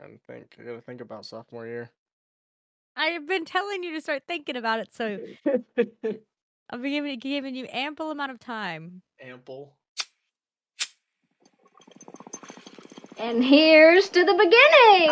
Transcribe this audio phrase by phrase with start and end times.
[0.00, 1.90] And think, I gotta think about sophomore year.
[2.96, 5.18] I've been telling you to start thinking about it, so
[5.76, 9.02] I've been giving, giving you ample amount of time.
[9.20, 9.74] Ample.
[13.18, 15.10] And here's to the beginning.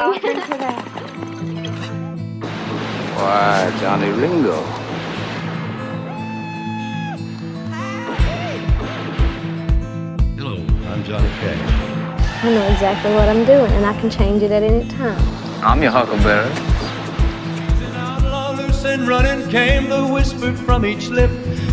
[3.16, 4.60] Why, Johnny Ringo.
[10.36, 10.56] Hello,
[10.92, 11.81] I'm Johnny Cash.
[12.44, 15.16] I know exactly what I'm doing, and I can change it at any time.
[15.62, 16.50] I'm your Huckleberry.
[18.84, 21.30] And running came the whisper from each lip,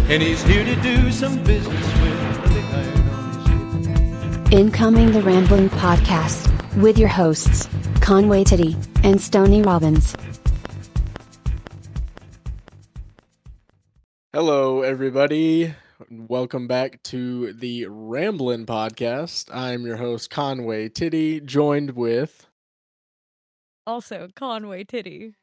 [0.10, 3.88] and he's here to do some business with the big iron on his
[4.48, 4.54] hip.
[4.54, 6.48] Incoming the Ramblin' Podcast,
[6.80, 7.68] with your hosts,
[8.00, 10.16] Conway Titty, and Stoney Robbins.
[14.32, 15.74] Hello, everybody.
[16.08, 19.54] Welcome back to the Ramblin' Podcast.
[19.54, 22.48] I'm your host, Conway Titty, joined with.
[23.86, 25.34] Also, Conway Titty.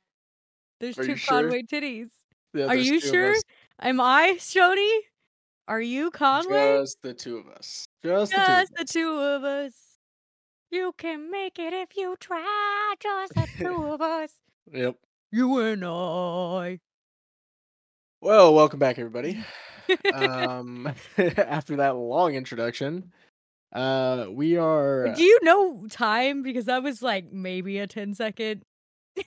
[0.80, 1.42] There's Are two you sure?
[1.42, 2.08] Conway Titties.
[2.54, 3.34] Yeah, Are you sure?
[3.82, 5.00] Am I Shoni?
[5.68, 6.78] Are you Conway?
[6.78, 7.84] Just the two of us.
[8.02, 9.00] Just, Just the the two.
[9.00, 9.74] two of us.
[10.70, 12.94] You can make it if you try.
[12.98, 13.84] Just the two.
[13.92, 14.32] Of us.
[14.72, 14.96] Yep.
[15.30, 16.78] You and I.
[18.22, 19.34] Well, welcome back, everybody.
[19.34, 19.44] Mm.
[20.14, 23.12] Um, after that long introduction,
[23.72, 25.12] uh, we are.
[25.14, 26.42] Do you know time?
[26.42, 28.62] Because that was like maybe a 10 second.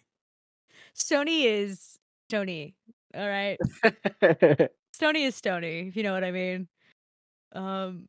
[0.94, 1.98] Stoney is
[2.30, 2.76] Stoney.
[3.16, 3.58] All right.
[4.94, 6.68] Stoney is Stoney, if you know what I mean.
[7.54, 8.08] Um,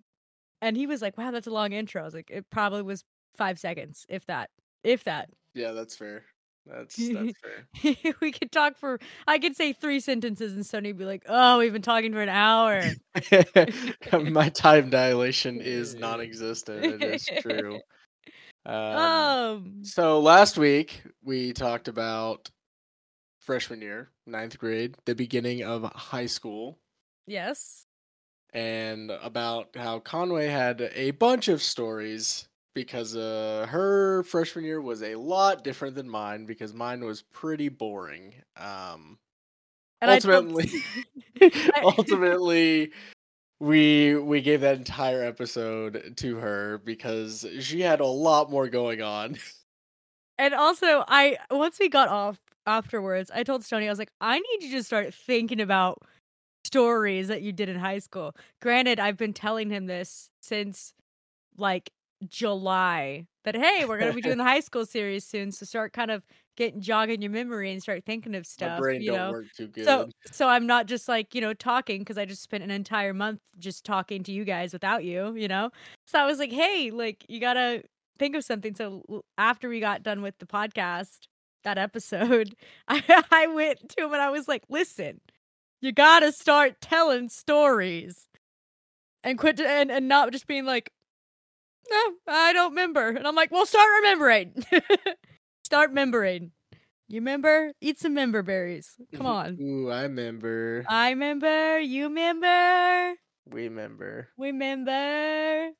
[0.61, 3.03] and he was like, "Wow, that's a long intro." I was like, "It probably was
[3.35, 4.51] five seconds, if that,
[4.85, 6.25] if that." yeah, that's fair.
[6.67, 7.33] That's that's
[7.83, 8.15] fair.
[8.21, 9.01] we could talk for.
[9.27, 12.29] I could say three sentences, and Sony'd be like, "Oh, we've been talking for an
[12.29, 12.83] hour."
[14.31, 16.85] My time dilation is non-existent.
[16.85, 17.81] It is true.
[18.67, 22.51] Um, um, so last week we talked about
[23.39, 26.79] freshman year, ninth grade, the beginning of high school,
[27.27, 27.87] yes,
[28.53, 35.03] and about how Conway had a bunch of stories because uh, her freshman year was
[35.03, 38.35] a lot different than mine because mine was pretty boring.
[38.57, 39.19] Um,
[40.01, 40.71] and ultimately,
[41.83, 42.93] ultimately,
[43.59, 49.03] we we gave that entire episode to her because she had a lot more going
[49.03, 49.37] on.
[50.39, 54.39] And also, I once we got off afterwards, I told Stoney, I was like, I
[54.39, 55.99] need you to start thinking about
[56.65, 58.35] stories that you did in high school.
[58.63, 60.95] Granted, I've been telling him this since
[61.59, 61.91] like
[62.29, 66.11] July that hey, we're gonna be doing the high school series soon, so start kind
[66.11, 66.23] of
[66.57, 68.79] getting jogging your memory and start thinking of stuff.
[68.79, 69.85] brain you don't know, work too good.
[69.85, 73.15] so so I'm not just like you know talking because I just spent an entire
[73.15, 75.71] month just talking to you guys without you, you know.
[76.07, 77.83] So I was like, hey, like you gotta
[78.19, 78.75] think of something.
[78.75, 81.29] So after we got done with the podcast,
[81.65, 82.55] that episode,
[82.89, 85.21] I I went to him and I was like, listen,
[85.81, 88.27] you gotta start telling stories
[89.25, 90.93] and quit to, and and not just being like,
[91.91, 93.09] no, I don't remember.
[93.09, 94.65] And I'm like, well, start remembering.
[95.65, 96.53] start remembering.
[97.09, 97.73] You remember?
[97.81, 98.95] Eat some member berries.
[99.15, 99.59] Come on.
[99.61, 100.85] Ooh, I remember.
[100.89, 101.81] I remember.
[101.81, 103.15] You remember.
[103.51, 104.29] we remember.
[104.37, 105.71] We remember.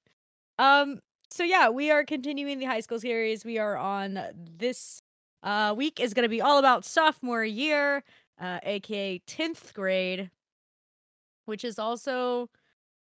[0.59, 0.99] Um.
[1.31, 3.45] So yeah, we are continuing the high school series.
[3.45, 5.03] We are on this
[5.45, 8.03] uh week is going to be all about sophomore year,
[8.41, 10.31] uh, aka tenth grade,
[11.45, 12.51] which is also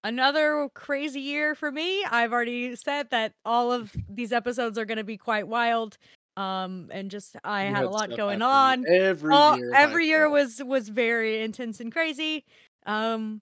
[0.07, 2.05] another crazy year for me.
[2.05, 5.99] I've already said that all of these episodes are going to be quite wild.
[6.37, 9.73] Um, and just I You had a lot going on every all- year.
[9.75, 10.33] every year school.
[10.33, 12.45] was was very intense and crazy
[12.85, 13.41] um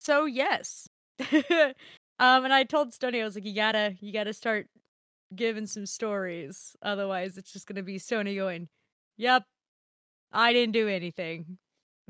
[0.00, 0.88] so yes
[1.20, 1.74] um
[2.18, 4.66] and i told stoney i was like you gotta you gotta start
[5.34, 8.66] giving some stories otherwise it's just gonna be stoney going
[9.18, 9.44] yep
[10.32, 11.58] i didn't do anything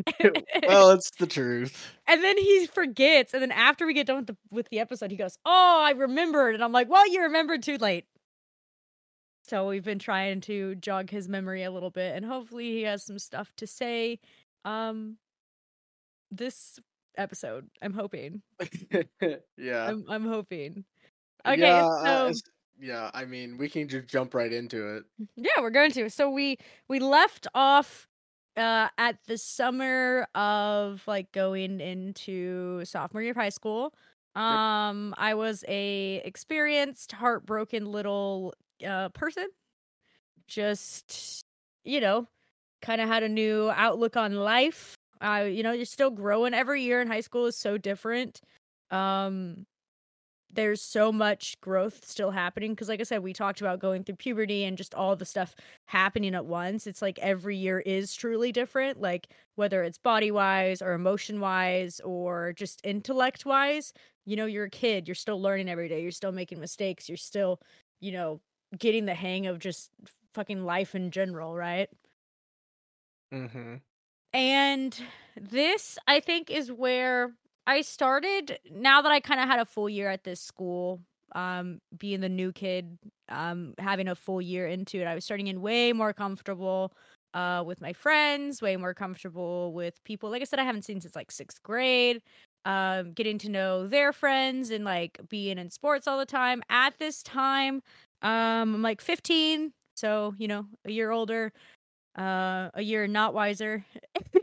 [0.66, 1.92] well, it's the truth.
[2.06, 5.10] and then he forgets and then after we get done with the with the episode
[5.10, 8.04] he goes oh i remembered and i'm like well you remembered too late
[9.48, 13.04] so we've been trying to jog his memory a little bit and hopefully he has
[13.04, 14.18] some stuff to say
[14.65, 15.16] um
[16.30, 16.78] this
[17.16, 18.42] episode i'm hoping
[19.56, 19.86] yeah.
[19.88, 20.84] i'm, I'm hoping
[21.47, 22.42] okay yeah, uh, so it's-
[22.78, 25.04] yeah, I mean, we can just jump right into it.
[25.34, 26.10] Yeah, we're going to.
[26.10, 28.06] So we we left off
[28.56, 33.92] uh at the summer of like going into sophomore year of high school.
[34.34, 38.54] Um I was a experienced, heartbroken little
[38.86, 39.48] uh person.
[40.48, 41.44] Just
[41.84, 42.26] you know,
[42.82, 44.97] kind of had a new outlook on life.
[45.22, 48.41] Uh you know, you're still growing every year in high school is so different.
[48.91, 49.66] Um
[50.56, 54.16] there's so much growth still happening because like i said we talked about going through
[54.16, 55.54] puberty and just all the stuff
[55.86, 60.82] happening at once it's like every year is truly different like whether it's body wise
[60.82, 63.92] or emotion wise or just intellect wise
[64.24, 67.16] you know you're a kid you're still learning every day you're still making mistakes you're
[67.16, 67.60] still
[68.00, 68.41] you know
[68.78, 69.91] getting the hang of just
[70.34, 71.88] fucking life in general right
[73.34, 73.74] Mm-hmm.
[74.32, 75.02] and
[75.41, 77.32] this i think is where
[77.66, 81.01] I started now that I kind of had a full year at this school,
[81.34, 82.98] um, being the new kid,
[83.28, 85.07] um, having a full year into it.
[85.07, 86.92] I was starting in way more comfortable
[87.34, 90.30] uh with my friends, way more comfortable with people.
[90.30, 92.22] Like I said, I haven't seen since like sixth grade.
[92.65, 96.62] Um, getting to know their friends and like being in sports all the time.
[96.69, 97.77] At this time,
[98.22, 101.53] um, I'm like 15, so you know, a year older,
[102.19, 103.84] uh, a year not wiser.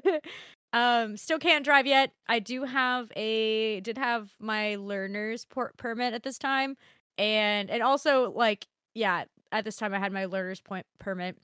[0.73, 2.11] Um, still can't drive yet.
[2.27, 6.77] I do have a did have my learner's port permit at this time,
[7.17, 11.37] and and also like yeah, at this time I had my learner's point permit.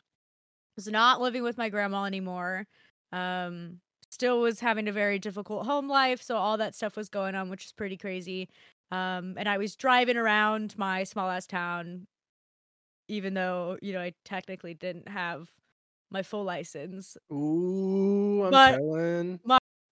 [0.76, 2.68] Was not living with my grandma anymore.
[3.12, 7.36] Um, still was having a very difficult home life, so all that stuff was going
[7.36, 8.50] on, which is pretty crazy.
[8.92, 12.08] Um, and I was driving around my small ass town,
[13.08, 15.52] even though you know I technically didn't have
[16.12, 17.18] my full license.
[17.32, 19.40] Ooh, I'm But- telling.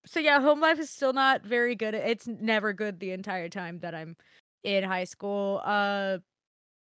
[0.06, 1.94] so yeah, home life is still not very good.
[1.94, 4.16] It's never good the entire time that I'm
[4.64, 5.60] in high school.
[5.64, 6.18] Uh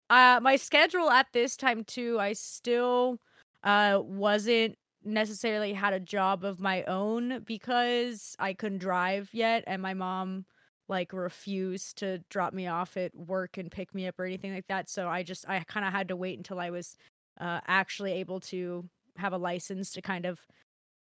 [0.09, 3.19] uh my schedule at this time too, I still
[3.63, 9.81] uh wasn't necessarily had a job of my own because I couldn't drive yet and
[9.81, 10.45] my mom
[10.87, 14.67] like refused to drop me off at work and pick me up or anything like
[14.67, 14.89] that.
[14.89, 16.95] So I just I kind of had to wait until I was
[17.39, 20.45] uh actually able to have a license to kind of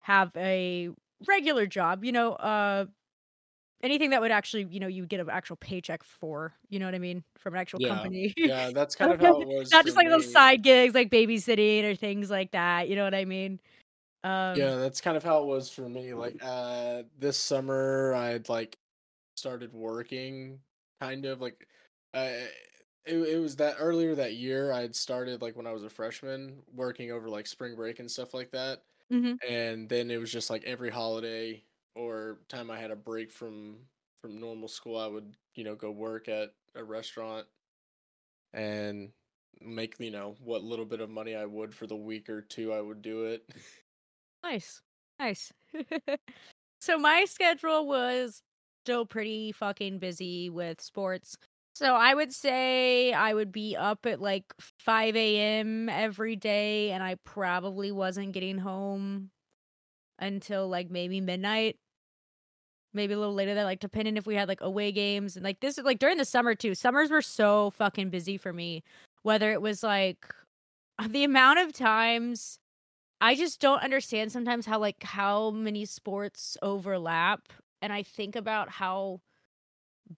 [0.01, 0.91] have a
[1.29, 2.87] regular job, you know, uh
[3.83, 6.87] anything that would actually, you know, you would get an actual paycheck for, you know
[6.87, 8.35] what I mean, from an actual Yeah, company.
[8.43, 9.73] Yeah, that's kind of how it was.
[9.73, 10.31] Not just like those me.
[10.31, 13.61] side gigs like babysitting or things like that, you know what I mean?
[14.25, 16.15] Um Yeah, that's kind of how it was for me.
[16.15, 18.79] Like uh this summer I'd like
[19.37, 20.61] started working
[21.01, 21.69] kind of like
[22.15, 22.47] uh
[23.09, 26.63] it, it was that earlier that year I'd started like when I was a freshman
[26.73, 28.85] working over like spring break and stuff like that.
[29.11, 29.39] mhm.
[29.49, 31.65] And then it was just like every holiday
[31.95, 33.89] or time I had a break from
[34.19, 37.49] from normal school I would, you know, go work at a restaurant
[38.53, 39.13] and
[39.61, 42.73] make, you know, what little bit of money I would for the week or two
[42.73, 43.49] I would do it.
[44.43, 44.83] Nice.
[45.19, 45.53] Nice.
[46.81, 48.43] so my schedule was
[48.85, 51.37] still pretty fucking busy with sports.
[51.79, 55.89] So I would say I would be up at like 5 a.m.
[55.89, 59.31] every day, and I probably wasn't getting home
[60.19, 61.77] until like maybe midnight.
[62.93, 65.61] Maybe a little later than like depending if we had like away games and like
[65.61, 66.75] this is like during the summer too.
[66.75, 68.83] Summers were so fucking busy for me.
[69.23, 70.27] Whether it was like
[71.09, 72.59] the amount of times
[73.21, 78.69] I just don't understand sometimes how like how many sports overlap and I think about
[78.69, 79.21] how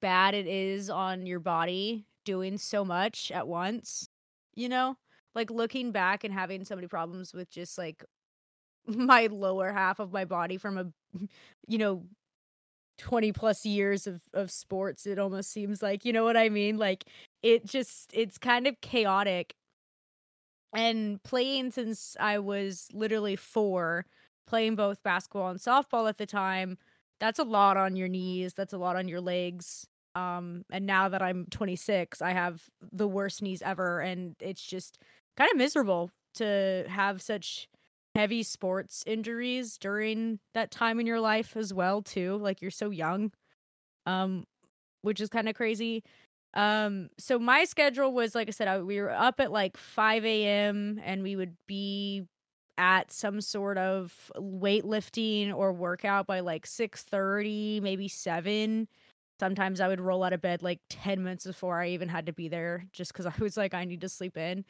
[0.01, 4.09] bad it is on your body doing so much at once,
[4.55, 4.97] you know?
[5.35, 8.05] Like looking back and having so many problems with just like
[8.87, 10.87] my lower half of my body from a
[11.69, 12.05] you know
[12.99, 16.77] 20 plus years of of sports it almost seems like you know what i mean
[16.77, 17.05] like
[17.43, 19.55] it just it's kind of chaotic
[20.75, 24.07] and playing since I was literally four,
[24.47, 26.79] playing both basketball and softball at the time,
[27.21, 28.55] that's a lot on your knees.
[28.55, 29.87] That's a lot on your legs.
[30.15, 32.63] Um, and now that I'm 26, I have
[32.93, 34.99] the worst knees ever, and it's just
[35.37, 37.69] kind of miserable to have such
[38.17, 42.37] heavy sports injuries during that time in your life as well, too.
[42.39, 43.33] Like you're so young,
[44.07, 44.45] um,
[45.03, 46.03] which is kind of crazy.
[46.55, 50.47] Um, so my schedule was like I said, I, we were up at like 5
[50.47, 51.01] a.m.
[51.05, 52.25] and we would be
[52.79, 58.89] at some sort of weightlifting or workout by like 6:30, maybe 7.
[59.41, 62.33] Sometimes I would roll out of bed like 10 minutes before I even had to
[62.33, 64.65] be there just cuz I was like I need to sleep in.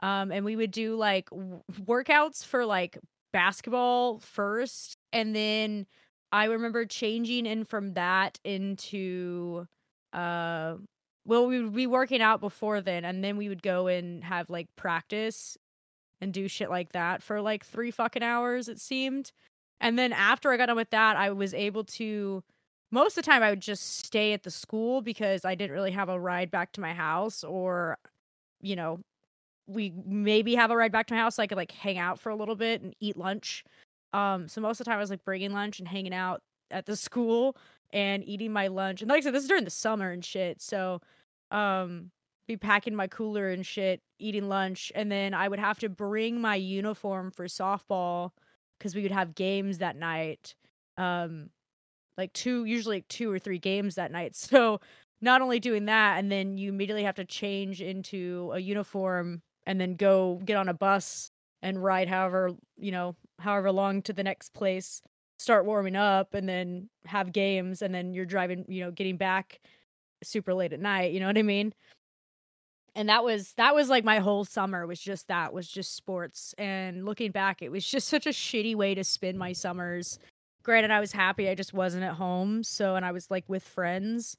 [0.00, 2.98] Um and we would do like w- workouts for like
[3.32, 5.86] basketball first and then
[6.32, 9.66] I remember changing in from that into
[10.12, 10.76] uh
[11.24, 14.50] well we would be working out before then and then we would go and have
[14.50, 15.56] like practice
[16.24, 19.30] and do shit like that for like three fucking hours it seemed
[19.80, 22.42] and then after i got done with that i was able to
[22.90, 25.92] most of the time i would just stay at the school because i didn't really
[25.92, 27.96] have a ride back to my house or
[28.60, 28.98] you know
[29.66, 32.18] we maybe have a ride back to my house so i could like hang out
[32.18, 33.64] for a little bit and eat lunch
[34.12, 36.86] um so most of the time i was like bringing lunch and hanging out at
[36.86, 37.56] the school
[37.94, 39.00] and eating my lunch.
[39.00, 40.60] And like I said, this is during the summer and shit.
[40.60, 41.00] So
[41.50, 42.10] um
[42.46, 46.40] be packing my cooler and shit, eating lunch, and then I would have to bring
[46.40, 48.30] my uniform for softball
[48.78, 50.54] because we would have games that night.
[50.96, 51.50] Um
[52.16, 54.34] like two usually like two or three games that night.
[54.54, 54.80] So
[55.20, 59.80] not only doing that and then you immediately have to change into a uniform and
[59.80, 61.30] then go get on a bus
[61.62, 65.00] and ride however, you know, however long to the next place,
[65.38, 69.60] start warming up and then have games and then you're driving, you know, getting back
[70.22, 71.74] super late at night, you know what I mean?
[72.96, 76.54] And that was that was like my whole summer was just that was just sports
[76.58, 80.18] and looking back it was just such a shitty way to spend my summers.
[80.62, 83.64] Granted I was happy I just wasn't at home, so and I was like with
[83.64, 84.36] friends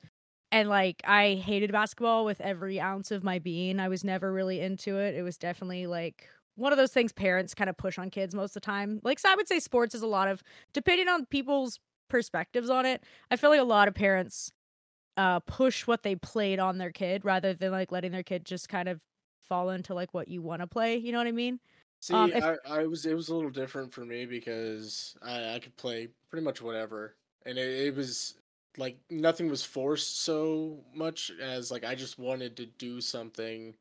[0.52, 3.80] and like I hated basketball with every ounce of my being.
[3.80, 5.16] I was never really into it.
[5.16, 8.52] It was definitely like one of those things parents kind of push on kids most
[8.52, 9.02] of the time.
[9.04, 10.42] Like so I would say sports is a lot of
[10.74, 13.04] depending on people's perspectives on it.
[13.30, 14.54] I feel like a lot of parents
[15.18, 18.70] uh push what they played on their kid rather than like letting their kid just
[18.70, 19.00] kind of
[19.48, 20.98] fall into like what you want to play.
[20.98, 21.60] You know what I mean?
[22.02, 25.56] See, Um, if- I, I was it was a little different for me because I,
[25.56, 28.36] I could play pretty much whatever, and it, it was
[28.78, 33.74] like nothing was forced so much as like I just wanted to do something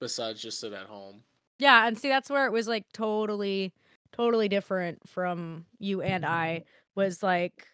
[0.00, 1.22] besides just sit at home.
[1.58, 3.72] Yeah, and see that's where it was like totally
[4.12, 6.64] totally different from you and I
[6.96, 7.68] was like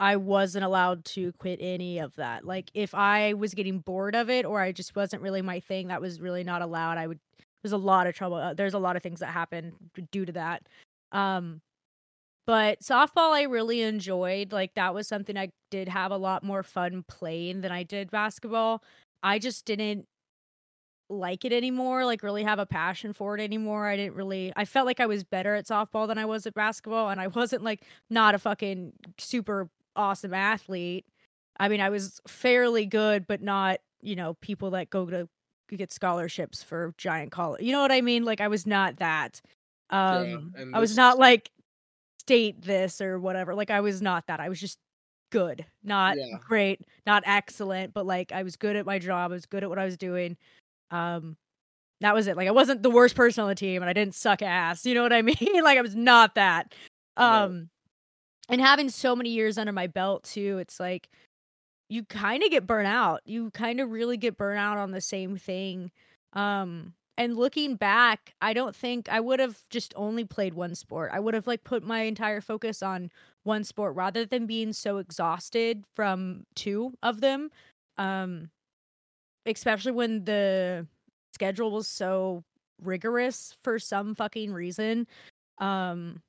[0.00, 2.44] I wasn't allowed to quit any of that.
[2.44, 5.88] Like if I was getting bored of it or I just wasn't really my thing,
[5.88, 6.98] that was really not allowed.
[6.98, 7.20] I would
[7.62, 8.38] there's a lot of trouble.
[8.38, 9.74] uh, There's a lot of things that happen
[10.10, 10.62] due to that.
[11.12, 11.60] Um
[12.46, 14.52] but softball I really enjoyed.
[14.52, 18.10] Like that was something I did have a lot more fun playing than I did
[18.10, 18.82] basketball.
[19.22, 20.06] I just didn't
[21.08, 23.88] like it anymore, like really have a passion for it anymore.
[23.88, 26.54] I didn't really I felt like I was better at softball than I was at
[26.54, 29.68] basketball and I wasn't like not a fucking super
[30.00, 31.04] awesome athlete.
[31.58, 35.28] I mean, I was fairly good, but not, you know, people that go to
[35.70, 37.62] get scholarships for giant college.
[37.62, 38.24] You know what I mean?
[38.24, 39.40] Like I was not that.
[39.90, 41.50] Um and I was not like
[42.18, 43.54] state this or whatever.
[43.54, 44.40] Like I was not that.
[44.40, 44.78] I was just
[45.30, 45.64] good.
[45.84, 46.38] Not Yeah.
[46.40, 49.30] great, not excellent, but like I was good at my job.
[49.30, 50.36] I was good at what I was doing.
[50.90, 51.36] Um
[52.00, 52.36] that was it.
[52.36, 54.86] Like I wasn't the worst person on the team and I didn't suck ass.
[54.86, 55.62] You know what I mean?
[55.62, 56.74] like I was not that.
[57.16, 57.68] Um
[58.50, 61.08] and having so many years under my belt too, it's like
[61.88, 63.20] you kind of get burnt out.
[63.26, 65.90] You kind of really get burnt out on the same thing.
[66.34, 71.10] Um and looking back, I don't think I would have just only played one sport.
[71.12, 73.10] I would have like put my entire focus on
[73.44, 77.50] one sport rather than being so exhausted from two of them.
[77.98, 78.50] Um
[79.46, 80.86] especially when the
[81.34, 82.44] schedule was so
[82.82, 85.06] rigorous for some fucking reason.
[85.58, 86.22] Um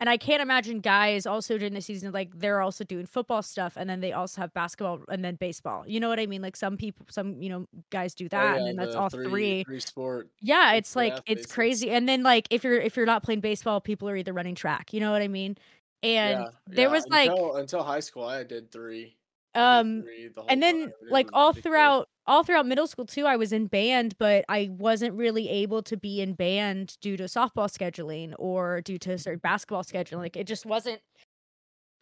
[0.00, 3.76] and I can't imagine guys also during the season like they're also doing football stuff
[3.76, 5.84] and then they also have basketball and then baseball.
[5.86, 6.42] You know what I mean?
[6.42, 9.10] Like some people some, you know, guys do Oh, that and then that's the all
[9.10, 9.64] three.
[9.64, 10.30] three sport.
[10.40, 11.90] Yeah, it's like athletes, it's crazy.
[11.90, 14.92] And then like if you're if you're not playing baseball, people are either running track.
[14.92, 15.56] You know what I mean?
[16.02, 19.16] And yeah, there yeah, was like until, until high school, I did three.
[19.54, 23.26] I did um three the and then like all throughout all throughout middle school too
[23.26, 27.24] i was in band but i wasn't really able to be in band due to
[27.24, 30.18] softball scheduling or due to certain basketball scheduling.
[30.18, 31.00] Like it just wasn't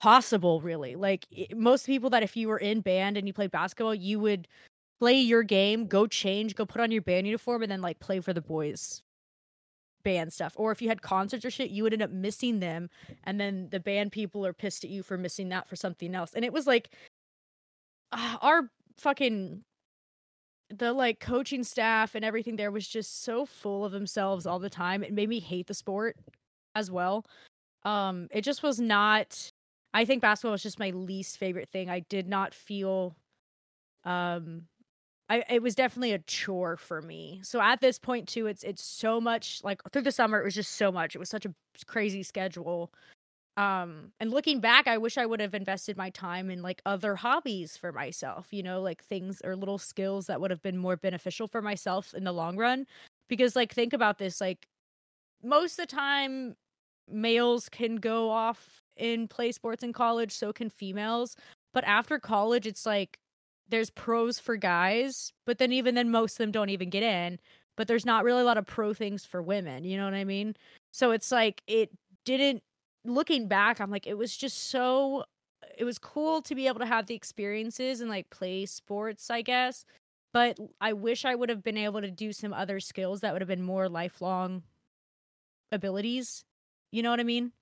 [0.01, 0.97] possible really.
[0.97, 4.19] Like i- most people that if you were in band and you played basketball you
[4.21, 4.49] would
[5.01, 8.21] play your game go change go put on your band uniform and then like play
[8.21, 9.03] for the boys
[10.05, 10.55] band stuff.
[10.57, 12.91] Or if you had concerts or shit you would end up missing them
[13.25, 16.33] and then the band people are pissed at you for missing that for something else.
[16.35, 16.91] And it was like
[18.13, 19.63] uh, our fucking
[20.79, 24.71] the like coaching staff and everything there was just so full of themselves all the
[24.71, 26.17] time it made me hate the sport
[26.75, 27.25] as well
[27.85, 29.51] um it just was not
[29.95, 33.17] i think basketball was just my least favorite thing i did not feel
[34.05, 34.63] um
[35.29, 37.41] I, it was definitely a chore for me.
[37.43, 40.55] So at this point too, it's it's so much like through the summer it was
[40.55, 41.15] just so much.
[41.15, 41.55] It was such a
[41.87, 42.93] crazy schedule.
[43.57, 47.17] Um and looking back, I wish I would have invested my time in like other
[47.17, 50.97] hobbies for myself, you know, like things or little skills that would have been more
[50.97, 52.87] beneficial for myself in the long run.
[53.29, 54.67] Because like think about this, like
[55.43, 56.57] most of the time
[57.09, 61.37] males can go off and play sports in college, so can females.
[61.75, 63.19] But after college, it's like
[63.69, 67.39] there's pros for guys, but then even then most of them don't even get in.
[67.77, 70.25] But there's not really a lot of pro things for women, you know what I
[70.25, 70.57] mean?
[70.93, 71.91] So it's like it
[72.25, 72.63] didn't
[73.05, 75.25] looking back, I'm like, it was just so
[75.79, 79.43] it was cool to be able to have the experiences and like play sports, I
[79.43, 79.85] guess.
[80.33, 83.43] But I wish I would have been able to do some other skills that would
[83.43, 84.63] have been more lifelong
[85.71, 86.45] abilities.
[86.91, 87.53] You know what I mean?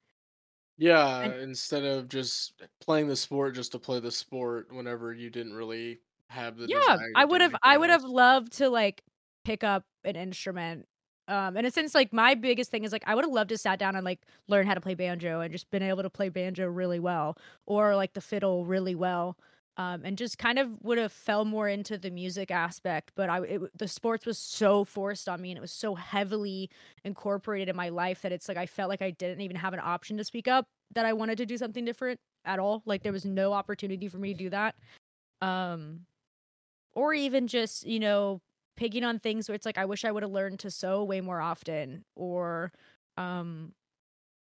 [0.79, 5.31] Yeah, And- instead of just playing the sport just to play the sport whenever you
[5.31, 9.03] didn't really have the yeah i would have i would have loved to like
[9.45, 10.87] pick up an instrument
[11.31, 13.79] um and since like my biggest thing is like i would have loved to sat
[13.79, 16.67] down and like learn how to play banjo and just been able to play banjo
[16.67, 19.37] really well or like the fiddle really well.
[19.77, 23.41] Um and just kind of would have fell more into the music aspect but i
[23.43, 26.69] it, the sports was so forced on me and it was so heavily
[27.05, 29.81] incorporated in my life that it's like i felt like i didn't even have an
[29.83, 32.83] option to speak up that i wanted to do something different at all.
[32.87, 34.75] Like there was no opportunity for me to do that.
[35.41, 36.01] Um
[36.93, 38.41] or even just you know
[38.81, 41.21] picking on things where it's like i wish i would have learned to sew way
[41.21, 42.73] more often or
[43.19, 43.73] um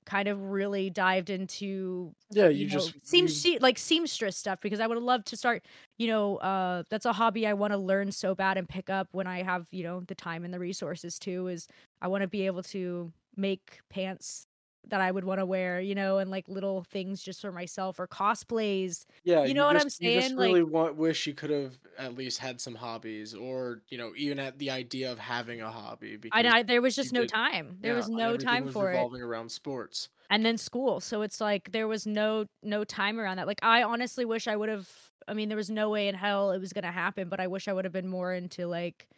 [0.04, 4.60] kind of really dived into Yeah, you, you, know, just seam you- like seamstress stuff
[4.60, 5.64] because i would have loved to start
[5.98, 9.08] you know uh that's a hobby i want to learn so bad and pick up
[9.12, 11.66] when i have you know the time and the resources too is
[12.02, 14.46] i want to be able to make pants
[14.88, 17.98] that i would want to wear you know and like little things just for myself
[17.98, 20.36] or cosplays Yeah, You know what I'm just- You just saying?
[20.38, 24.12] Like- really want, wish you could have at least had some hobbies, or you know,
[24.16, 26.16] even at the idea of having a hobby.
[26.16, 27.78] Because I, I there was just no did- time.
[27.80, 28.94] There yeah, was no time was for it.
[28.94, 30.08] revolving around sports.
[30.30, 31.00] And then school.
[31.00, 33.46] So it's like there was no no time around that.
[33.46, 34.88] Like I honestly wish I would have
[35.26, 37.46] I mean there was no way in hell it was going to happen, but I
[37.48, 39.08] wish I would have been more into like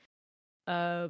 [0.67, 1.09] uh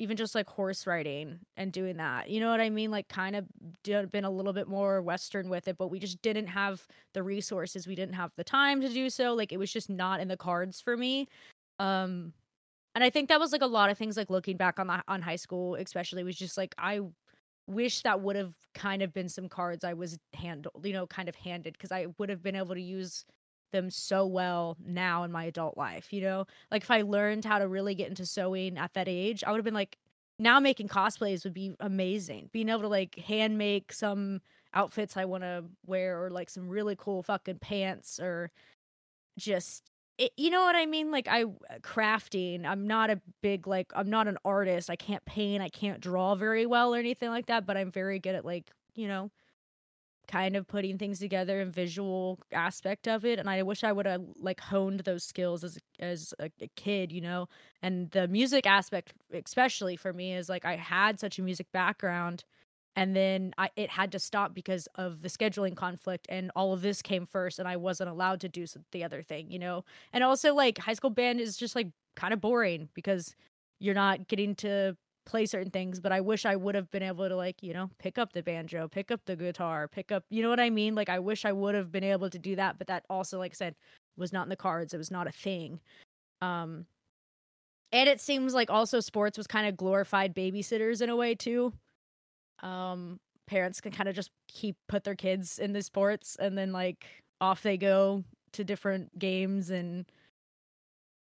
[0.00, 2.30] even just like horse riding and doing that.
[2.30, 2.90] You know what I mean?
[2.90, 3.44] Like kind of
[3.84, 7.22] d- been a little bit more western with it, but we just didn't have the
[7.22, 7.86] resources.
[7.86, 9.34] We didn't have the time to do so.
[9.34, 11.28] Like it was just not in the cards for me.
[11.78, 12.32] Um
[12.94, 15.02] and I think that was like a lot of things like looking back on the,
[15.06, 17.00] on high school especially was just like I
[17.66, 21.28] wish that would have kind of been some cards I was handled, you know, kind
[21.28, 23.24] of handed because I would have been able to use
[23.70, 26.46] them so well now in my adult life, you know?
[26.70, 29.58] Like if I learned how to really get into sewing at that age, I would
[29.58, 29.98] have been like
[30.38, 32.50] now making cosplays would be amazing.
[32.52, 34.40] Being able to like hand make some
[34.72, 38.50] outfits I want to wear or like some really cool fucking pants or
[39.38, 41.10] just it, you know what I mean?
[41.10, 41.44] Like I
[41.80, 42.66] crafting.
[42.66, 44.90] I'm not a big like I'm not an artist.
[44.90, 45.62] I can't paint.
[45.62, 47.66] I can't draw very well or anything like that.
[47.66, 49.30] But I'm very good at like you know,
[50.30, 53.38] kind of putting things together and visual aspect of it.
[53.38, 57.12] And I wish I would have like honed those skills as as a, a kid.
[57.12, 57.48] You know,
[57.82, 62.44] and the music aspect, especially for me, is like I had such a music background
[62.96, 66.82] and then I, it had to stop because of the scheduling conflict and all of
[66.82, 70.24] this came first and i wasn't allowed to do the other thing you know and
[70.24, 73.34] also like high school band is just like kind of boring because
[73.78, 74.96] you're not getting to
[75.30, 77.88] play certain things but i wish i would have been able to like you know
[78.00, 80.96] pick up the banjo pick up the guitar pick up you know what i mean?
[80.96, 83.52] Like i wish i would have been able to do that but that also like
[83.52, 83.76] i said
[84.16, 84.94] was not in the cards.
[84.94, 85.80] It was not a thing.
[86.42, 86.86] Um
[87.92, 91.72] and it seems like also sports was kind of glorified babysitters in a way too.
[92.62, 96.72] Um parents can kind of just keep put their kids in the sports and then
[96.72, 97.06] like
[97.40, 100.06] off they go to different games and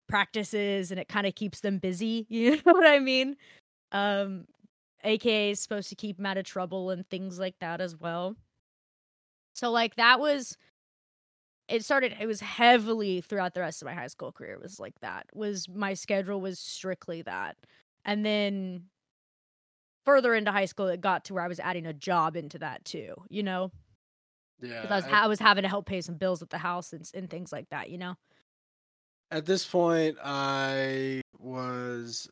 [0.08, 3.36] practices and it kind of keeps them busy you know what i mean
[3.92, 4.46] um
[5.04, 8.36] aka is supposed to keep him out of trouble and things like that as well.
[9.54, 10.56] So like that was
[11.68, 14.78] it started it was heavily throughout the rest of my high school career it was
[14.78, 17.56] like that was my schedule was strictly that.
[18.04, 18.84] And then
[20.04, 22.84] further into high school it got to where i was adding a job into that
[22.84, 23.72] too you know?
[24.62, 26.92] Yeah, I was, ha- I was having to help pay some bills at the house
[26.92, 28.14] and, and things like that you know?
[29.30, 32.28] At this point i was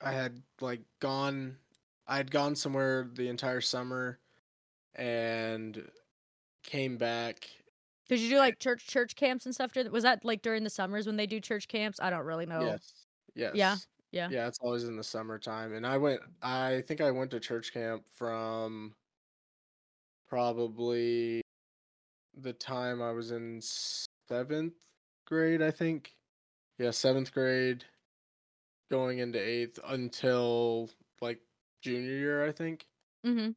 [0.00, 1.56] i had like gone
[2.06, 4.18] i had gone somewhere the entire summer
[4.94, 5.88] and
[6.64, 7.48] came back.
[8.08, 10.70] Did you do like eh church church camps and stuff was that like during the
[10.70, 12.00] summers when they do church camps?
[12.00, 12.60] I don't really know.
[12.60, 13.06] Yes
[13.38, 13.54] yes.
[13.54, 13.76] Yeah.
[14.10, 14.28] yeah.
[14.30, 15.74] yeah it's always in the summertime.
[15.74, 18.94] And i went i think i went to church camp from
[20.28, 21.40] probably
[22.36, 23.60] the time i was in
[24.28, 24.74] seventh
[25.26, 26.14] grade i think.
[26.78, 27.84] Yeah seventh grade
[28.90, 30.88] going into eighth until
[31.20, 31.40] like
[31.82, 32.86] junior year i think.
[33.26, 33.50] Mm-hmm.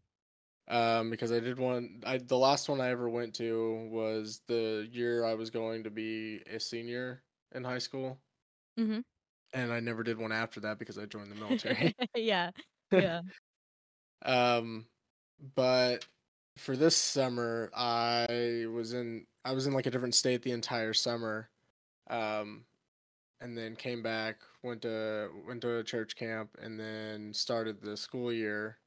[0.75, 4.87] Um because i did one i the last one i ever went to was the
[4.91, 7.21] year i was going to be a senior
[7.53, 8.17] in high school.
[8.79, 9.03] Mhm.
[9.53, 11.95] and i never did one after that because i joined the military.
[12.15, 12.51] Yeah.
[12.91, 13.21] Yeah.
[14.25, 14.85] Um
[15.55, 16.05] but
[16.57, 20.93] for this summer i was in i was in like a different state the entire
[20.93, 21.49] summer.
[22.09, 22.65] Um
[23.41, 27.97] and then came back went to went to a church camp and then started the
[27.97, 28.80] school year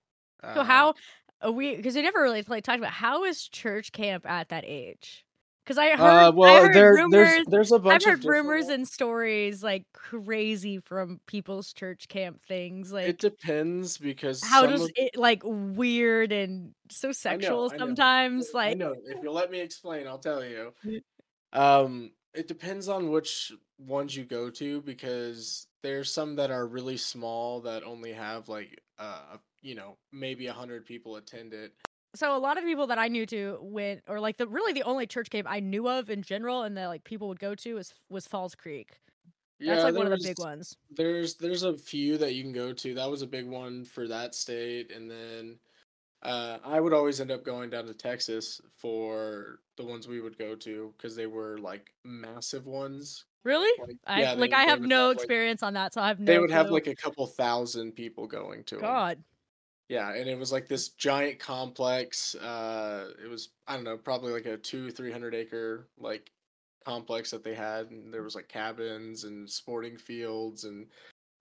[0.55, 0.95] so uh, how
[1.41, 4.65] are we because we never really like talked about how is church camp at that
[4.67, 5.25] age
[5.65, 8.69] because i heard, uh, well I heard there, rumors there's there's a I've heard rumors
[8.69, 14.89] and stories like crazy from people's church camp things like it depends because how does
[14.89, 17.97] of- it like weird and so I know, sexual I know.
[17.97, 18.95] sometimes I like know.
[19.07, 20.75] If you'll let me explain, I'll tell you.
[21.53, 26.97] Um, it depends on which ones you go to because there's some that are really
[26.97, 31.73] small that only have like uh you know maybe a hundred people attend it.
[32.15, 34.85] So a lot of people that I knew to went, or like the really the
[34.85, 37.75] only church camp I knew of in general, and that like people would go to
[37.75, 39.01] was was Falls Creek.
[39.61, 40.77] That's like one of the big ones.
[40.91, 42.95] There's there's a few that you can go to.
[42.95, 45.59] That was a big one for that state, and then
[46.25, 50.39] uh, I would always end up going down to Texas for the ones we would
[50.39, 53.25] go to because they were like massive ones.
[53.45, 53.71] Really?
[53.87, 56.19] Like, I yeah, like they- I have no like- experience on that, so I have
[56.21, 56.25] no.
[56.27, 58.77] they would have like a couple thousand people going to.
[58.77, 59.23] God.
[59.91, 62.35] Yeah, and it was like this giant complex.
[62.37, 66.31] Uh, it was I don't know, probably like a two three hundred acre like
[66.87, 70.87] complex that they had, and there was like cabins and sporting fields, and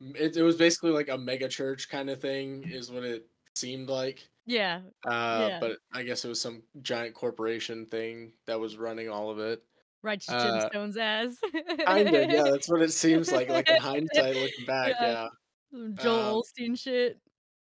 [0.01, 3.87] it, it was basically like a mega church kind of thing, is what it seemed
[3.87, 4.27] like.
[4.45, 4.81] Yeah.
[5.05, 5.59] Uh, Yeah.
[5.59, 9.63] but I guess it was some giant corporation thing that was running all of it.
[10.01, 11.37] Righteous Uh, Gemstones ass.
[11.85, 12.43] Kind of, yeah.
[12.51, 13.47] That's what it seems like.
[13.49, 15.27] Like in hindsight, looking back, Yeah.
[15.71, 15.87] yeah.
[15.95, 17.19] Joel um, Osteen shit.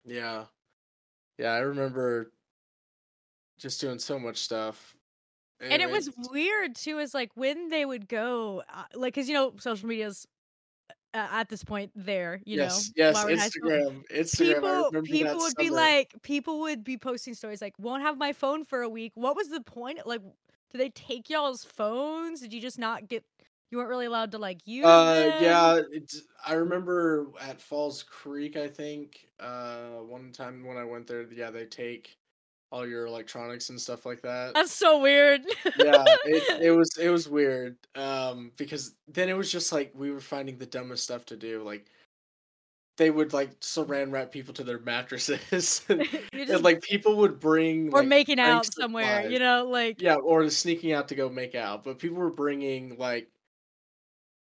[0.04, 0.44] Yeah.
[1.36, 2.32] Yeah, I remember
[3.58, 4.94] just doing so much stuff.
[5.60, 9.34] and it was weird too is like when they would go uh, like because you
[9.34, 10.26] know social media's
[11.18, 13.70] uh, at this point there you yes, know yes, while we're in high school.
[13.70, 14.02] Instagram.
[14.14, 14.90] Instagram.
[14.90, 18.64] People people would be like people would be posting stories like won't have my phone
[18.64, 20.22] for a week what was the point like
[20.70, 23.24] did they take y'all's phones did you just not get
[23.70, 25.42] you weren't really allowed to like use uh them?
[25.42, 31.06] yeah, it's I remember at Falls Creek, I think, uh one time when I went
[31.06, 32.16] there, yeah, they take
[32.70, 34.52] all your electronics and stuff like that.
[34.54, 35.42] that's so weird
[35.78, 37.76] yeah, it, it was it was weird.
[37.94, 41.62] Um, because then it was just like we were finding the dumbest stuff to do.
[41.62, 41.86] Like
[42.96, 47.40] they would like saran wrap people to their mattresses, and, You're and, like people would
[47.40, 51.28] bring or like, making out somewhere you know like Yeah, or sneaking out to go
[51.28, 51.84] make out.
[51.84, 53.28] But people were bringing like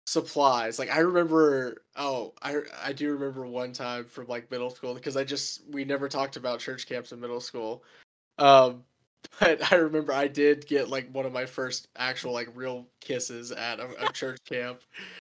[0.06, 0.78] supplies.
[0.78, 5.16] Like I remember, oh, I I do remember one time from like middle school because
[5.16, 7.82] I just we never talked about church camps in middle school.
[8.38, 8.84] Um,
[9.40, 13.52] but I remember I did get like one of my first actual like real kisses
[13.52, 14.80] at a, a church camp,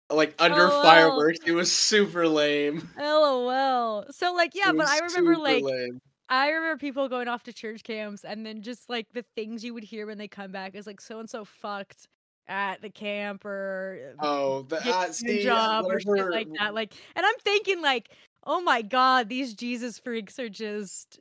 [0.10, 0.82] like under Oh, wow.
[0.82, 1.40] fireworks.
[1.46, 2.88] It was super lame.
[3.00, 6.00] lol so like yeah but i remember like lame.
[6.28, 9.74] I remember people going off to church camps and then just like the things you
[9.76, 12.08] would hear when they come back is like so and so fucked
[12.48, 16.74] at the camp or Oh, the, uh, see, job or shit like that.
[16.74, 18.10] Like, and I'm thinking like,
[18.44, 21.20] oh my god, these Jesus freaks are just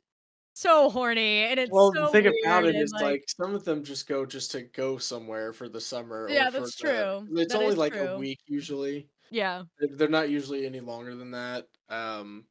[0.55, 3.65] so horny, and it's Well, so the thing about it is is like, some of
[3.65, 6.27] them just go just to go somewhere for the summer.
[6.29, 6.87] Yeah, or for that's the-
[7.27, 7.39] true.
[7.41, 8.07] It's That only like true.
[8.07, 9.09] a week usually.
[9.31, 11.67] yeah, They're- They're not usually any longer than that.
[11.89, 12.45] Um,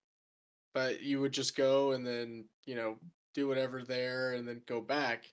[0.75, 2.99] but you would just go and then you know
[3.33, 5.25] do whatever there and then go back.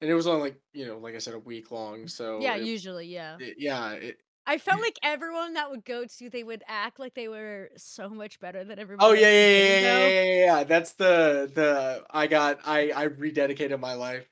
[0.00, 2.08] And it was only like you know, like I said, a week long.
[2.08, 3.36] So yeah, it- usually, yeah.
[3.38, 7.14] it- yeah, it, I felt like everyone that would go to, they would act like
[7.14, 9.10] they were so much better than everybody.
[9.10, 10.64] Oh yeah, yeah, yeah, yeah, yeah, yeah, yeah.
[10.64, 14.28] That's the the I got I I rededicated my life.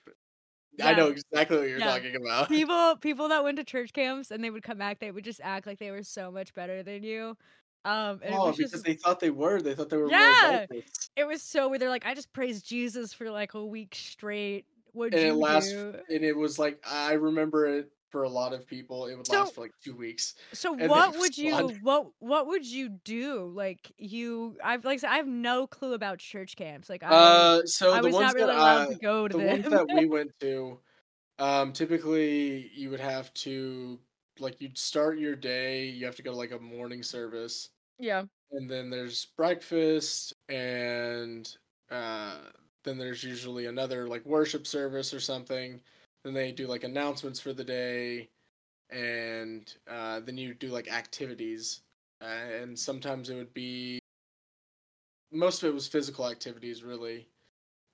[0.83, 1.93] I know exactly what you're Yeah.
[1.95, 2.51] talking about.
[2.57, 5.41] people people that went to church camps and they would come back they would just
[5.43, 7.37] act like they were so much better than you
[7.85, 9.61] um Oh, because just they thought they were.
[9.63, 10.67] They thought they were Yeah.
[11.17, 14.67] it was so weird they're like i just praised jesus for like a week straight
[14.93, 18.29] what And you it lasts do and it was like I remember it for a
[18.29, 19.07] lot of people.
[19.07, 20.35] It would So- last for like two weeks.
[20.53, 25.17] so what would you what what would you do like you i've like I i
[25.17, 28.35] have no clue about church camps like i Uh, so i the was ones not
[28.35, 30.79] really that allowed uh, to go to the them ones that we went to,
[31.39, 33.99] um, typically you would have to
[34.39, 35.87] like you'd start your day.
[35.87, 37.71] You have to go to like a morning service.
[37.99, 41.57] yeah and then there's breakfast and
[41.91, 42.37] uh
[42.85, 45.81] then there's usually another like worship service or something
[46.27, 48.29] then they do like announcements for the day
[48.91, 51.83] and uh then you do like activities.
[52.23, 53.99] Uh, and sometimes it would be
[55.33, 57.29] most of it was physical activities really.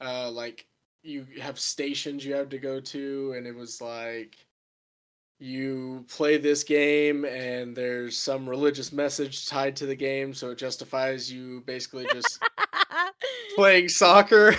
[0.01, 0.67] Uh like
[1.03, 4.47] you have stations you had to go to and it was like
[5.41, 10.59] you play this game and there's some religious message tied to the game so it
[10.59, 12.41] justifies you basically just
[13.57, 14.55] playing soccer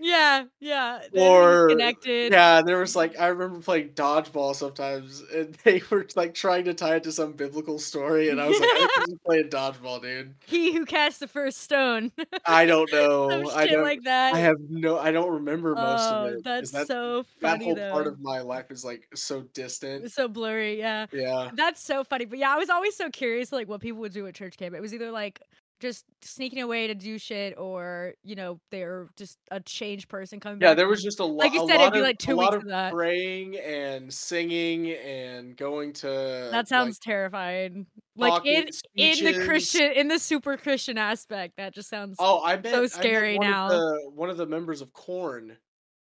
[0.00, 5.82] yeah yeah or connected yeah there was like i remember playing dodgeball sometimes and they
[5.90, 9.18] were like trying to tie it to some biblical story and i was like i'm
[9.26, 12.10] playing dodgeball dude he who cast the first stone
[12.46, 16.26] i don't know i don't like that i have no i don't remember most oh,
[16.26, 16.44] of it.
[16.44, 17.58] that's that, so funny.
[17.58, 21.06] that whole though part of my life is like so distant It's so blurry yeah
[21.12, 22.24] yeah That's so funny.
[22.24, 24.74] But yeah, I was always so curious like what people would do at church camp.
[24.74, 25.40] It was either like
[25.82, 30.60] just sneaking away to do shit, or you know they're just a changed person coming
[30.62, 30.76] Yeah, back.
[30.78, 32.34] there was just a, lo- Like you said, lot it'd be of like a two
[32.36, 32.92] lot weeks of that.
[32.92, 37.86] praying and singing and going to That sounds terrifying.
[38.16, 39.44] Like in talking in the.
[39.44, 42.16] Christian, in the super Christian aspect, that just sounds.
[42.18, 43.66] Oh, I bet so scary one now.
[43.66, 45.56] Of the, one of the members of Korn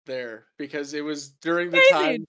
[0.05, 2.17] there because it was during the Amazing.
[2.17, 2.25] time.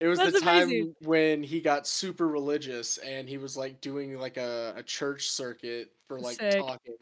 [0.00, 0.94] It was the time amazing.
[1.04, 5.92] when he got super religious and he was like doing like a, a church circuit
[6.18, 6.60] for like Sick.
[6.60, 6.94] talking.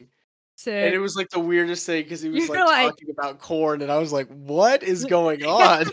[0.55, 0.73] sick.
[0.85, 3.81] And it was like the weirdest thing because he was like, like- talking about Korn,
[3.81, 5.85] and I was like, "What is going on?"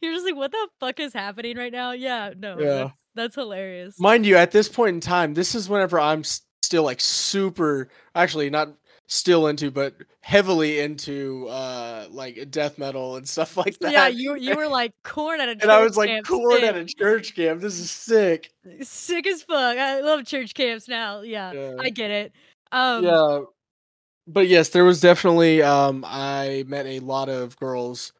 [0.00, 1.92] You're just like, what the fuck is happening right now?
[1.92, 2.66] Yeah, no, Yeah.
[2.66, 3.98] that's, that's hilarious.
[4.00, 6.22] Mind you, at this point in time, this is whenever I'm
[6.62, 8.74] still like super, actually not
[9.06, 13.90] still into, but heavily into uh like death metal and stuff like that.
[13.90, 16.62] yeah, you you were like Korn at a church and I was like, Korn sick.
[16.64, 17.60] at a church camp.
[17.60, 18.52] This is sick.
[18.82, 19.78] sick as fuck.
[19.78, 21.22] I love church camps now.
[21.22, 21.72] Yeah, Yeah.
[21.80, 22.32] I get it.
[22.72, 23.40] Um, yeah,
[24.26, 25.62] but yes, there was definitely.
[25.62, 28.12] Um, I met a lot of girls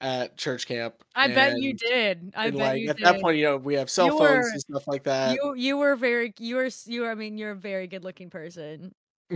[0.00, 0.94] at church camp.
[1.14, 2.32] I bet you did.
[2.36, 3.06] I bet like you at did.
[3.06, 5.34] that point, you know, we have cell You phones were- and stuff like that.
[5.36, 8.30] you you were very you were you were, I mean you're a very good looking
[8.30, 8.92] person.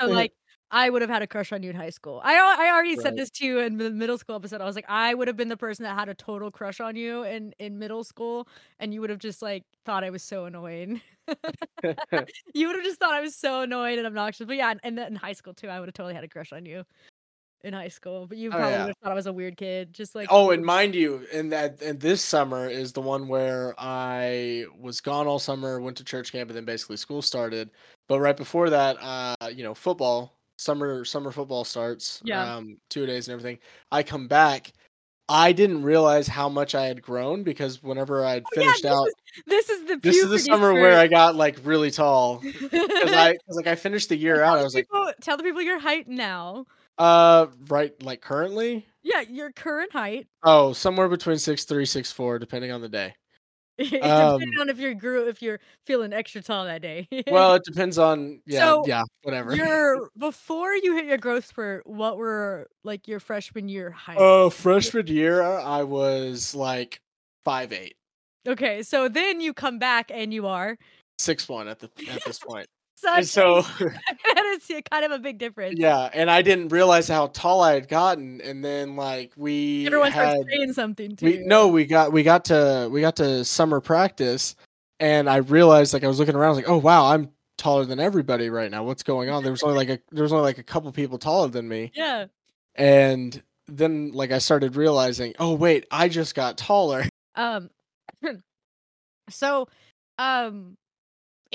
[0.00, 0.32] So like
[0.74, 2.20] I would have had a crush on you in high school.
[2.24, 4.60] I I already said this to you in the middle school episode.
[4.60, 6.96] I was like I would have been the person that had a total crush on
[6.96, 8.48] you in in middle school,
[8.80, 11.00] and you would have just like thought I was so annoying.
[12.54, 14.46] you would have just thought I was so annoying and obnoxious.
[14.46, 16.66] But yeah, and- in high school too, I would have totally had a crush on
[16.66, 16.84] you
[17.62, 18.26] in high school.
[18.26, 18.78] But you Oh, probably yeah.
[18.80, 21.52] would have thought I was a weird kid, just like Oh, and mind you, and
[21.52, 26.04] that and this summer is the one where I was gone all summer, went to
[26.04, 27.70] church camp, and then basically school started.
[28.08, 32.20] But right before that, uh, you know, football, summer summer football starts.
[32.24, 32.56] Yeah.
[32.56, 33.58] Um, two days and everything.
[33.90, 34.72] I come back.
[35.26, 38.92] I didn't realize how much I had grown because whenever I'd Oh, yeah, finished this
[38.92, 39.14] out, is-
[39.46, 42.40] this is the this is the summer where I got like really tall.
[42.40, 42.70] Because
[43.12, 44.58] I, cause, like, I finished the year out.
[44.58, 46.66] I was like, people- tell the people your height now.
[46.98, 50.26] uh, right, like currently, Yeah, your current height.
[50.42, 53.14] oh, somewhere between six three, six four, depending on the day.
[53.78, 57.08] It Um, depends on if you're grew if you're feeling extra tall that day.
[57.26, 59.52] Well, it depends on yeah, So, yeah, whatever.
[59.56, 64.18] your before you hit your growth spurt, what were like your freshman year height?
[64.20, 67.00] Oh, freshman year, I was like
[67.44, 67.96] five eight,
[68.46, 70.78] okay, so then you come back and you are
[71.18, 72.66] six one at the at this point.
[72.96, 75.78] Such so that is a- kind of a big difference.
[75.78, 80.12] yeah, and I didn't realize how tall I had gotten, and then like we everyone
[80.12, 81.46] had starts saying something to we you.
[81.46, 84.56] no, we got we got to we got to summer practice,
[85.00, 87.84] and I realized like I was looking around, I was like, oh wow, I'm taller
[87.84, 88.84] than everybody right now.
[88.84, 89.42] What's going on?
[89.42, 91.92] There was only like a there was only like a couple people taller than me.
[91.94, 92.26] Yeah.
[92.74, 97.04] and then like I started realizing, oh wait, I just got taller.
[97.34, 97.70] Um
[99.30, 99.68] so
[100.18, 100.76] um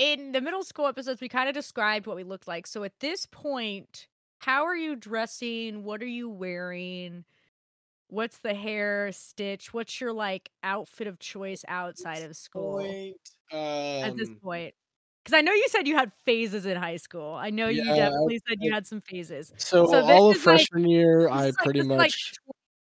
[0.00, 2.66] in the middle school episodes we kind of described what we looked like.
[2.66, 4.06] So at this point,
[4.38, 5.84] how are you dressing?
[5.84, 7.24] What are you wearing?
[8.08, 9.74] What's the hair stitch?
[9.74, 12.80] What's your like outfit of choice outside of school
[13.52, 14.74] at this um, point?
[15.22, 17.34] Because I know you said you had phases in high school.
[17.34, 19.52] I know you Yeah, I- definitely said you had some phases.
[19.58, 22.12] so, so all of is, like- freshman year, I like- pretty much like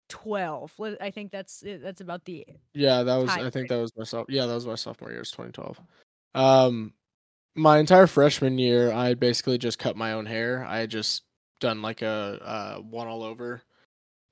[0.08, 0.72] twelve.
[1.00, 4.04] I think that's it- that's about the yeah, that was I think that was my
[4.04, 5.80] soph- yeah, that was my sophomore year, it was 2012.
[6.34, 6.92] Um,
[7.54, 10.64] my entire freshman year, I basically just cut my own hair.
[10.66, 11.22] I had just
[11.60, 13.62] done like a uh, one all over,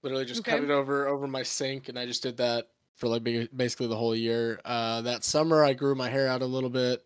[0.03, 3.25] literally just cut it over over my sink, and I just did that for like
[3.55, 4.61] basically the whole year.
[4.65, 7.05] Uh, that summer, I grew my hair out a little bit.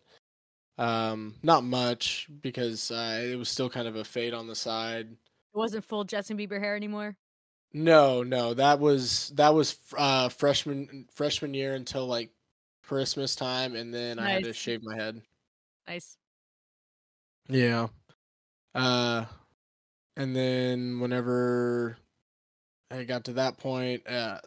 [0.77, 5.07] Um, not much because uh, it was still kind of a fade on the side.
[5.07, 7.15] it wasn't full Justin Bieber hair anymore.
[7.73, 12.29] No, no, that was that was uh freshman freshman year until like
[12.87, 15.21] Christmas time, and then I had to shave my head.
[15.87, 16.17] Nice.
[17.47, 17.87] Yeah.
[18.73, 19.25] Uh,
[20.17, 21.97] and then whenever
[22.91, 24.39] I got to that point, uh,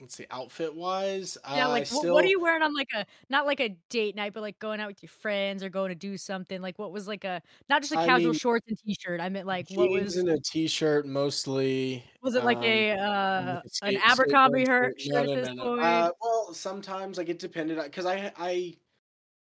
[0.00, 3.46] let's see, outfit wise, Yeah, like still what are you wearing on like a not
[3.46, 6.16] like a date night, but like going out with your friends or going to do
[6.16, 6.60] something?
[6.60, 9.20] Like what was like a not just a I casual mean, shorts and t-shirt.
[9.20, 12.04] I meant like what was in a t-shirt mostly.
[12.22, 14.94] was it like um, a uh like, a an Abercrombie shirt.
[15.06, 15.62] No, no, at no, this no.
[15.62, 15.82] point?
[15.82, 18.76] Uh, well, sometimes like it depended on because I I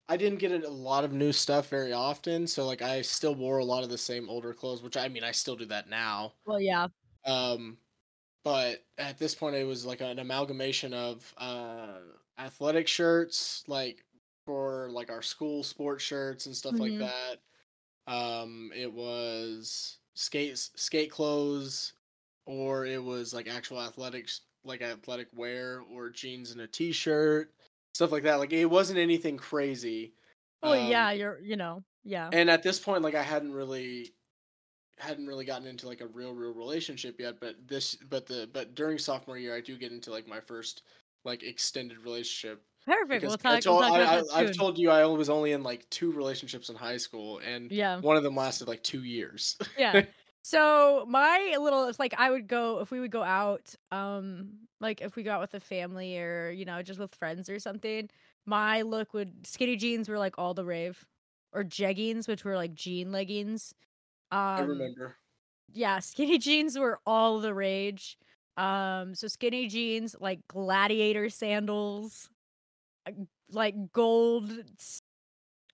[0.08, 3.58] I didn't get a lot of new stuff very often, so like I still wore
[3.58, 6.34] a lot of the same older clothes, which I mean I still do that now.
[6.44, 6.88] well, yeah.
[7.24, 7.78] Um,
[8.44, 12.00] but at this point, it was like an amalgamation of uh,
[12.38, 14.04] athletic shirts, like
[14.46, 16.80] for like our school sports shirts and stuff Mhm.
[16.80, 17.40] like that.
[18.06, 21.94] Um, it was skate skate clothes,
[22.46, 27.52] or it was like actual athletics, like athletic wear, or jeans and a t-shirt,
[27.94, 28.36] stuff like that.
[28.36, 30.14] Like it wasn't anything crazy.
[30.62, 32.32] Well, Um, yeah, you're you know, yeah.
[32.32, 34.14] and at this point, like I hadn't really
[35.02, 37.40] hadn't really gotten into like a real real relationship yet.
[37.40, 40.82] But this but the but during sophomore year, I do get into like my first
[41.24, 42.64] like extended relationship.
[42.86, 43.24] Perfect.
[43.24, 43.58] We'll Because I talk.
[43.58, 45.88] told, we'll talk about I, that I, I've told you I was only in like
[45.90, 48.00] two relationships in high school, and Yeah.
[48.00, 49.56] one of them lasted like two years.
[49.76, 49.98] yeah.
[50.44, 55.00] So my little it's like I would go if we would go out, um, like
[55.00, 58.10] if we go out with a family or you know just with friends or something.
[58.44, 61.06] My look would skinny jeans were like all the rave,
[61.52, 63.72] or jeggings, which were like jean leggings.
[64.32, 65.16] Um, I remember.
[65.72, 68.18] yeah, skinny jeans were all the rage.
[68.56, 72.28] Um, so skinny jeans, like gladiator sandals,
[73.06, 73.12] uh,
[73.50, 74.50] like gold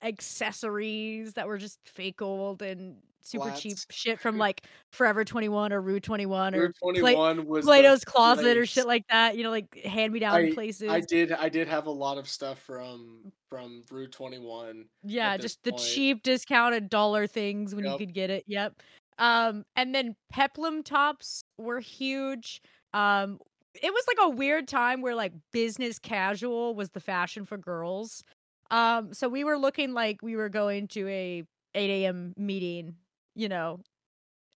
[0.02, 2.96] accessories that were just fake gold and
[3.28, 4.62] super cheap shit from like
[4.92, 9.36] Forever 21 or Rue 21 or Route Pla- was Plato's Closet or shit like that,
[9.36, 10.88] you know, like hand me down places.
[10.90, 14.86] I did I did have a lot of stuff from from Rue Twenty One.
[15.02, 15.82] Yeah, this just the point.
[15.82, 17.92] cheap discounted dollar things when Yep.
[17.92, 18.44] you could get it.
[18.46, 18.74] Yep.
[19.18, 22.62] Um, and then peplum tops were huge.
[22.94, 23.40] Um,
[23.82, 28.22] it was like a weird time where like business casual was the fashion for girls.
[28.70, 31.42] Um, so we were looking like we were going to a
[31.74, 32.34] 8 a.m.
[32.36, 32.96] meeting,
[33.38, 33.80] you know,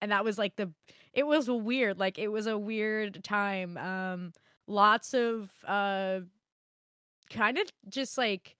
[0.03, 0.73] and that was like the
[1.14, 4.33] it was weird like it was a weird time um
[4.68, 6.21] lots of uh
[7.31, 8.57] kind of just like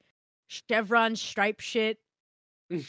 [0.49, 1.99] chevron stripe shit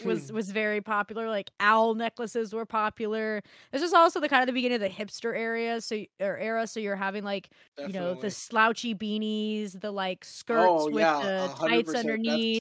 [0.03, 3.41] was was very popular like owl necklaces were popular
[3.71, 6.67] this was also the kind of the beginning of the hipster area so or era
[6.67, 7.49] so you're having like
[7.83, 11.69] you know the slouchy beanies the like skirts Oh, with yeah, the 100%.
[11.69, 12.59] tights underneath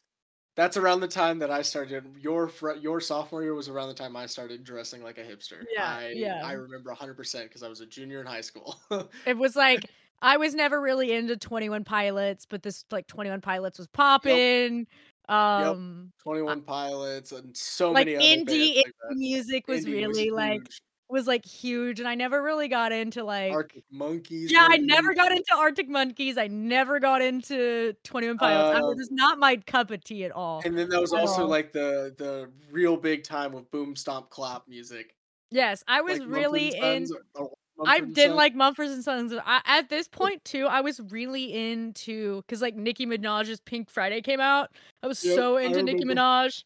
[0.55, 2.05] That's around the time that I started.
[2.21, 5.65] Your fr- your sophomore year was around the time I started dressing like a hipster.
[5.73, 6.43] Yeah, I, yeah.
[6.45, 8.79] I remember 100 percent because I was a junior in high school.
[9.27, 9.87] it was like
[10.21, 14.87] I was never really into 21 Pilots, but this like 21 Pilots was popping.
[15.29, 19.17] Um 21 Pilots and so like many other indie, indie like that.
[19.17, 20.83] music was Indie really like huge.
[21.13, 24.51] Was like huge and I never really got into like Arctic Monkeys.
[24.51, 26.39] Yeah, I never got into Arctic Monkeys.
[26.39, 28.79] I never got into 21 Pilots.
[28.79, 30.63] I was Um, just not my cup of tea at all.
[30.65, 31.49] And then that was also all.
[31.49, 35.15] like the the real big time of boom stomp clap music.
[35.51, 39.33] Yes, I was like really in or- or I didn't like Mumford and Sons.
[39.45, 44.21] I, at this point too, I was really into because like Nicki Minaj's Pink Friday
[44.23, 44.71] came out.
[45.03, 46.05] I was Yep, so into Nicki.
[46.05, 46.65] Minaj.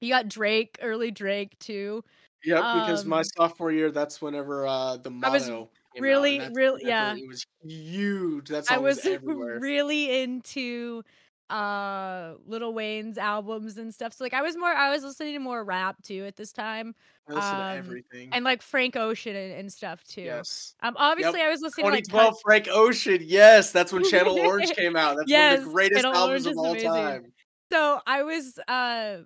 [0.00, 2.04] You got Drake, early Drake too.
[2.44, 5.50] Yep, because my um, sophomore year, that's whenever uh the I was
[5.98, 7.14] really, really- yeah.
[7.16, 8.48] It was huge.
[8.48, 9.58] That's I was, was everywhere.
[9.60, 11.02] really into
[11.50, 14.12] uh Lil Wayne's albums and stuff.
[14.12, 16.94] So like I was more I was listening to more rap too at this time.
[17.28, 18.28] I listened to um, everything.
[18.32, 20.22] And like Frank Ocean and, and stuff too.
[20.22, 20.74] yes.
[20.82, 23.18] Um obviously I was listening to like 2012 Frank Ocean.
[23.22, 25.16] Yes, that's when Channel Orange came out.
[25.16, 26.90] That's one of the greatest Channel albums of all amazing.
[26.90, 27.32] time.
[27.72, 29.18] So I was uh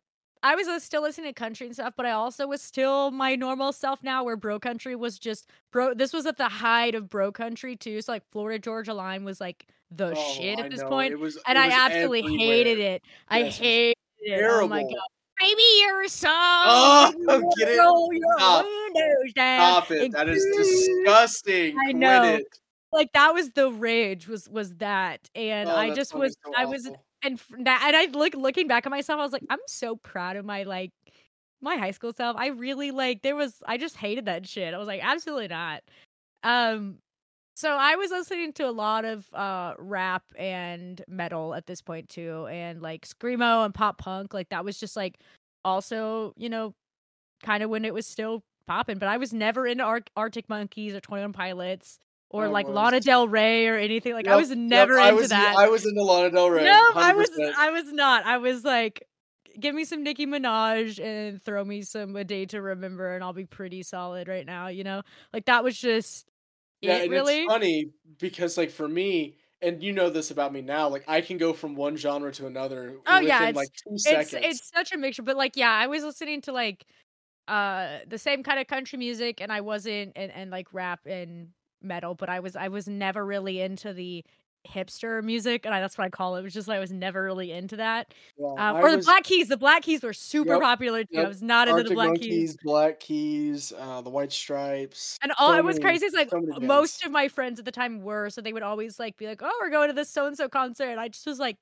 [0.43, 3.37] I was uh, still listening to country and stuff, but I also was still my
[3.37, 7.09] normal self now where bro country was just bro this was at the height of
[7.09, 8.01] bro country too.
[8.03, 11.19] So like Florida Georgia Line was like the Oh, shit I at this know, point.
[11.19, 13.03] Was, And I absolutely hated it.
[13.29, 14.43] I Yes, hated it.
[14.45, 14.95] Oh my Terrible.
[14.95, 15.09] god.
[15.41, 16.33] Baby, you're song.
[16.35, 17.77] Oh, get it?
[18.39, 18.67] Stop.
[19.31, 20.03] Stop it.
[20.03, 21.77] and That is disgusting.
[21.89, 22.41] I know.
[22.93, 26.67] Like that was the rage was was that, and Oh, I just was so I
[26.67, 27.05] was awful.
[27.23, 30.45] And and I look looking back at myself, I was like, I'm so proud of
[30.45, 30.91] my like
[31.61, 32.37] my high school self.
[32.39, 34.75] I really like there was I just hated that shit.
[34.75, 35.83] I was like, absolutely not.
[36.45, 36.99] Um
[37.57, 42.09] so I was listening to a lot of uh rap and metal at this point
[42.09, 44.35] too, and like screamo and pop punk.
[44.35, 45.19] Like that was just like
[45.65, 46.75] also, you know,
[47.43, 48.99] kind of when it was still popping.
[48.99, 51.99] But I was never into Ar- Arctic Monkeys or Twenty One Pilots
[52.33, 52.75] or I like was.
[52.75, 54.14] Lana Del Rey or anything.
[54.14, 55.55] Like I Yep, was yep, never I into was, that.
[55.57, 56.64] I was into Lana Del Rey.
[56.64, 57.55] No, I was 100%.
[57.59, 58.27] I was not.
[58.27, 59.07] I was like,
[59.59, 63.33] give me some Nicki Minaj and throw me some A Day to Remember, and I'll
[63.33, 64.68] be pretty solid right now.
[64.68, 66.27] You know, like that was just
[66.81, 67.05] Yeah, it.
[67.05, 70.88] and Really, it's funny because like for me, and you know this about me now,
[70.88, 74.45] like I can go from one genre to another Oh, yeah, like two it's seconds.
[74.45, 75.23] it's such a mixture.
[75.23, 76.85] But like, yeah, I was listening to like
[77.49, 81.49] uh the same kind of country music, and I wasn't and and like rap and
[81.85, 84.25] metal, but I was I was never really into the
[84.68, 86.40] hipster music, and I, that's what I call it.
[86.40, 88.15] It was just like I was never really into that.
[88.38, 89.48] Yeah, Um, I or the was- Black Keys.
[89.48, 91.19] The Black Keys were super Yep, popular too.
[91.19, 92.29] I was not into the Arctic Black Keys.
[92.31, 95.19] Monkeys, Black Keys, uh, the White Stripes.
[95.23, 97.65] And all so it was many- crazy is like so most of my friends at
[97.65, 100.11] the time were, so they would always like be like, "Oh, we're going to this
[100.11, 101.57] so and so concert," and I just was like,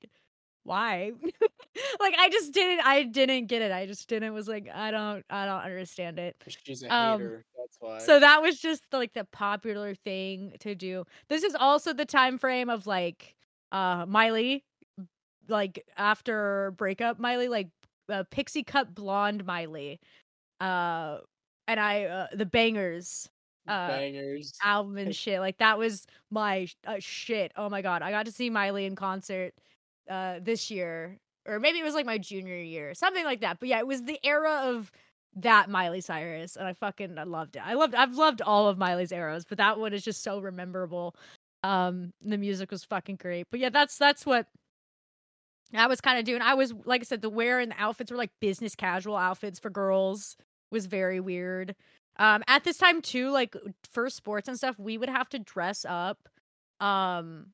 [0.63, 1.11] "Why?"
[1.99, 3.71] like I just didn't, I didn't get it.
[3.71, 4.31] I just didn't.
[4.33, 6.35] Was like, I don't, I don't understand it.
[6.47, 7.45] She's a Um, hater.
[7.71, 7.99] That's why.
[7.99, 11.05] So that was just like the popular thing to do.
[11.29, 13.35] This is also the time frame of like
[13.71, 14.63] uh Miley,
[15.47, 17.69] like after breakup Miley, like
[18.09, 19.99] uh, pixie cut blonde Miley,
[20.59, 21.19] uh
[21.67, 23.29] and I uh, the Bangerz
[23.67, 24.51] uh, Bangerz.
[24.63, 25.39] album and shit.
[25.39, 27.51] Like that was my uh, shit.
[27.55, 29.53] Oh my god, I got to see Miley in concert
[30.09, 33.59] uh this year, or maybe it was like my junior year, something like that.
[33.59, 34.91] But yeah, it was the era of
[35.35, 37.63] that Miley Cyrus, and I fucking I loved it.
[37.65, 41.15] I loved I've loved all of Miley's eras, but that one is just so memorable.
[41.63, 43.47] Um, the music was fucking great.
[43.51, 44.47] But yeah, that's that's what
[45.73, 46.41] I was kind of doing.
[46.41, 49.59] I was like I said, the wear and the outfits were like business casual outfits
[49.59, 50.35] for girls
[50.71, 51.75] was very weird.
[52.17, 53.55] Um, at this time too, like
[53.89, 56.27] for sports and stuff, we would have to dress up,
[56.79, 57.47] um,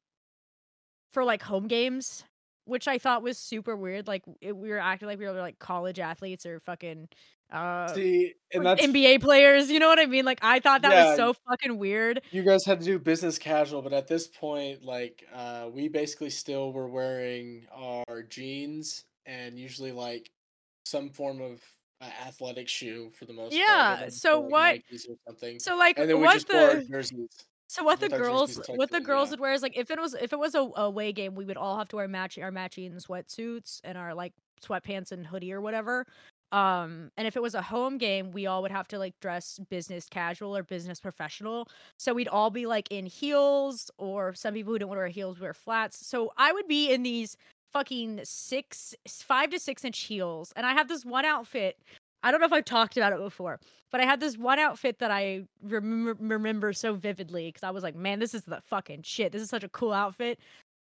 [1.13, 2.23] for like home games,
[2.67, 4.07] which I thought was super weird.
[4.07, 7.09] Like it, we were acting like we were like college athletes or fucking
[7.51, 9.69] uh See, and that's NBA players.
[9.71, 10.25] You know what I mean?
[10.25, 11.07] Like I thought that Yeah.
[11.09, 12.21] was so fucking weird.
[12.31, 16.29] you guys had to do business casual, but at this point, like, uh, we basically
[16.29, 20.29] still were wearing our jeans and usually like
[20.85, 21.61] some form of
[22.01, 23.63] uh, athletic shoe for the most part.
[23.67, 25.59] Yeah, and so what- or something.
[25.59, 27.29] So like And then we what just wore the jerseys.
[27.67, 29.31] So what the girls what the girls yeah.
[29.31, 31.57] would wear is like if it was if it was a away game, we would
[31.57, 35.59] all have to wear matching our matching sweatsuits and our like sweatpants and hoodie or
[35.59, 36.05] whatever.
[36.53, 39.59] Um and if it was a home game, we all would have to like dress
[39.69, 41.67] business casual or business professional.
[41.97, 45.09] So we'd all be like in heels or some people who don't want to wear
[45.09, 46.05] heels wear flats.
[46.07, 47.35] So I would be in these
[47.73, 51.77] fucking six five to six inch heels and I have this one outfit
[52.23, 53.59] I don't know if I've talked about it before,
[53.91, 57.83] but I had this one outfit that I remember, remember so vividly because I was
[57.83, 59.31] like, man, this is the fucking shit.
[59.31, 60.39] This is such a cool outfit.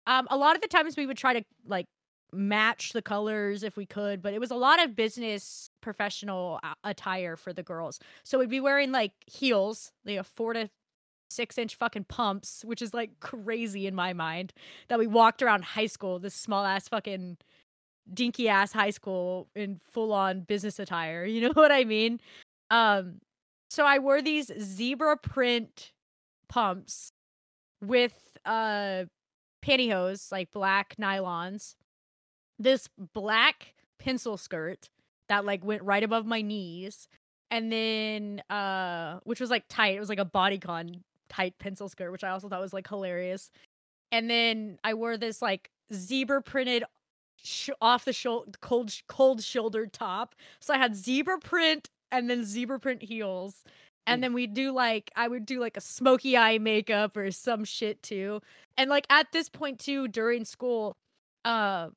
[0.06, 1.86] Um, a lot of the times we would try to like
[2.32, 7.36] match the colors if we could, but it was a lot of business professional attire
[7.36, 8.00] for the girls.
[8.22, 10.68] So we'd be wearing like heels, like a four to
[11.30, 14.52] six inch fucking pumps, which is like crazy in my mind
[14.88, 17.38] that we walked around high school, this small ass fucking
[18.12, 21.24] dinky ass high school in full on business attire.
[21.34, 22.20] You know what I mean?
[22.70, 23.20] Um,
[23.68, 25.92] so I wore these zebra print
[26.48, 27.12] pumps
[27.80, 29.04] with uh
[29.64, 31.74] pantyhose, like black nylons,
[32.58, 34.88] this black pencil skirt
[35.28, 37.08] that like went right above my knees,
[37.50, 39.96] and then uh which was like tight.
[39.96, 43.50] It was like a bodycon tight pencil skirt, which I also thought was like hilarious.
[44.12, 46.84] And then I wore this like zebra printed
[47.44, 50.34] sh- off the shoulder cold sh- cold shouldered top.
[50.60, 53.64] So I had zebra print and then zebra print heels.
[54.06, 57.64] And then we do like I would do like a smoky eye makeup or some
[57.64, 58.40] shit too.
[58.76, 60.96] And like at this point too during school,
[61.44, 61.90] uh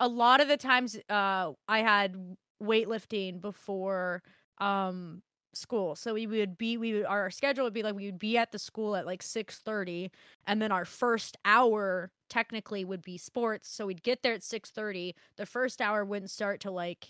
[0.00, 4.22] a lot of the times uh I had weightlifting before
[4.58, 5.22] um
[5.58, 5.94] school.
[5.96, 8.52] So we would be we would our schedule would be like we would be at
[8.52, 10.10] the school at like 6:30
[10.46, 13.68] and then our first hour technically would be sports.
[13.70, 15.14] So we'd get there at 6:30.
[15.36, 17.08] The first hour wouldn't start till like,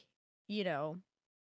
[0.49, 0.97] you know,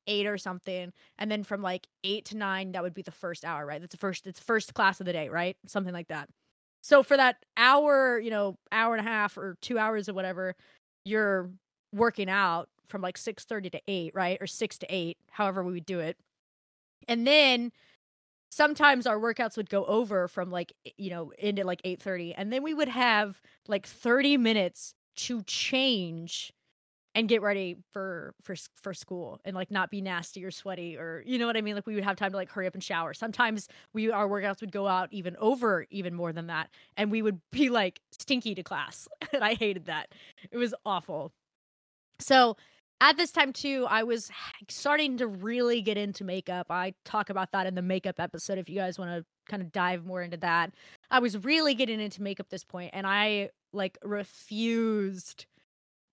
[0.08, 0.92] 8 or something.
[1.18, 3.82] And then from like 8 to 9 that would be the first hour, right?
[3.82, 5.58] That's the first it's first class of the day, right?
[5.68, 6.30] Something like that.
[6.84, 10.56] So for that hour, you know, hour and a half or 2 hours or whatever,
[11.06, 11.50] you're
[11.94, 14.38] working out from like 6:30 to 8, right?
[14.42, 16.18] Or 6 to 8, however we would do it.
[17.08, 17.72] And then
[18.50, 22.64] sometimes our workouts would go over from like you know into like 8:30 and then
[22.64, 26.54] we would have like 30 minutes to change
[27.16, 31.24] and get ready for for for school and like not be nasty or sweaty or
[31.26, 32.84] you know what I mean like we would have time to like hurry up and
[32.84, 33.14] shower.
[33.14, 37.22] Sometimes we our workouts would go out even over even more than that and we
[37.22, 40.14] would be like stinky to class and I hated that.
[40.52, 41.32] It was awful.
[42.20, 42.58] So
[43.02, 44.32] at this time too, I was
[44.70, 46.68] starting to really get into makeup.
[46.70, 49.72] I talk about that in the makeup episode if you guys want to kind of
[49.72, 50.74] dive more into that.
[51.12, 55.46] I was really getting into makeup this point and I like refused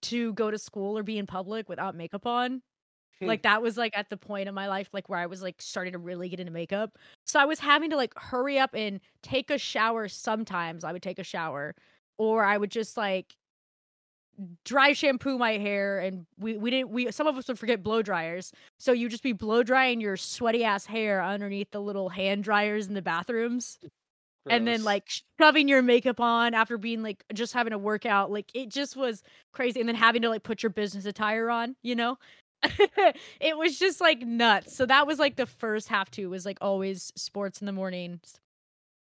[0.02, 2.62] to go to school or be in public without makeup on.
[3.20, 3.26] Hmm.
[3.26, 5.62] Like that was like at the point in my life like where I was like
[5.62, 6.98] starting to really get into makeup.
[7.24, 10.82] So I was having to like hurry up and take a shower sometimes.
[10.82, 11.76] I would take a shower
[12.18, 13.36] or I would just like
[14.64, 18.02] dry shampoo my hair and we we didn't we some of us would forget blow
[18.02, 18.52] dryers.
[18.78, 22.86] So you just be blow drying your sweaty ass hair underneath the little hand dryers
[22.86, 23.78] in the bathrooms.
[24.50, 25.08] And then like
[25.38, 28.32] shoving your makeup on after being like just having a workout.
[28.32, 29.22] Like it just was
[29.52, 29.78] crazy.
[29.78, 32.18] And then having to like put your business attire on you know?
[33.40, 34.74] It was just like nuts.
[34.76, 38.40] So that was like the first half too was like always sports in the mornings.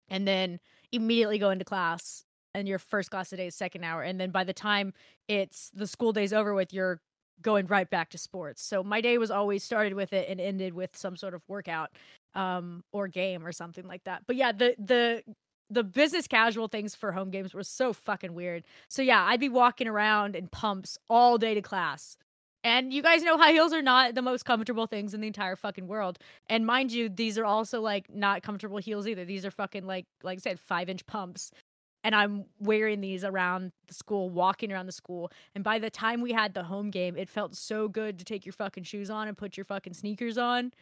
[0.08, 0.60] And then
[0.92, 2.23] immediately go into class
[2.54, 4.92] and your first class of day is second hour and then by the time
[5.28, 7.00] it's the school day's over with you're
[7.42, 10.72] going right back to sports so my day was always started with it and ended
[10.74, 11.90] with some sort of workout
[12.34, 15.22] um or game or something like that but yeah the the
[15.70, 19.48] the business casual things for home games were so fucking weird so yeah i'd be
[19.48, 22.16] walking around in pumps all day to class
[22.64, 25.56] And you guys know high heels are not the most comfortable things in the entire
[25.56, 26.18] fucking world.
[26.48, 29.24] And mind you, these are also like not comfortable heels either.
[29.26, 31.50] These are fucking like like I said, five inch pumps.
[32.04, 35.32] And I'm wearing these around the school, walking around the school.
[35.54, 38.46] And by the time we had the home game, it felt so good to take
[38.46, 40.72] your fucking shoes on and put your fucking sneakers on,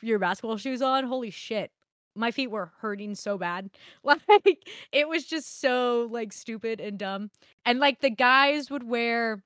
[0.00, 1.04] your basketball shoes on.
[1.04, 1.70] Holy shit.
[2.16, 3.70] My feet were hurting so bad.
[4.02, 7.30] Like it was just so like stupid and dumb.
[7.64, 9.44] And like the guys would wear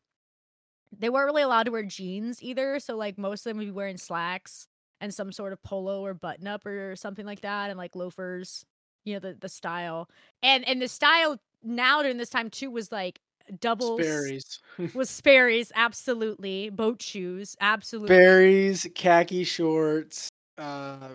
[0.99, 2.79] they weren't really allowed to wear jeans either.
[2.79, 4.69] So like most of them would be wearing slacks
[5.01, 8.65] and some sort of polo or button up or something like that, and like loafers.
[9.05, 10.09] You know the the style.
[10.43, 13.21] And and the style now during this time too was like
[13.61, 14.61] double Sperry's.
[14.95, 18.15] was Sperry's absolutely boat shoes absolutely.
[18.15, 20.29] Sperry's, khaki shorts,
[20.59, 21.09] uh,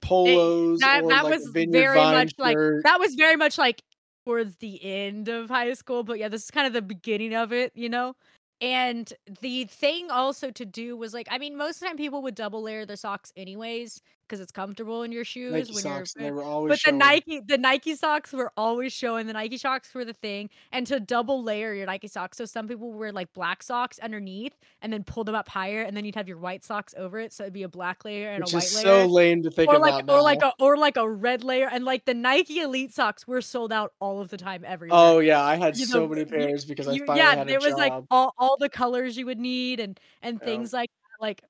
[0.00, 3.82] polos, that, that like was very much like that was very much like
[4.24, 7.52] towards the end of high school but yeah this is kind of the beginning of
[7.52, 8.14] it you know?
[8.62, 12.22] And the thing also to do was like i mean most of the time people
[12.22, 16.14] would double layer their socks anyways because it's comfortable in your shoes Nike when socks,
[16.16, 16.96] you're they were always but the.
[16.96, 19.26] Nike, the Nike socks were always showing.
[19.26, 22.36] The Nike socks were the thing, and to double layer your Nike socks.
[22.38, 25.96] So some people wear like black socks underneath, and then pull them up higher, and
[25.96, 27.32] then you'd have your white socks over it.
[27.32, 29.50] So it'd be a black layer and which a white is layer so lame to
[29.50, 30.14] think or about like now.
[30.14, 33.40] or like a or like a red layer and like the Nike Elite socks were
[33.40, 34.98] sold out all of the time everywhere.
[35.00, 37.50] oh yeah, I had You so know, many pairs because I finally yeah, had a
[37.50, 37.78] there was job.
[37.78, 40.44] like all, all the colors you would need and and Yeah.
[40.44, 41.42] things like like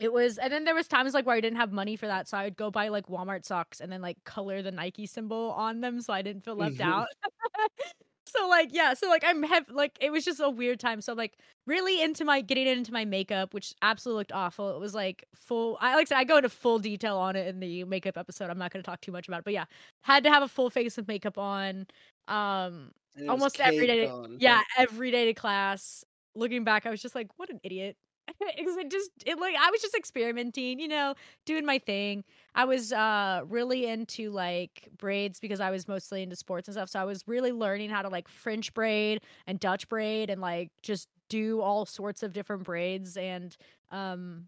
[0.00, 2.28] it was and then there was times like where I didn't have money for that,
[2.28, 5.52] so I would go buy like Walmart socks and then like color the Nike symbol
[5.52, 6.82] on them so I didn't feel left Mhm.
[6.92, 7.08] out.
[8.26, 11.00] so like yeah, so like I'm have like it was just a weird time.
[11.00, 14.74] So like really into my getting into my makeup, which absolutely looked awful.
[14.76, 17.46] It was like full I like I said I go into full detail on it
[17.48, 18.50] in the makeup episode.
[18.50, 19.44] I'm not gonna talk too much about it.
[19.44, 19.64] But yeah,
[20.02, 21.86] had to have a full face of makeup on.
[22.28, 24.06] Um And it was almost every day.
[24.08, 24.36] on.
[24.38, 26.04] yeah, every day to class.
[26.34, 27.96] Looking back, I was just like, what an idiot.
[28.40, 31.14] It just it like I was just experimenting, you know,
[31.46, 32.24] doing my thing.
[32.54, 36.90] I was uh really into like braids because I was mostly into sports and stuff.
[36.90, 40.70] So I was really learning how to like French braid and Dutch braid and like
[40.82, 43.56] just do all sorts of different braids and
[43.90, 44.46] um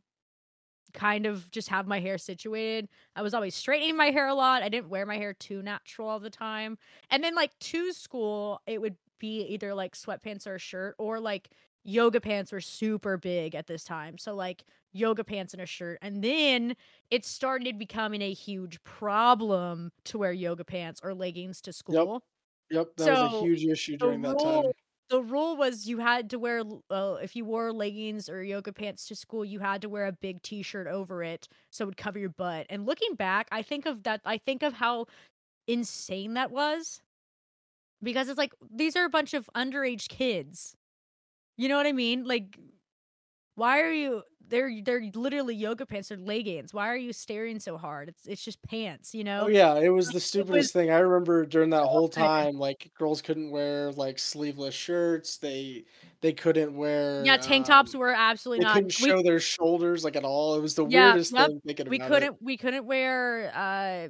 [0.92, 2.88] kind of just have my hair situated.
[3.14, 4.62] I was always straightening my hair a lot.
[4.62, 6.78] I didn't wear my hair too natural all the time.
[7.10, 11.20] And then like to school, it would be either like sweatpants or a shirt or
[11.20, 11.50] like
[11.84, 14.18] yoga pants were super big at this time.
[14.18, 15.98] So like yoga pants and a shirt.
[16.02, 16.76] And then
[17.10, 22.22] it started becoming a huge problem to wear yoga pants or leggings to school.
[22.70, 24.72] Yep, that was a huge issue during that time.
[25.08, 29.06] The rule was you had to wear uh, if you wore leggings or yoga pants
[29.08, 32.18] to school, you had to wear a big t-shirt over it so it would cover
[32.20, 32.66] your butt.
[32.70, 35.06] And looking back, I think of that I think of how
[35.66, 37.02] insane that was
[38.02, 40.76] because it's like these are a bunch of underage kids.
[41.60, 42.24] You know what I mean?
[42.24, 42.58] Like
[43.54, 46.74] why are you they're they're literally yoga pants or leggings.
[46.74, 48.08] Why are you staring so hard?
[48.08, 49.42] It's it's just pants, you know?
[49.42, 50.90] Oh yeah, it was the stupidest was thing.
[50.90, 55.38] I remember during that whole time, like girls couldn't wear like sleeveless shirts.
[55.38, 55.86] They
[56.20, 58.12] they couldn't wear Yeah, tank tops um, were
[58.56, 58.82] They absolutely not.
[58.82, 60.56] couldn't We show their shoulders like at all.
[60.56, 61.50] It was the Yeah, weirdest yep.
[61.50, 62.38] thing thinking we about couldn't it.
[62.40, 64.08] we couldn't wear uh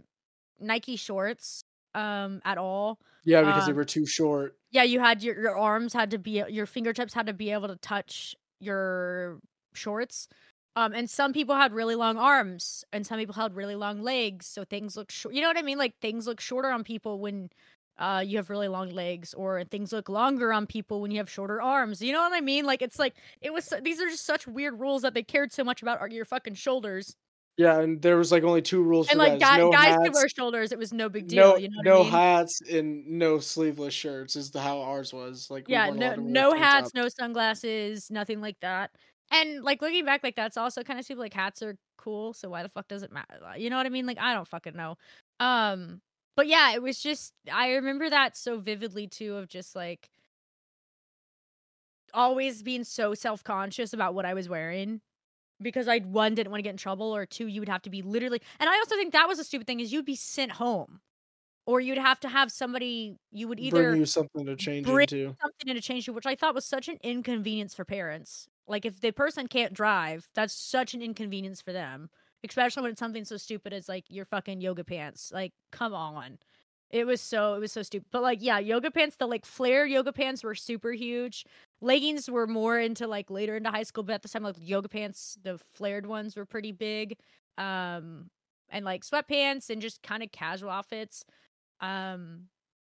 [0.61, 3.01] Nike shorts um at all.
[3.25, 4.59] Yeah, because they Um, were too short.
[4.71, 7.69] Yeah, you had your your arms had to be your fingertips had to be able
[7.69, 9.41] to touch your
[9.75, 10.29] shorts.
[10.77, 14.47] Um and some people had really long arms and some people had really long legs,
[14.47, 15.35] so things look short.
[15.35, 15.79] You know what I mean?
[15.79, 17.51] Like things look shorter on people when
[17.99, 21.31] uh you have really long legs or things look longer on people when you have
[21.31, 22.01] shorter arms.
[22.03, 22.65] You know what I mean?
[22.67, 25.65] Like it's like it was these are just such weird rules that they cared so
[25.65, 27.17] much about are your fucking shoulders.
[27.61, 29.39] Yeah, and there was like only two rules for And like guys.
[29.39, 31.57] guy, no guys could wear shoulders, it was no big deal.
[31.57, 32.21] no you know what no I mean?
[32.21, 35.51] hats, and no sleeveless shirts is the how ours was.
[35.51, 38.91] Like Yeah, weren't no allowed to wear no hats, no sunglasses, nothing like that.
[39.33, 41.21] And like looking back, like that's also kind of stupid.
[41.21, 43.39] Like hats are cool, so why the fuck does it matter?
[43.57, 44.07] You know what I mean?
[44.07, 44.97] Like I don't fucking know.
[45.39, 46.01] Um,
[46.37, 49.37] but yeah, it was just I remember that so vividly too.
[49.37, 50.11] Of just like
[52.13, 55.01] always being so self conscious about what I was wearing
[55.63, 57.91] because I one didn't want to get in trouble, or two you would have to
[57.91, 58.41] be literally.
[58.59, 61.01] And I also think that was a stupid thing is you'd be sent home,
[61.67, 65.09] or you'd have to have somebody you would either Bring you something to change bring
[65.11, 65.37] into.
[65.43, 68.49] something in to change you, which I thought was such an inconvenience for parents.
[68.67, 72.11] Like if the person can't drive, that's such an inconvenience for them.
[72.49, 75.31] Especially when it's something so stupid as like your fucking yoga pants.
[75.33, 76.39] Like, come on.
[76.91, 78.09] It was so it was so stupid.
[78.11, 81.45] But like, yeah, yoga pants, the like flare yoga pants were super huge.
[81.81, 84.89] Leggings were more into like later into high school, but at the time like yoga
[84.89, 87.17] pants, the flared ones were pretty big.
[87.59, 88.31] Um
[88.71, 91.25] and like sweatpants and just kind of casual outfits.
[91.81, 92.49] Um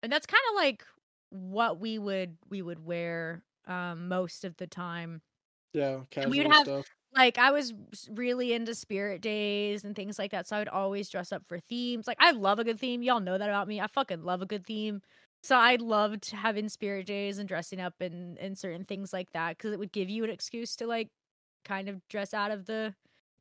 [0.03, 0.85] and that's kind of like
[1.29, 5.21] what we would we would wear um most of the time
[5.73, 6.85] Yeah, casual we would have- stuff.
[7.15, 7.73] Like I was
[8.09, 10.47] really into spirit days and things like that.
[10.47, 12.07] So I would always dress up for themes.
[12.07, 13.03] Like I love a good theme.
[13.03, 13.81] Y'all know that about me.
[13.81, 15.01] I fucking love a good theme.
[15.43, 19.57] So I loved having spirit days and dressing up and and certain things like that
[19.57, 21.09] because it would give you an excuse to like
[21.65, 22.93] kind of dress out of the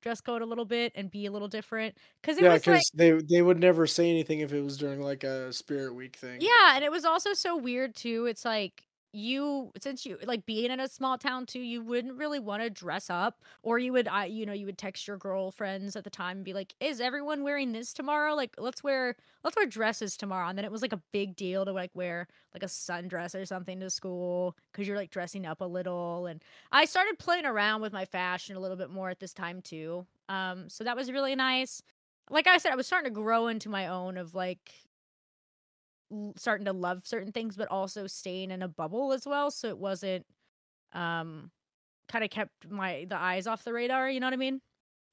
[0.03, 1.97] dress code a little bit and be a little different.
[2.23, 5.01] Because Yeah, was like because they they would never say anything if it was during
[5.01, 6.41] like a Spirit Week thing.
[6.41, 8.27] Yeah, and it was also so weird too.
[8.27, 12.39] It's like you since you like being in a small town too, you wouldn't really
[12.39, 15.97] want to dress up or you would I you know, you would text your girlfriends
[15.97, 18.35] at the time and be like, "Is everyone wearing this tomorrow?
[18.35, 21.65] Like let's wear let's wear dresses tomorrow." And then it was like a big deal
[21.65, 25.61] to like wear like a sundress or something to school cuz you're like dressing up
[25.61, 26.43] a little and
[26.73, 30.07] I started playing around with my fashion a little bit more at this time too.
[30.29, 31.83] Um so that was really nice.
[32.31, 34.73] Like I said, I was starting to grow into my own of like
[36.37, 39.79] starting to love certain things but also staying in a bubble as well so it
[39.79, 40.25] wasn't
[40.93, 41.51] um
[42.09, 44.61] kind of kept my the eyes off the radar you know what i mean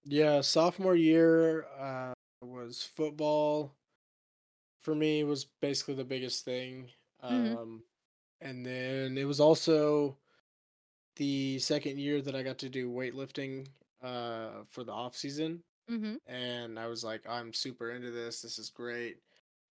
[0.05, 3.73] Yeah, sophomore year uh, was football.
[4.81, 6.89] For me, was basically the biggest thing.
[7.23, 7.57] Mhm.
[7.57, 7.83] Um,
[8.41, 10.17] and then it was also
[11.17, 13.67] the second year that I got to do weightlifting
[14.01, 16.15] uh, for the off season, mm-hmm.
[16.27, 18.41] and I was like, I'm super into this.
[18.41, 19.17] This is great.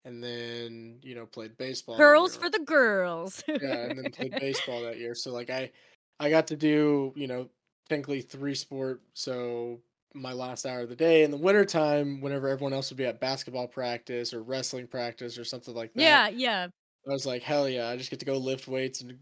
[0.07, 1.97] And then you know played baseball.
[1.97, 5.15] girls for the girls yeah, and then played baseball that year.
[5.15, 5.73] So like I,
[6.21, 7.49] I got to do you know
[7.89, 9.03] technically three sport.
[9.15, 9.81] So
[10.15, 13.21] my last hour of the day in the wintertime, whenever everyone else would be at
[13.21, 16.03] basketball practice or wrestling practice or something like that.
[16.03, 16.69] yeah yeah
[17.09, 17.89] I was like, hell yeah!
[17.89, 19.19] I just get to go lift weights and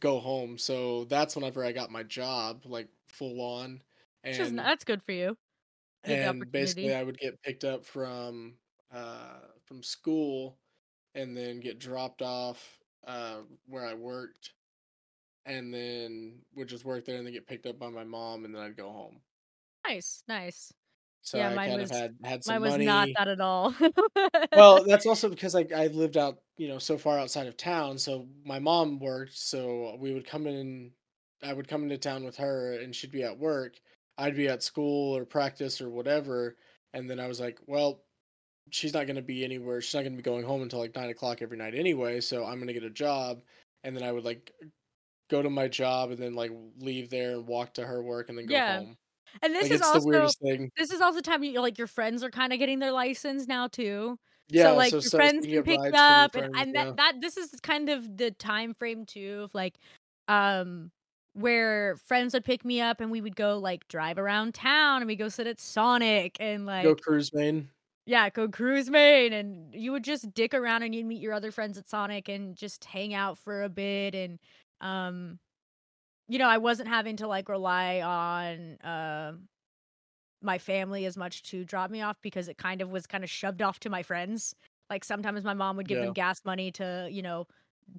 [0.00, 0.58] go home.
[0.58, 3.82] So that's whenever I got my job, like full on.
[4.24, 5.36] And that's good for you
[6.04, 6.94] Good and basically.
[6.94, 8.54] I would get picked up from
[8.92, 10.58] uh from school
[11.14, 14.50] and then get dropped off uh where I worked
[15.46, 18.54] and then would just work there and then get picked up by my mom and
[18.54, 19.20] then I'd go home.
[19.86, 20.72] nice nice
[21.22, 22.84] So Yeah, I mine kind was- of had had some mine was money.
[22.86, 23.74] not that at all
[24.52, 27.98] well, that's also because I I lived out, you know, so far outside of town.
[27.98, 30.90] So my mom worked, so we would come in.
[31.42, 33.74] I would come into town with her, and she'd be at work.
[34.16, 36.56] I'd be at school or practice or whatever.
[36.94, 38.02] And then I was like, well,
[38.70, 39.80] she's not going to be anywhere.
[39.80, 42.20] She's not going to be going home until like nine o'clock every night anyway.
[42.20, 43.42] So I'm going to get a job,
[43.84, 44.52] and then I would like
[45.30, 48.38] go to my job and then like leave there and walk to her work and
[48.38, 48.78] then go Yeah.
[48.78, 48.96] home.
[49.42, 50.70] and this like is also the weirdest thing.
[50.76, 53.46] this is also the time you like your friends are kind of getting their license
[53.46, 56.84] now too Yeah, so like your so friends can pick up and, friends, and yeah.
[56.86, 59.78] that, that this is kind of the time frame too of like
[60.28, 60.90] um
[61.34, 65.06] where friends would pick me up and we would go like drive around town and
[65.06, 67.68] we go sit at sonic and like go cruise main.
[68.08, 71.52] Yeah go cruise main and you would just dick around and you'd meet your other
[71.52, 74.38] friends at sonic and just hang out for a bit and
[74.80, 75.38] um
[76.28, 79.48] you know i wasn't having to like rely on um
[80.42, 83.30] my family as much to drop me off because it kind of was kind of
[83.30, 84.54] shoved off to my friends.
[84.90, 86.04] Like sometimes my mom would give Yeah.
[86.04, 87.46] them gas money to, you know,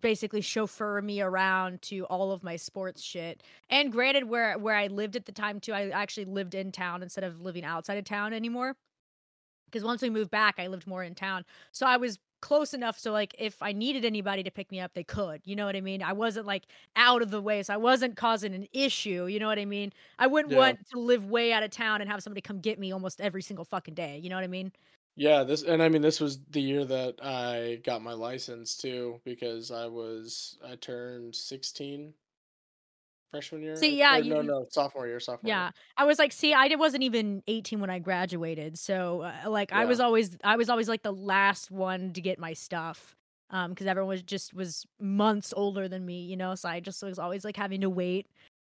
[0.02, 3.44] basically chauffeur me around to all of my sports shit.
[3.70, 7.04] And granted where where I lived at the time too, I actually lived in town
[7.04, 8.76] instead of living outside of town anymore.
[9.72, 11.46] Because once we moved back, I lived more in town.
[11.72, 14.94] So I was close enough so like if I needed anybody to pick me up,
[14.94, 15.42] they could.
[15.46, 16.02] You know what I mean?
[16.02, 16.66] I wasn't like
[16.96, 19.26] out of the way, so I wasn't causing an issue.
[19.28, 19.92] You know what I mean?
[20.18, 20.56] I wouldn't Yeah.
[20.56, 23.42] want to live way out of town and have somebody come get me almost every
[23.42, 24.18] single fucking day.
[24.20, 24.72] You know what I mean?
[25.16, 29.22] Yeah, this and I mean this was the year that I got my license too
[29.26, 32.14] because I was I turned 16
[33.32, 33.76] freshman year.
[33.76, 35.48] See, yeah, or you- no, no, sophomore year, sophomore.
[35.50, 35.64] Yeah.
[35.66, 35.72] year.
[35.98, 38.78] I was like, see, I wasn't even 18 when I graduated.
[38.78, 42.40] So uh, like I was always I was always like the last one to get
[42.40, 43.16] my stuff.
[43.52, 46.56] Um cuz everyone was just was months older than me, you know?
[46.56, 48.28] So I just was always like having to wait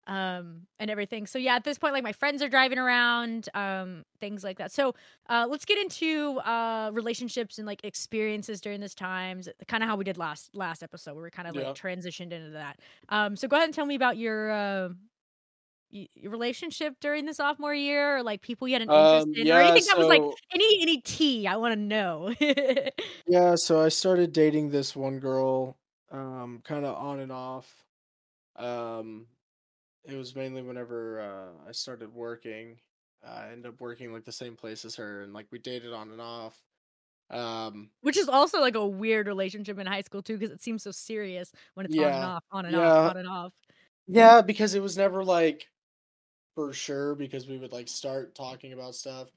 [0.08, 1.26] um and everything.
[1.28, 4.72] So yeah, at this point like my friends are driving around, um things like that.
[4.72, 4.94] So
[5.30, 9.96] uh let's get into uh relationships and like experiences during this times, kind of how
[9.96, 11.74] we did last last episode where we kind of like Yeah.
[11.74, 12.80] transitioned into that.
[13.10, 14.90] Um so go ahead and tell me about your uh
[15.92, 19.34] y- your relationship during the sophomore year or like people you had an interest Um,
[19.34, 22.34] in or yeah, anything that was like any any tea i want to know
[23.28, 25.78] Yeah, so I started dating this one girl
[26.12, 27.86] um kind of on and off.
[28.58, 29.28] Um
[30.08, 32.78] it was mainly whenever uh I started working.
[33.26, 36.12] I ended up working like the same place as her and like we dated on
[36.12, 36.62] and off.
[37.30, 40.84] Um which is also like a weird relationship in high school too because it seems
[40.84, 42.92] so serious when it's on and off on and yeah.
[42.92, 43.54] off on and off
[44.08, 45.68] Yeah, because it was never like
[46.56, 49.30] for sure because we would like start talking about stuff.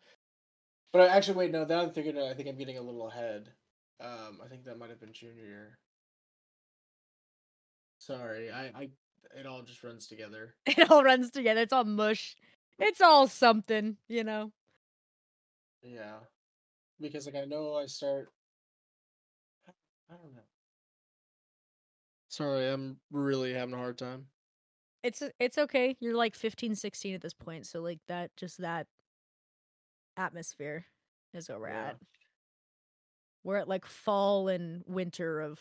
[0.93, 3.49] But I actually wait, no, now I'm thinking I think I'm getting a little ahead.
[4.01, 5.79] Um I think that might have been junior year.
[7.99, 8.91] Sorry, I, I
[9.37, 10.55] it all just runs together.
[10.67, 11.61] It all runs together.
[11.63, 12.37] It's all mush.
[12.79, 14.53] It's all something, you know.
[15.83, 16.19] Yeah,
[17.01, 18.29] because like I know I start.
[20.11, 20.43] I don't know.
[22.29, 24.27] Sorry, I'm really having a hard time.
[25.03, 25.97] It's uh, it's okay.
[26.01, 28.87] You're like 15, 16 at this point, so like that just that
[30.17, 30.87] atmosphere
[31.33, 31.89] is where we're Yeah.
[31.91, 31.97] at.
[33.45, 35.61] We're at like fall and winter of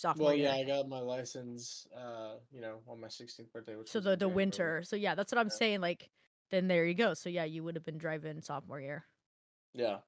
[0.00, 0.48] sophomore Well, year.
[0.48, 1.86] yeah, I got my license.
[1.96, 4.82] Uh, you know, on my 16th birthday, which so the the winter.
[4.82, 5.56] So yeah, that's what I'm Yeah.
[5.56, 5.80] saying.
[5.80, 6.10] Like
[6.50, 7.14] then there you go.
[7.14, 9.04] So yeah, you would have been driving sophomore year.
[9.74, 9.98] Yeah.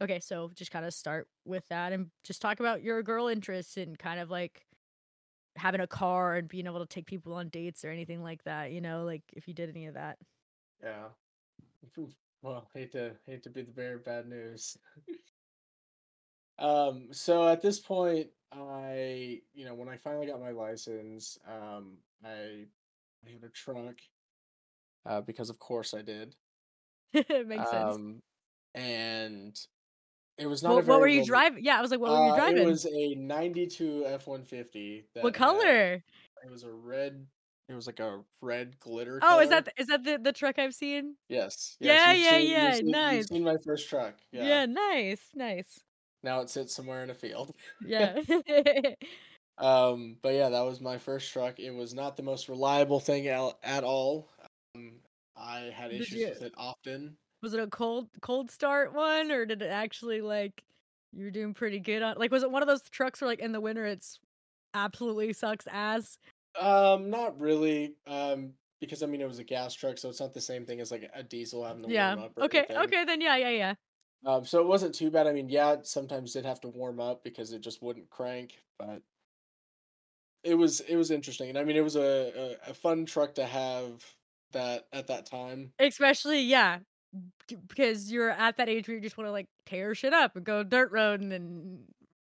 [0.00, 3.76] Okay, so just kind of start with that and just talk about your girl interests
[3.76, 4.64] and kind of like
[5.56, 8.70] having a car and being able to take people on dates or anything like that,
[8.70, 10.18] you know, like if you did any of that.
[10.82, 11.08] Yeah.
[12.40, 14.78] Well, hate to hate to be the bearer of bad news.
[16.58, 21.98] um, so at this point, I, you know, when I finally got my license, um,
[22.24, 22.64] I
[23.26, 23.96] I had a truck,
[25.06, 26.34] uh, because of course I did.
[27.12, 27.94] it makes sense.
[27.96, 28.22] Um,
[28.74, 29.58] and
[30.38, 30.72] it was not.
[30.72, 31.64] a What, what were you driving?
[31.64, 32.62] Yeah, I was like, what were you Uh, driving?
[32.62, 35.04] It was a '92 F-150.
[35.12, 36.02] what that had- color?
[36.44, 37.26] It was a red.
[37.68, 39.18] It was like a red glitter.
[39.22, 39.60] Oh, is color.
[39.60, 41.16] that th- is that the, the truck I've seen?
[41.28, 41.76] Yes.
[41.80, 43.16] Yeah, you've yeah, seen- yeah, seen- nice.
[43.16, 44.14] You've seen my first truck.
[44.32, 44.46] Yeah.
[44.46, 44.66] Yeah.
[44.66, 45.80] nice, nice.
[46.22, 47.54] Now it sits somewhere in a field.
[47.84, 48.20] Yeah.
[49.58, 51.58] Um, but yeah, that was my first truck.
[51.58, 54.28] It was not the most reliable thing al- at all.
[54.76, 54.92] Um,
[55.36, 57.16] I had Did issues you- with it often.
[57.42, 60.62] was it a cold cold start one or did it actually like
[61.12, 63.40] you were doing pretty good on like was it one of those trucks where like
[63.40, 64.20] in the winter it's
[64.74, 66.18] absolutely sucks ass?
[66.60, 67.94] Um, not really.
[68.06, 70.78] Um, because I mean it was a gas truck, so it's not the same thing
[70.80, 72.14] as like a diesel having to Yeah.
[72.14, 72.32] warm up.
[72.36, 72.76] Or Okay, anything.
[72.76, 73.74] okay, then yeah, yeah, yeah.
[74.26, 75.26] Um, so it wasn't too bad.
[75.26, 78.62] I mean, yeah, it sometimes did have to warm up because it just wouldn't crank,
[78.78, 79.02] but
[80.42, 83.34] it was it was interesting, and I mean, it was a a, a fun truck
[83.36, 84.04] to have
[84.52, 85.72] that at that time.
[85.78, 86.78] Especially, yeah,
[87.68, 90.44] because you're at that age where you just want to like tear shit up and
[90.44, 91.84] go dirt roading and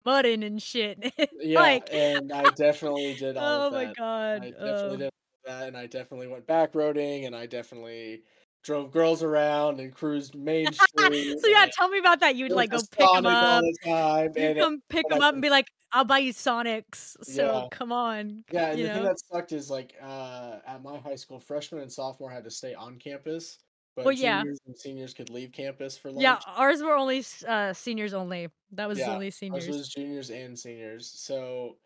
[0.05, 1.13] mudding and shit.
[1.41, 4.43] Yeah, like, and I definitely did all oh my god.
[4.43, 5.11] I definitely did
[5.45, 8.23] that, and I definitely went back roading, and I definitely
[8.63, 11.39] drove girls around and cruised Main Street.
[11.39, 12.35] so yeah, tell me about that.
[12.35, 13.61] You'd like go pick them Sonic up.
[13.83, 16.33] the You and it- come pick I them up and be like, "I'll buy you
[16.33, 17.67] Sonics." So Yeah.
[17.77, 18.43] come on.
[18.51, 21.81] Yeah, and you the thing that sucked is like uh, at my high school, freshmen
[21.81, 23.59] and sophomore had to stay on campus,
[23.95, 24.39] but Well, yeah.
[24.41, 26.21] juniors and seniors could leave campus for lunch.
[26.21, 28.49] Yeah, ours were only uh, seniors only.
[28.71, 29.67] That was Yeah, only Ours seniors.
[29.67, 31.07] was juniors and seniors.
[31.07, 31.77] So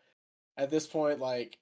[0.56, 1.58] at this point, like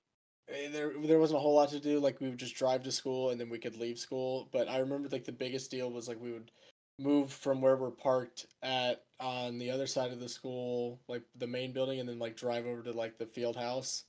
[0.49, 1.99] there there wasn't a whole lot to do.
[1.99, 4.49] Like we would just drive to school and then we could leave school.
[4.53, 6.51] But I remember like the biggest deal was like we would
[6.99, 11.47] move from where we're parked at on the other side of the school, like the
[11.47, 14.05] main building, and then like drive over to like the field house.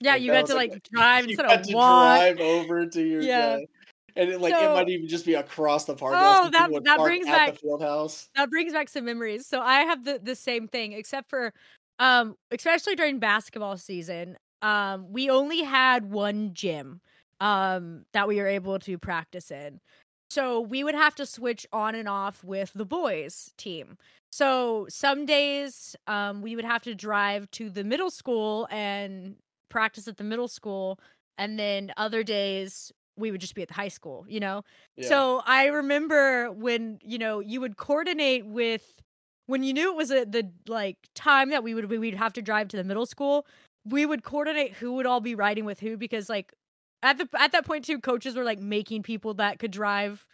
[0.00, 2.18] yeah, like, you got to like, like drive instead of to walk.
[2.18, 3.58] drive over to your Yeah.
[4.18, 6.14] And it, like it might even just be across the park.
[6.16, 8.28] Oh, that- that brings back- the field house.
[8.34, 9.46] that brings back some memories.
[9.46, 11.52] So I have the the same thing, except for
[11.98, 14.36] um, especially during basketball season.
[14.66, 17.00] Um, we only had one gym
[17.40, 19.80] um that we were able to practice in.
[20.30, 23.98] So we would have to switch on and off with the boys team.
[24.32, 29.36] So some days um we would have to drive to the middle school and
[29.68, 30.98] practice at the middle school
[31.38, 34.62] and then other days we would just be at the high school, you know?
[34.96, 35.08] Yeah.
[35.08, 38.82] So I remember when you know you would coordinate with
[39.46, 42.32] when you knew it was a, the like time that we would we would have
[42.34, 43.46] to drive to the middle school.
[43.88, 46.52] We would coordinate who would all be riding with who because like
[47.02, 50.26] at the at that point too, coaches were like making people that could drive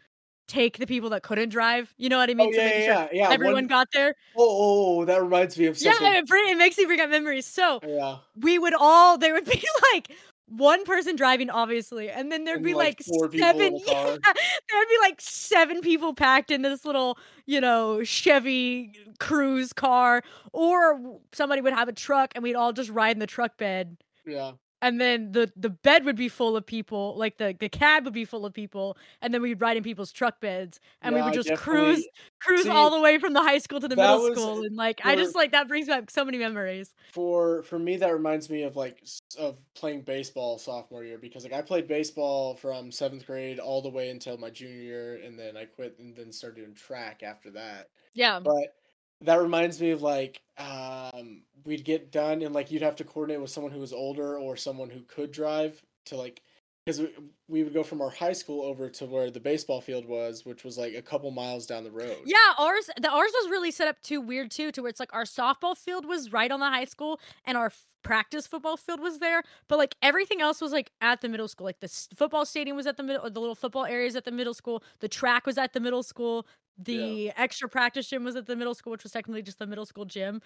[0.49, 1.95] take the people that couldn't drive.
[1.97, 2.51] You know what I oh, mean?
[2.55, 3.31] oh, yeah, making yeah, sure yeah.
[3.31, 4.15] everyone one- got there.
[4.37, 6.15] Oh, oh, oh, that reminds me of Yeah, something.
[6.15, 7.47] it, bring, it makes me bring up memories.
[7.47, 8.19] So Yeah.
[8.37, 9.63] we would all there would be
[9.95, 10.13] like
[10.57, 13.81] one person driving obviously and then there'd And, be like, like, four people in seven
[13.87, 14.19] car.
[14.25, 14.33] yeah,
[14.71, 20.23] there'd be like seven people packed in this little you know chevy uh, Cruze car
[20.53, 23.97] or somebody would have a truck and we'd all just ride in the truck bed
[24.27, 24.53] Yeah.
[24.83, 28.13] And then the the bed would be full of people like the the cab would
[28.13, 31.33] be full of people and then we'd ride in people's truck beds and we would
[31.33, 32.11] just cruise definitely-
[32.41, 34.77] cruise see, all the way from the high school to the middle was school and
[34.77, 36.95] like i just like that brings back so many memories.
[37.13, 39.05] For for me, that reminds me of like
[39.39, 43.89] of playing baseball sophomore year because like I played baseball from seventh grade all the
[43.91, 47.51] way until my junior year, and then I quit and then started doing track after
[47.53, 47.89] that.
[48.15, 48.41] yeah.
[48.41, 48.75] But
[49.23, 53.41] that reminds me of like um we'd get done and like you'd have to coordinate
[53.41, 56.43] with someone who was older or someone who could drive to like
[56.85, 57.01] because
[57.49, 60.65] we, would go from our high school over to where the baseball field was, which
[60.65, 62.17] was like a couple miles down the road.
[62.25, 65.15] Yeah, ours the ours was really set up too weird too, to where it's like
[65.15, 69.01] our softball field was right on the high school and our f- practice football field
[69.01, 71.67] was there, but like everything else was like at the middle school.
[71.67, 74.33] Like the s- football stadium was at the middle, the little football areas at the
[74.33, 74.83] middle school.
[74.99, 76.47] The track was at the middle school.
[76.79, 79.87] The extra practice gym was at the middle school, which was technically just the middle
[79.87, 80.41] school gym.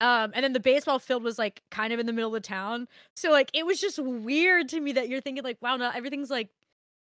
[0.00, 2.88] Um, and then the baseball field was like kind of in the middle of town.
[3.16, 6.30] So like it was just weird to me that you're thinking like, wow, no, everything's
[6.30, 6.50] like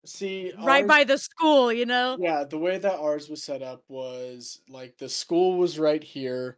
[0.05, 2.19] See, right ours- by the school, you know?
[2.19, 6.57] Yeah, the way that ours was set up was like the school was right here.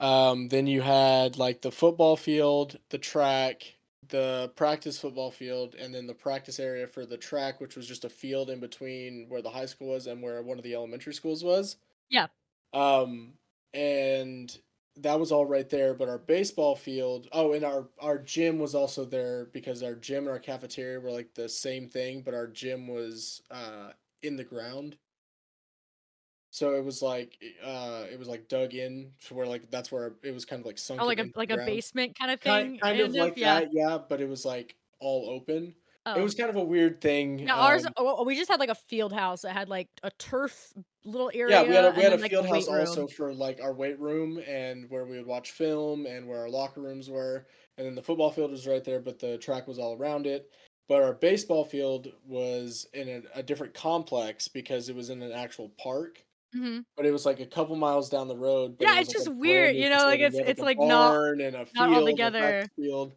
[0.00, 5.94] Um, then you had like the football field, the track, the practice football field, and
[5.94, 9.42] then the practice area for the track, which was just a field in between where
[9.42, 11.76] the high school was and where one of the elementary schools was.
[12.08, 12.28] Yeah.
[12.72, 13.34] Um,
[13.74, 14.56] and
[14.96, 18.74] that was all right there, but our baseball field, oh, and our our gym was
[18.74, 22.46] also there because our gym and our cafeteria were like the same thing, but our
[22.46, 23.92] gym was uh
[24.22, 24.96] in the ground.
[26.50, 30.14] So it was like uh it was like dug in to where like that's where
[30.22, 32.78] it was kind of like sunk Oh, like a like a basement kind of thing.
[32.78, 33.60] kind of kind like yeah.
[33.60, 35.74] that, yeah, but it was like all open.
[36.06, 36.18] Oh.
[36.18, 37.44] It was kind of a weird thing.
[37.44, 40.10] Now ours, um, oh, we just had like a field house that had like a
[40.12, 40.72] turf
[41.04, 41.62] little area.
[41.62, 43.74] Yeah, we had a, we had a then, like, field house also for like our
[43.74, 47.46] weight room and where we would watch film and where our locker rooms were.
[47.76, 50.50] And then the football field was right there, but the track was all around it.
[50.88, 55.32] But our baseball field was in a, a different complex because it was in an
[55.32, 56.24] actual park.
[56.54, 56.84] Mhm.
[56.96, 58.76] But it was like a couple miles down the road.
[58.80, 61.54] Yeah, it it's like, just weird, you know, like, it's- it's, a like, not- and
[61.54, 62.66] a not field, all together.
[62.76, 63.14] field.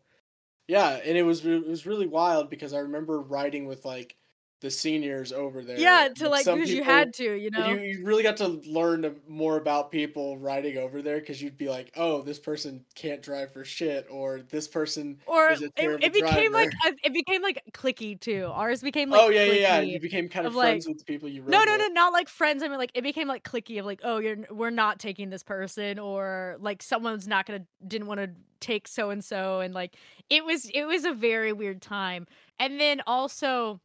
[0.67, 4.17] Yeah, and it was it was really wild because I remember riding with like
[4.61, 5.77] the seniors over there.
[5.77, 7.67] Yeah, to like because you had to, you know.
[7.67, 11.67] You, you really got to learn more about people riding over there because you'd be
[11.67, 16.03] like, oh, this person can't drive for shit, or this person or is a it,
[16.03, 16.95] it became like driver.
[17.03, 18.49] a- it became like clicky too.
[18.53, 19.81] Ours became like oh yeah, yeah, yeah.
[19.81, 21.81] You became kind of, of, friends like- with the people you rode No, no, with.
[21.81, 22.61] no, not like friends.
[22.61, 25.43] I mean, like it became like clicky of like, oh, you're we're not taking this
[25.43, 29.95] person, or like someone's not gonna didn't want to take so and so, and like
[30.29, 32.27] it was it was a very weird time.
[32.59, 33.81] And then also,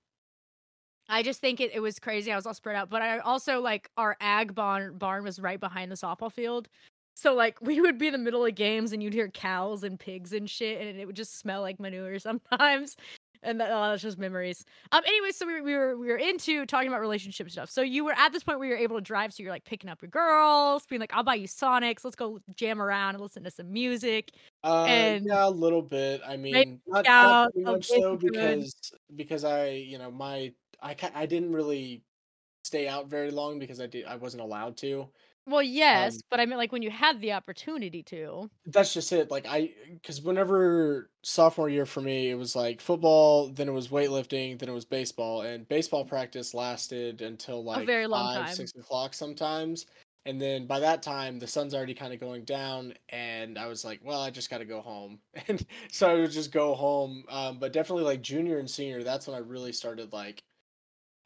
[1.08, 2.32] I just think it, it was crazy.
[2.32, 5.60] I was all spread out, but I also like our ag barn barn was right
[5.60, 6.68] behind the softball field.
[7.14, 9.98] So like we would be in the middle of games and you'd hear cows and
[9.98, 12.96] pigs and shit, and it would just smell like manure sometimes.
[13.42, 14.64] And that, oh, that's just memories.
[14.90, 15.02] Um.
[15.06, 17.70] Anyway, so we were, we were we were into talking about relationship stuff.
[17.70, 19.32] So you were at this point where you're able to drive.
[19.32, 22.02] So you're like picking up your girls, being like, "I'll buy you Sonics.
[22.02, 24.32] Let's go jam around and listen to some music."
[24.64, 26.22] Uh, and yeah, a little bit.
[26.26, 28.74] I mean, not, not too much so because
[29.14, 32.04] because I, you know, my I ca- I didn't really
[32.64, 35.12] stay out very long because I did I wasn't allowed to.
[35.46, 38.50] Well, yes, Um, but I mean, like when you had the opportunity to.
[38.68, 39.30] That's just it.
[39.30, 43.88] Like I, because whenever sophomore year for me, it was like football, then it was
[43.88, 48.56] weightlifting, then it was baseball, and baseball practice lasted until like very long five, time.
[48.56, 49.86] six o'clock sometimes.
[50.24, 53.84] And then by that time, the sun's already kind of going down, and I was
[53.84, 57.24] like, well, I just got to go home, and so I would just go home.
[57.28, 60.42] Um, but definitely like junior and senior, that's when I really started like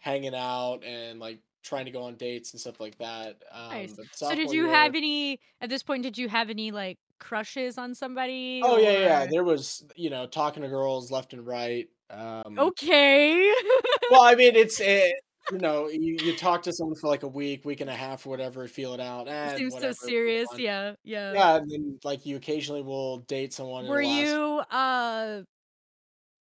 [0.01, 3.43] hanging out and like trying to go on dates and stuff like that.
[3.53, 3.95] Um, Nice.
[4.13, 6.03] So did you year- have any at this point?
[6.03, 8.61] Did you have any like crushes on somebody?
[8.65, 9.27] Oh yeah, yeah.
[9.31, 11.87] There was, you know, talking to girls left and right.
[12.11, 13.55] Um, Okay.
[14.11, 15.15] Well, I mean, it's it,
[15.53, 18.27] you know, you, you talk to someone for like a week, week and a half,
[18.27, 19.29] or whatever, feel it out.
[19.29, 20.49] Eh, Seems whatever, so serious.
[20.57, 21.33] Yeah, yeah.
[21.33, 23.87] Yeah, and then like you occasionally will date someone.
[23.87, 25.43] Were last- you uh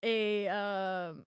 [0.02, 1.26] a um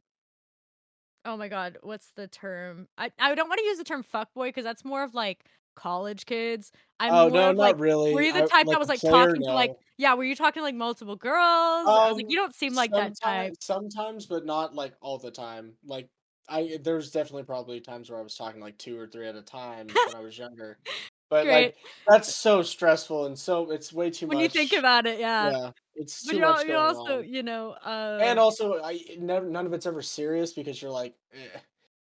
[1.24, 2.88] oh my god, what's the term?
[2.98, 5.44] I I don't want to use the term fuckboy because that's more of like
[5.74, 6.70] college kids.
[7.00, 8.14] I'm Oh no, not like really.
[8.14, 10.34] were you the I- type like that was like talking to like yeah, were you
[10.36, 11.86] talking to like multiple girls?
[11.88, 13.54] I was like, Um, you don't seem like that type.
[13.60, 15.74] Sometimes- but not like all the time.
[15.84, 16.08] Like
[16.48, 19.42] I, there's definitely probably times where I was talking like two or three at a
[19.42, 20.78] time when I was younger.
[21.30, 21.64] But Great.
[21.64, 24.42] like that's so stressful and so it's way too When much.
[24.42, 25.50] you think about it, yeah.
[25.50, 27.28] yeah, it's But too you, much you also, on.
[27.28, 31.14] you know, uh and also I never none of it's ever serious because you're like
[31.34, 31.58] eh.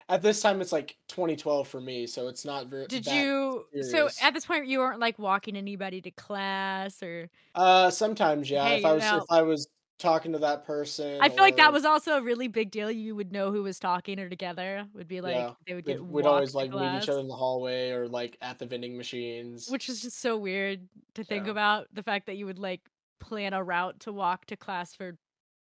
[0.08, 2.86] at this time it's like 2012 for me, so it's not very.
[2.86, 7.90] did you so at this point you weren't like walking anybody to class or Uh,
[7.90, 8.64] sometimes yeah.
[8.68, 9.68] Hey, if I was if I was
[9.98, 12.90] talking to that person, I feel like that was also a really big deal.
[12.90, 14.86] You would know who was talking or together.
[14.94, 17.34] Would be like yeah, they would get we'd always like meet each other in the
[17.36, 19.68] hallway or like at the vending machines.
[19.68, 21.52] which is just so weird to think Yeah.
[21.52, 21.86] about.
[21.92, 22.80] The fact that you would like
[23.20, 25.16] plan a route to walk to class for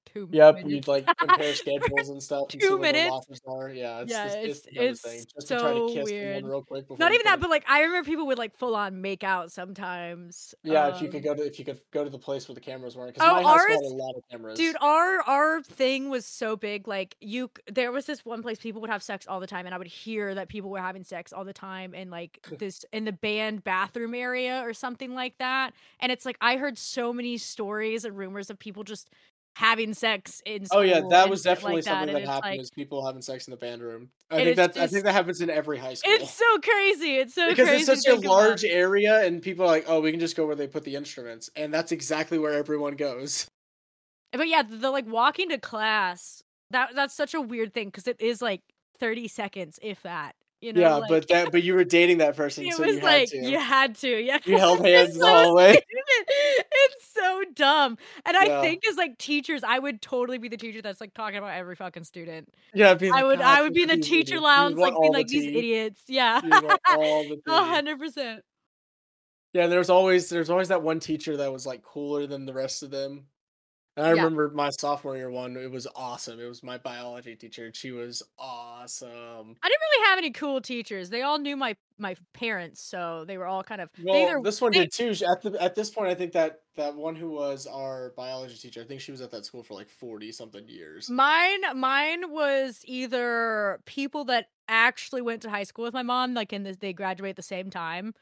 [0.06, 0.72] two Yep, minutes.
[0.72, 3.42] you'd like compare schedules and stuff and see Two where minutes?
[3.48, 3.70] are.
[3.70, 5.26] Yeah, it's Yeah, this, it's- it's, it's thing.
[5.36, 6.36] Just to try to so kiss weird.
[6.36, 9.02] someone real quick Not even that, but like I remember people would like full on
[9.02, 10.56] make out sometimes.
[10.64, 12.56] yeah, if you could um, go to if you could go to the place where
[12.56, 14.58] the cameras weren't, because Oh, my high school had a lot of cameras.
[14.58, 16.88] Dude, our our thing was so big.
[16.88, 19.74] Like you, there was this one place people would have sex all the time, and
[19.74, 23.06] I would hear that people were having sex all the time, in like this in
[23.06, 25.74] the band bathroom area or something like that.
[26.00, 29.10] And it's like I heard so many stories and rumors of people just
[29.56, 30.66] having sex in.
[30.72, 32.52] oh yeah, that was definitely like something and that, happened.
[32.52, 34.10] like, is people having sex in the band room.
[34.32, 36.14] I think that I think that happens in every high school.
[36.14, 37.18] It's so crazy.
[37.18, 38.32] It's so because it's such a think about.
[38.32, 40.96] large area and people are like, oh, we can just go where they put the
[40.96, 43.48] instruments, and that's exactly where everyone goes.
[44.32, 46.44] But yeah, the, the like walking to class.
[46.72, 48.62] That that's such a weird thing because it is like
[49.00, 50.36] thirty seconds, if that.
[50.64, 52.96] You know, yeah, like, but that but you were dating that person, it so was
[52.96, 53.52] you like had to.
[53.52, 54.22] you had to.
[54.24, 55.74] Yeah, You held hands the hallway.
[55.74, 55.84] stupid.
[56.86, 57.98] It's so dumb.
[58.26, 61.38] And I think as like teachers, I would totally be the teacher that's like talking
[61.38, 62.50] about every fucking student.
[62.74, 64.44] Yeah, be I would I would be in the teacher idiots.
[64.44, 66.02] Lounge, like being all the like these idiots.
[66.08, 68.42] Yeah, You want all the a hundred percent.
[69.54, 72.82] Yeah, there's always there's always that one teacher that was like cooler than the rest
[72.84, 73.26] of them.
[73.96, 74.24] And I Yeah.
[74.24, 76.40] remember my sophomore year one, it was awesome.
[76.40, 77.66] It was my biology teacher.
[77.68, 79.10] and She was awesome.
[79.62, 81.10] I didn't really have any cool teachers.
[81.10, 84.60] They all knew my my parents, so they were all kind of Well, either this
[84.60, 85.10] one they- did too.
[85.26, 88.82] At the at this point, I think that that one who was our biology teacher,
[88.82, 91.08] I think she was at that school for like forty something years.
[91.10, 96.52] Mine mine was either people that actually went to high school with my mom, like
[96.52, 98.14] in this they graduate at the same time.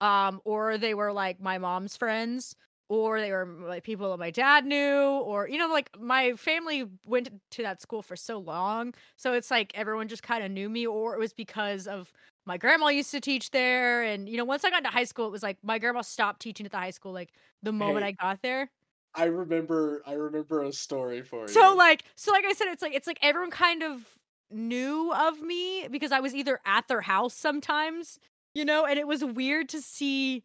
[0.00, 2.54] Um, or they were like my mom's friends,
[2.88, 6.84] or they were like people that my dad knew, or you know, like my family
[7.06, 8.94] went to that school for so long.
[9.16, 12.12] So it's like everyone just kind of knew me, or it was because of
[12.46, 14.02] my grandma used to teach there.
[14.02, 16.40] And you know, once I got into high school, it was like my grandma stopped
[16.40, 17.32] teaching at the high school like
[17.62, 18.70] the moment Hey, I got there.
[19.14, 21.48] I remember I remember a story for you.
[21.48, 24.02] So like so like I said, it's like it's like everyone kind of
[24.50, 28.20] knew of me because I was either at their house sometimes,
[28.54, 30.44] you know, and it was weird to see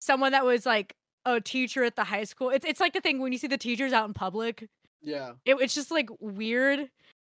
[0.00, 2.50] someone that was like a teacher at the high school.
[2.50, 4.68] It's it's like the thing when you see the teachers out in public.
[5.00, 5.32] yeah.
[5.44, 6.88] It, it's just like weird.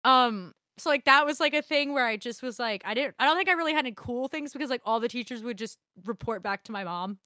[0.03, 3.15] Um so like that was like a thing where I just was like I didn't
[3.19, 5.57] I don't think I really had any cool things because like all the teachers would
[5.57, 7.17] just report back to my mom.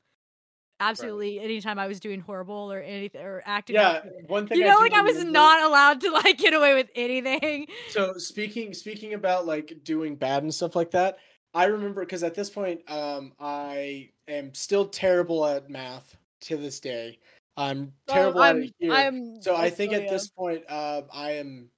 [0.79, 4.65] Absolutely anytime I was doing horrible or anything or acting Yeah, out one thing you
[4.65, 7.67] know, do like I was remember- not allowed to like get away with anything.
[7.89, 11.17] So speaking speaking about like doing bad and stuff like that,
[11.53, 16.79] I remember because at this point, um, I am still terrible at math to this
[16.79, 17.19] day.
[17.57, 18.93] I'm terrible at Oh, I'm, it here.
[18.93, 21.69] I'm so I think at this point, uh, I am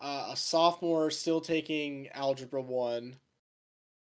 [0.00, 3.16] uh, a sophomore, still taking algebra one,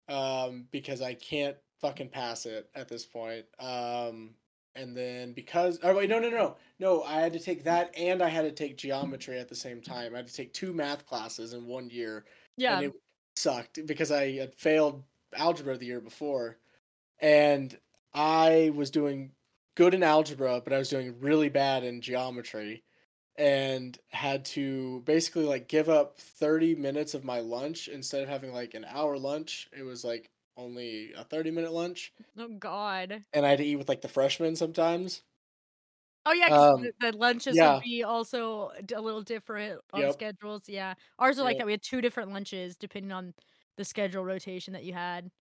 [0.09, 3.45] um, because I can't fucking pass it at this point.
[3.59, 4.31] Um,
[4.75, 8.21] and then because oh wait no no no no I had to take that and
[8.21, 10.13] I had to take geometry at the same time.
[10.13, 12.25] I had to take two math classes in one year,
[12.57, 12.77] yeah.
[12.77, 12.93] and it
[13.35, 16.57] sucked because I had failed algebra the year before,
[17.19, 17.77] and
[18.15, 19.35] I was doing
[19.75, 22.83] good in algebra, but I was doing really bad in geometry,
[23.35, 28.53] and had to basically like give up thirty minutes of my lunch instead of having
[28.53, 29.69] like an hour lunch.
[29.73, 33.25] It was like only a thirty minute lunch, Oh God.
[33.33, 35.23] and I had to eat with like the freshmen sometimes.
[36.27, 37.61] Oh yeah, Um, the, the lunches yeah.
[37.61, 40.09] would be also a little different on Yep.
[40.09, 40.67] schedules.
[40.67, 41.67] Yeah, ours are like that.
[41.67, 43.33] We had two different lunches depending on
[43.77, 45.31] the schedule rotation that you had.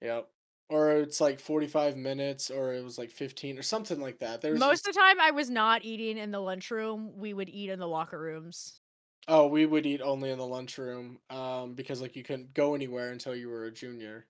[0.00, 0.32] Yep.
[0.72, 4.40] Or it's like 45 minutes, or it was like 15, or something like that.
[4.40, 7.16] There's Most of the time, I was not eating in the lunchroom.
[7.18, 8.80] We would eat in the locker rooms.
[9.28, 13.10] Oh, we would eat only in the lunchroom, um, because like you couldn't go anywhere
[13.12, 14.26] until you were a junior.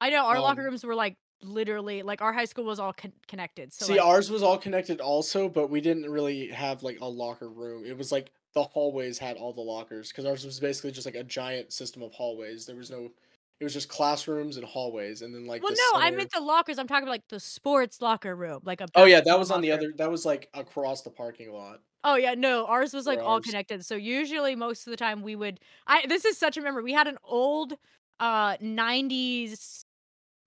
[0.00, 2.92] I know our locker Um, rooms were like literally like our high school was all
[2.92, 3.72] con- connected.
[3.72, 7.06] So See, like, ours was all connected also, but we didn't really have like a
[7.06, 7.84] locker room.
[7.84, 11.14] It was like the hallways had all the lockers because ours was basically just like
[11.14, 12.66] a giant system of hallways.
[12.66, 13.12] There was no,
[13.60, 16.40] it was just classrooms and hallways, and then like well, the no, I meant the
[16.40, 16.78] lockers.
[16.78, 18.88] I'm talking about like the sports locker room, like a.
[18.94, 19.92] Oh yeah, that was on the other.
[19.96, 21.82] That was like across the parking lot.
[22.02, 23.84] Oh yeah, no, ours was like Or all connected.
[23.84, 26.82] So usually most of the time we would I this is such a memory.
[26.82, 27.74] We had an old
[28.20, 29.84] uh 90s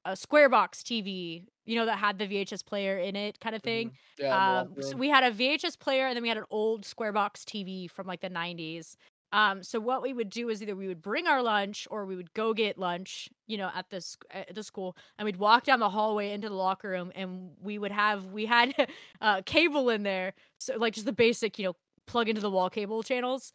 [0.06, 3.62] uh, square box TV, you know that had the VHS player in it kind of
[3.64, 3.92] thing.
[3.92, 3.98] Mhm.
[4.18, 7.14] Yeah, Um so we had a VHS player and then we had an old square
[7.14, 8.98] box TV from like the 90s.
[9.34, 12.16] Um so what we would do is either we would bring our lunch or we
[12.16, 15.80] would go get lunch, you know, at the at the school and we'd walk down
[15.82, 18.74] the hallway into the locker room and we would have we had
[19.22, 21.76] uh cable in there so like just the basic you know
[22.08, 23.54] plug into the wall cable channels.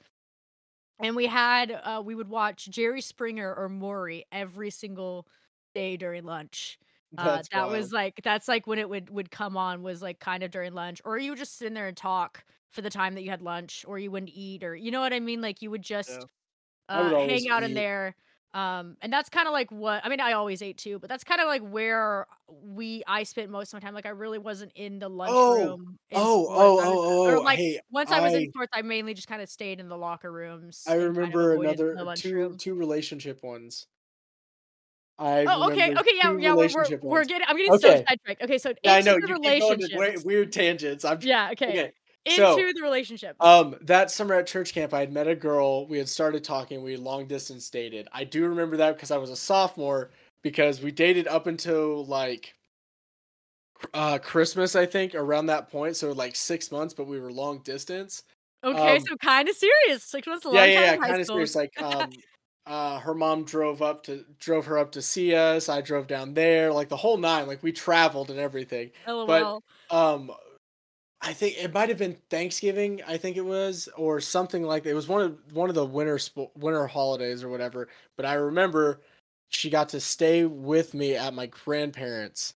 [1.01, 5.27] And we had uh we would watch jerry springer or maury every single
[5.75, 6.79] day during lunch.
[7.17, 10.43] Uh that was like that's like when it would would come on was like kind
[10.43, 13.15] of during lunch or you would just sit in there and talk for the time
[13.15, 15.41] that you had lunch or you wouldn't eat or you know what I mean?
[15.41, 16.27] Like you would just
[16.91, 18.15] would uh, always hang out in there.
[18.55, 20.21] Um, and that's kind of like what I mean.
[20.21, 23.81] I always ate too, but that's kind of like where we I spent most of
[23.83, 23.95] my time.
[23.95, 25.99] Like I really wasn't in the lunchroom.
[26.15, 26.59] Oh, sports.
[26.59, 29.29] oh, I was- oh, oh, like hey, once I was in sports, I mainly just
[29.29, 30.83] kind of stayed in the locker rooms.
[30.87, 32.57] I and kind of remember another two lunchroom.
[32.59, 33.87] two relationship ones.
[35.19, 36.55] I Oh, okay, okay, yeah, yeah.
[36.55, 37.47] We're, we're, we're getting.
[37.49, 38.05] I'm getting so Okay.
[38.09, 38.43] sidetracked.
[38.43, 41.05] Okay, so Yeah, I know you keep going to weird, weird tangents.
[41.05, 41.51] I'm Yeah.
[41.53, 41.69] Okay.
[41.71, 41.93] okay.
[42.25, 43.37] Into so- the relationship.
[43.41, 45.87] Um, that summer at church camp, I had met a girl.
[45.87, 46.83] We had started talking.
[46.83, 48.09] We long distance dated.
[48.13, 50.11] I do remember that because I was a sophomore.
[50.43, 52.55] Because we dated up until like
[53.93, 55.97] uh Christmas, I think, around that point.
[55.97, 58.23] So like six months, but we were long distance.
[58.63, 60.05] okay, um, so kind of serious.
[60.05, 60.45] Six months.
[60.45, 61.09] A long yeah, yeah, time yeah.
[61.09, 61.55] Kind of serious.
[61.57, 62.11] Like, um,
[62.67, 65.69] uh, her mom drove up to drove her up to see us.
[65.69, 67.47] I drove down there, like the whole nine.
[67.47, 68.91] Like we traveled and everything.
[69.07, 69.63] LOL.
[69.91, 70.31] Um,
[71.21, 73.03] I think it might have been Thanksgiving.
[73.07, 74.91] I think it was, or something like that.
[74.91, 76.19] It was one of one of the winter
[76.57, 77.89] winter holidays or whatever.
[78.17, 79.01] But I remember
[79.49, 82.55] she got to stay with me at my grandparents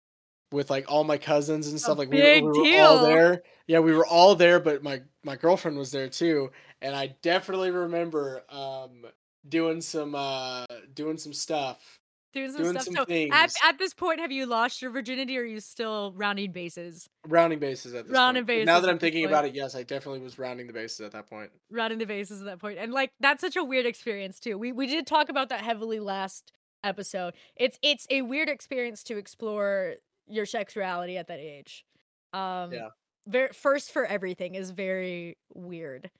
[0.53, 1.99] with like all my cousins and stuff.
[1.99, 3.43] like we, we were all there.
[3.67, 6.51] Yeah, we were all there, but my my girlfriend was there too,
[6.83, 9.07] and I definitely remember um
[9.49, 12.00] doing some uh doing some stuff.
[12.33, 12.85] Doing some doing stuff.
[12.85, 13.55] some so at, things.
[13.64, 17.09] at this point, have you lost your virginity or are you still rounding bases?
[17.26, 18.66] Rounding bases at this Rounding point.
[18.66, 19.33] Now that I'm thinking point.
[19.33, 21.51] about it, yes, I definitely was rounding the bases at that point.
[21.70, 22.78] Rounding the bases at that point.
[22.78, 24.57] And like that's such a weird experience too.
[24.59, 26.53] We we did talk about that heavily last
[26.85, 27.35] episode.
[27.57, 29.95] It's it's a weird experience to explore
[30.26, 31.85] your sexuality at that age.
[32.33, 32.89] Um Yeah.
[33.26, 36.11] Very first for everything is very weird.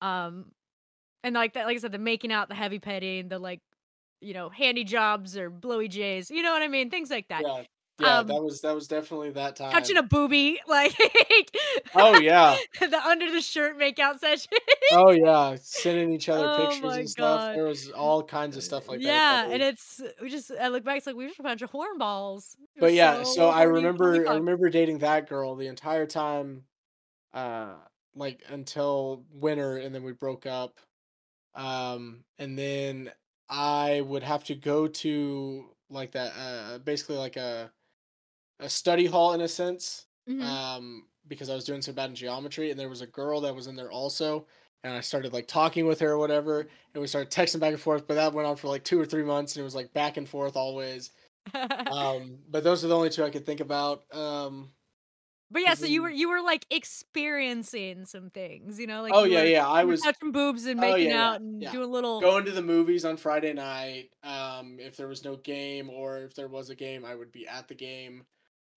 [0.00, 0.52] Um
[1.22, 3.60] and like that like I said, the making out, the heavy petting, the like
[4.20, 6.90] you know, handy jobs or blowy jays, you know what I mean?
[6.90, 7.42] Things like that.
[7.44, 7.62] Yeah,
[8.00, 9.72] yeah, Um, that was that was definitely that time.
[9.72, 10.94] touching a booby, like
[11.94, 14.52] Oh yeah, the under the shirt makeout session.
[14.92, 17.40] oh yeah, sending each other Oh pictures and stuff.
[17.40, 17.56] God.
[17.56, 19.06] There was all kinds of stuff like that.
[19.06, 21.62] yeah, and it's we just I look back, it's like we were just a bunch
[21.62, 22.56] of hornballs.
[22.78, 26.64] But yeah, so I horny- horny remember I remember dating that girl the entire time,
[27.34, 27.74] uh,
[28.14, 30.78] like until winter, and then we broke up.
[31.54, 33.10] Um, and then
[33.50, 37.72] I would have to go to like that, uh, basically like a
[38.60, 40.06] a study hall in a sense.
[40.28, 40.42] Mhm.
[40.42, 43.54] um because I was doing so bad in geometry and there was a girl that
[43.54, 44.46] was in there also
[44.84, 46.60] and I started like talking with her or whatever
[46.94, 49.06] and we started texting back and forth but that went on for like two or
[49.06, 51.12] three months and it was like back and forth always
[51.86, 54.72] um but those are the only two I could think about um
[55.50, 59.24] but yeah, so you were you were like experiencing some things, you know, like oh
[59.24, 61.70] yeah were, yeah I was touching boobs and Oh, making yeah, yeah, out and yeah.
[61.70, 65.90] doing little going to the movies on Friday night um if there was no game
[65.90, 68.24] or if there was a game I would be at the game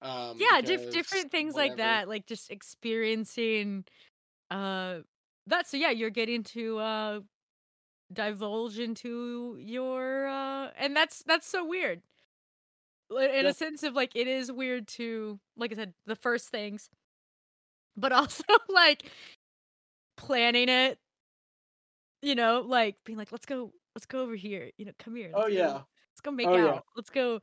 [0.01, 3.85] um yeah, diff- different things like that, like just experiencing
[4.51, 4.99] uh
[5.47, 5.67] that.
[5.67, 7.19] So yeah, you're getting to uh
[8.11, 12.01] divulge into your uh and that's that's so weird.
[13.17, 13.49] In Yeah.
[13.49, 16.89] a sense of like it is weird to like I said, the first things,
[17.97, 19.09] but also like
[20.17, 20.99] planning it,
[22.21, 25.31] you know, like being like, let's go, let's go over here, you know, come here.
[25.33, 26.57] oh go- yeah let's go make Oh, out.
[26.75, 26.79] yeah.
[26.95, 27.41] Let's go.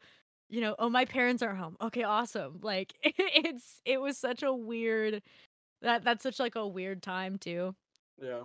[0.48, 1.76] You know, oh my parents aren't home.
[1.80, 2.58] Okay, awesome.
[2.62, 5.22] Like it's it was such a weird
[5.82, 7.74] that that's such like a weird time too.
[8.20, 8.42] yeah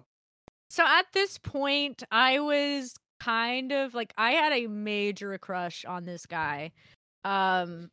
[0.69, 6.05] So at this point, I was kind of like I had a major crush on
[6.05, 6.71] this guy.
[7.25, 7.91] Um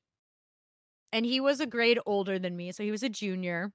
[1.13, 3.73] and he was a grade older than me, so he was a junior.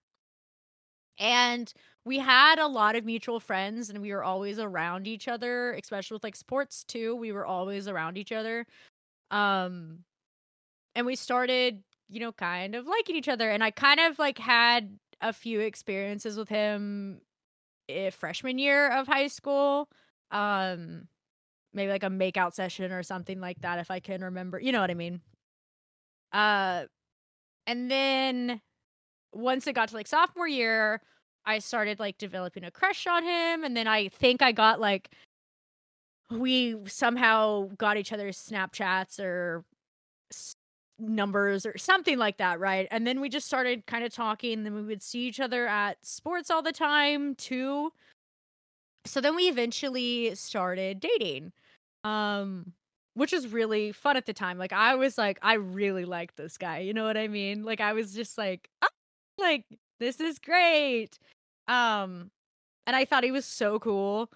[1.19, 1.71] And
[2.05, 6.15] we had a lot of mutual friends and we were always around each other, especially
[6.15, 7.15] with like sports too.
[7.15, 8.65] We were always around each other.
[9.31, 9.99] Um
[10.95, 14.37] and we started, you know, kind of liking each other and I kind of like
[14.39, 17.21] had a few experiences with him
[17.89, 19.89] eh, freshman year of high school.
[20.31, 21.07] Um
[21.73, 24.59] maybe like a makeout session or something like that if I can remember.
[24.59, 25.21] You know what I mean?
[26.33, 26.85] Uh
[27.65, 28.61] and then
[29.33, 31.01] once it got to like sophomore year,
[31.45, 35.09] I started like developing a crush on him and then I think I got like
[36.29, 39.63] we somehow got each other's Snapchats or
[40.99, 42.87] numbers or something like that, right?
[42.91, 44.63] And then we just started kind of talking.
[44.63, 47.91] Then we would see each other at sports all the time too.
[49.05, 51.53] So then we eventually started dating,
[52.03, 52.73] um,
[53.17, 54.57] which was really fun at the time.
[54.57, 56.79] Like I was like, I really liked this guy.
[56.79, 57.63] You know what I mean?
[57.63, 58.87] Like I was just like, "Ah,
[59.37, 59.65] like
[59.99, 61.19] this is great.
[61.67, 62.31] Um,
[62.85, 64.29] and I thought he was so cool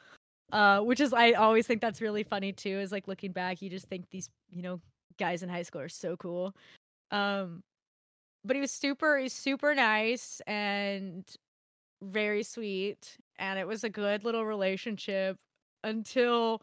[0.51, 3.69] uh which is i always think that's really funny too is like looking back you
[3.69, 4.79] just think these you know
[5.17, 6.53] guys in high school are so cool
[7.11, 7.61] um
[8.43, 11.23] but he was super he's super nice and
[12.03, 15.37] very sweet and it was a good little relationship
[15.83, 16.61] until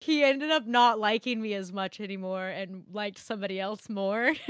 [0.00, 4.34] he ended up not liking me as much anymore and liked somebody else more.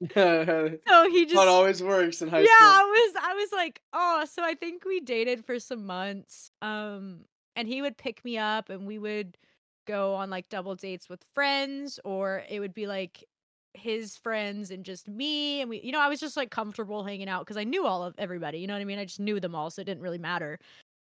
[0.14, 2.66] So he just always works in high yeah, school.
[2.66, 6.50] Yeah, I was I was like, oh, so I think we dated for some months.
[6.60, 7.20] Um,
[7.56, 9.38] and he would pick me up and we would
[9.86, 13.24] go on like double dates with friends, or it would be like
[13.72, 15.60] his friends and just me.
[15.60, 18.02] And we, you know, I was just like comfortable hanging out because I knew all
[18.02, 18.58] of everybody.
[18.58, 18.98] You know what I mean?
[18.98, 20.58] I just knew them all, so it didn't really matter.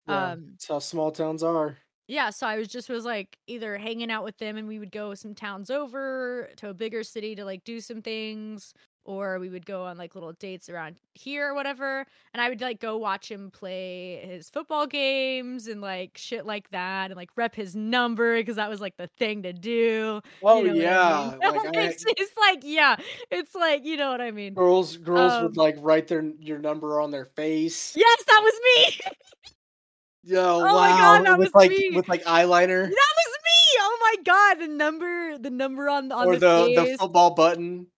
[0.06, 1.78] Yeah, Um, that's how small towns are.
[2.12, 4.92] Yeah, so I was just was like either hanging out with them and we would
[4.92, 8.74] go some towns over to a bigger city to like do some things
[9.04, 12.60] or we would go on like little dates around here or whatever and I would
[12.60, 17.30] like go watch him play his football games and like shit like that and like
[17.34, 20.20] rep his number because that was like the thing to do.
[20.42, 21.40] Oh you know what I yeah, mean?
[21.64, 22.96] like I, it's, it's like yeah,
[23.30, 24.52] it's like you know what I mean.
[24.52, 27.96] girls girls Um, would like write their your number on their face.
[27.96, 29.00] Yes, that was me.
[30.24, 31.90] Yo, my wow, God, that with was like me.
[31.94, 33.78] with like eyeliner that was me.
[33.80, 37.88] Oh my god, the number, the number on on or the, the the football button.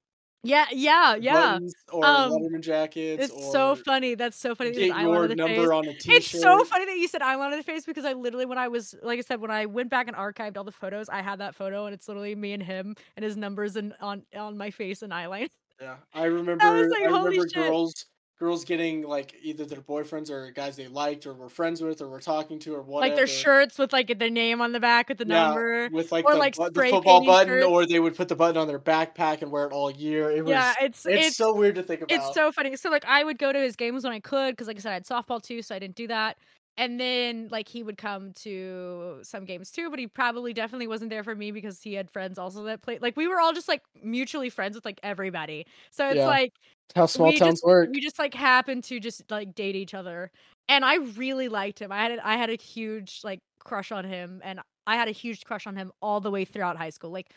[0.42, 1.32] Yeah, yeah, yeah.
[1.52, 3.24] buttons or Um, Letterman jackets.
[3.24, 4.14] It's so funny.
[4.14, 4.72] That's so funny.
[4.72, 5.68] Get I your the number face.
[5.70, 6.16] on a t-shirt.
[6.16, 8.68] It's so funny that you said I wanted the face because I literally, when I
[8.68, 11.40] was, like I said, when I went back and archived all the photos, I had
[11.40, 14.70] that photo and it's literally me and him and his numbers and on on my
[14.70, 15.48] face and eyeliner.
[15.80, 16.88] Yeah, I remember.
[16.90, 17.54] like, I holy remember shit.
[17.54, 18.04] girls
[18.44, 22.08] girls getting like either their boyfriends or guys they liked or were friends with or
[22.08, 23.16] were talking to or whatever.
[23.16, 25.88] Like their shirts with like their name on the back with the Yeah, number.
[25.90, 27.66] with like or, the, like, the football button, shirts.
[27.66, 30.30] or they would put the button on their backpack and wear it all year.
[30.30, 32.14] It was yeah, it's it's, it's so weird to think about.
[32.14, 32.76] It's so funny.
[32.76, 34.90] So like I would go to his games when I could because like I said
[34.90, 36.36] I had softball too, so I didn't do that.
[36.76, 41.10] And then like he would come to some games too, but he probably definitely wasn't
[41.10, 43.00] there for me because he had friends also that played.
[43.00, 45.66] Like we were all just like mutually friends with like everybody.
[45.92, 46.26] So it's Yeah.
[46.26, 46.52] like
[46.94, 47.90] how small we towns just, work.
[47.92, 50.30] We just like happened to just like date each other,
[50.68, 51.92] and I really liked him.
[51.92, 55.12] I had a, I had a huge like crush on him, and I had a
[55.12, 57.30] huge crush on him all the way throughout high school, like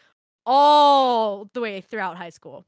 [0.45, 2.65] all the way throughout high school.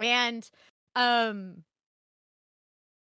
[0.00, 0.48] And
[0.96, 1.64] um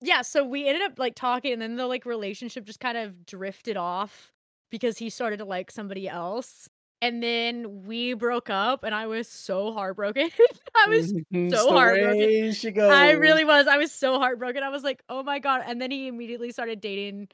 [0.01, 3.25] yeah, so we ended up like talking and then the like relationship just kind of
[3.25, 4.31] drifted off
[4.69, 6.67] because he started to like somebody else.
[7.03, 10.29] And then we broke up and I was so heartbroken.
[10.75, 12.53] I was It's so heartbroken.
[12.53, 12.89] she goes.
[12.89, 13.67] I really was.
[13.67, 14.63] I was so heartbroken.
[14.63, 17.27] I was like, "Oh my god!" And then he immediately started dating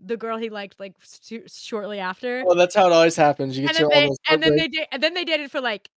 [0.00, 2.42] the girl he liked, like stu- shortly after.
[2.44, 3.56] Well, that's how it always happens.
[3.56, 5.60] You and get then to they and then they da- and then they dated for
[5.60, 5.88] like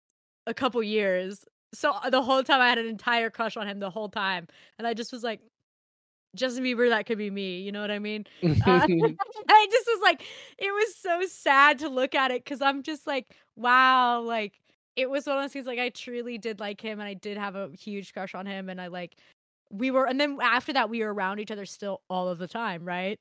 [0.46, 1.44] a couple years.
[1.74, 4.46] So uh, the whole time I had an entire crush on him the whole time,
[4.78, 5.42] and I just was like,
[6.36, 7.62] Justin Bieber, that could be me.
[7.62, 8.26] You know what I mean?
[8.68, 8.88] Uh,
[9.50, 10.24] I just was like,
[10.58, 14.60] it was so sad to look at it because I'm just like, wow, like
[14.96, 17.38] it was one of those things like I truly did like him and I did
[17.38, 19.16] have a huge crush on him and I like
[19.72, 22.48] we were and then after that we were around each other still all of the
[22.48, 23.20] time, right?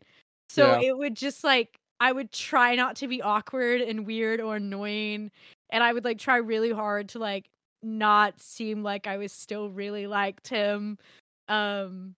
[0.48, 0.88] So Yeah.
[0.88, 5.30] it would just like I would try not to be awkward and weird or annoying
[5.70, 7.48] and I would like try really hard to like
[7.82, 10.98] not seem like I was still really liked him.
[11.48, 12.14] Um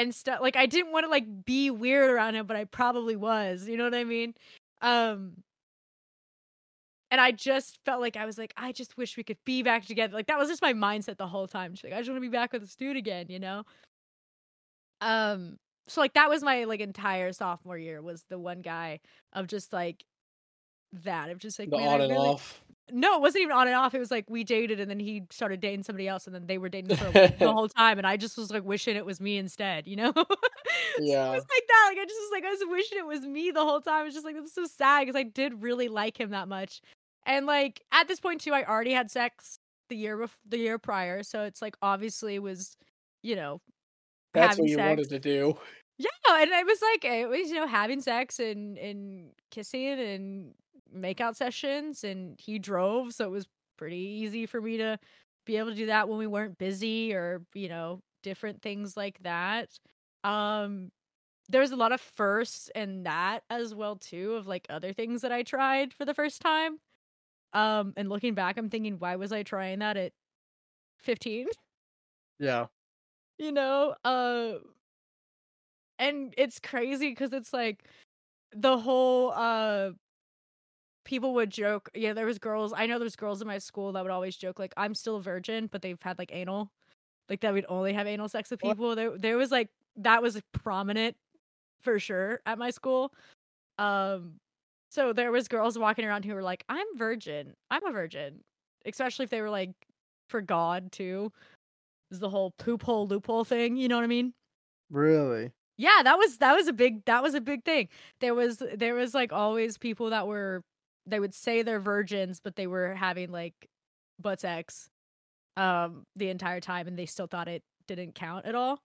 [0.00, 3.16] and stuff like I didn't want to like be weird around him, but I probably
[3.16, 3.68] was.
[3.68, 4.34] You know what I mean?
[4.80, 5.42] Um
[7.10, 9.84] and I just felt like I was like, I just wish we could be back
[9.84, 10.14] together.
[10.14, 11.72] Like that was just my mindset the whole time.
[11.72, 13.64] Just like I just want to be back with this dude again, you know?
[15.00, 15.56] Um
[15.88, 19.00] so like that was my like entire sophomore year was the one guy
[19.32, 20.04] of just like
[21.04, 22.62] that of just like the man, I on and really- off.
[22.92, 23.94] No, it wasn't even on and off.
[23.94, 26.58] It was like we dated and then he started dating somebody else and then they
[26.58, 29.36] were dating for the whole time and I just was like wishing it was me
[29.38, 30.12] instead, you know?
[30.96, 31.28] So Yeah.
[31.28, 31.86] it was like that.
[31.90, 34.06] Like I just was like I was wishing it was me the whole time.
[34.06, 36.80] It's just like it's so sad because I did really like him that much.
[37.26, 39.58] And like at this point too, I already had sex
[39.88, 42.76] the year bef- the year prior, so it's like obviously was,
[43.22, 43.60] you know,
[44.34, 44.88] That's what you sex.
[44.88, 45.58] wanted to do.
[45.98, 46.08] Yeah,
[46.42, 50.54] and it was like it was you know having sex and and kissing and
[50.94, 53.46] makeout sessions, and he drove, so it was
[53.76, 54.98] pretty easy for me to
[55.46, 59.22] be able to do that when we weren't busy or you know different things like
[59.22, 59.70] that.
[60.24, 60.90] Um,
[61.48, 65.22] there was a lot of firsts in that as well too of like other things
[65.22, 66.78] that I tried for the first time.
[67.54, 70.12] Um, and looking back, I'm thinking, why was I trying that at
[71.00, 71.48] 15?
[72.38, 72.68] Yeah.
[73.38, 74.58] you know uh
[75.98, 77.88] and it's crazy because it's like
[78.52, 79.92] the whole uh
[81.04, 84.02] people would joke yeah there was girls i know there's girls in my school that
[84.02, 86.70] would always joke like i'm still a virgin but they've had like anal
[87.28, 88.72] like that we'd only have anal sex with What?
[88.76, 91.16] people there there was like that was prominent
[91.82, 93.12] for sure at my school
[93.78, 94.34] um
[94.90, 98.40] so there was girls walking around who were like i'm virgin i'm a virgin
[98.84, 99.70] especially if they were like
[100.28, 101.32] for god too
[102.10, 103.76] is the whole poop hole loophole thing.
[103.76, 104.32] You know what I mean?
[104.90, 105.52] Really?
[105.78, 107.88] Yeah, that was that was a big that was a big thing.
[108.20, 110.62] There was there was like always people that were
[111.10, 113.68] they would say they're virgins, but they were having like
[114.20, 114.88] butt sex
[115.56, 118.80] um the entire time and they still thought it didn't count at all.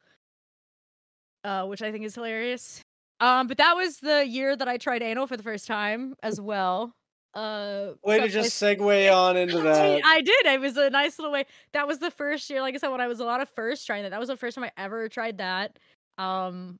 [1.43, 2.81] Uh which I think is hilarious.
[3.19, 6.41] Um but that was the year that I tried anal for the first time as
[6.41, 6.93] well.
[7.33, 10.01] Uh Way to I- just segue on into that.
[10.05, 10.45] I did.
[10.45, 11.45] It was a nice little way.
[11.73, 13.85] That was the first year, like I said, when I was a lot of first
[13.85, 14.09] trying that.
[14.09, 15.77] That was the first time I ever tried that.
[16.17, 16.77] Um,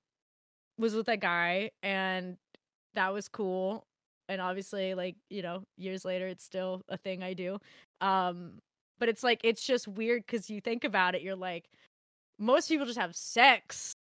[0.78, 2.38] was with that guy, and
[2.96, 3.86] that was cool.
[4.30, 7.60] And obviously, like you know, years later, it's still a thing I do.
[8.02, 8.60] Um,
[9.00, 11.66] but it's like it's just weird because you think about it, you're like,
[12.40, 13.94] most people just have sex.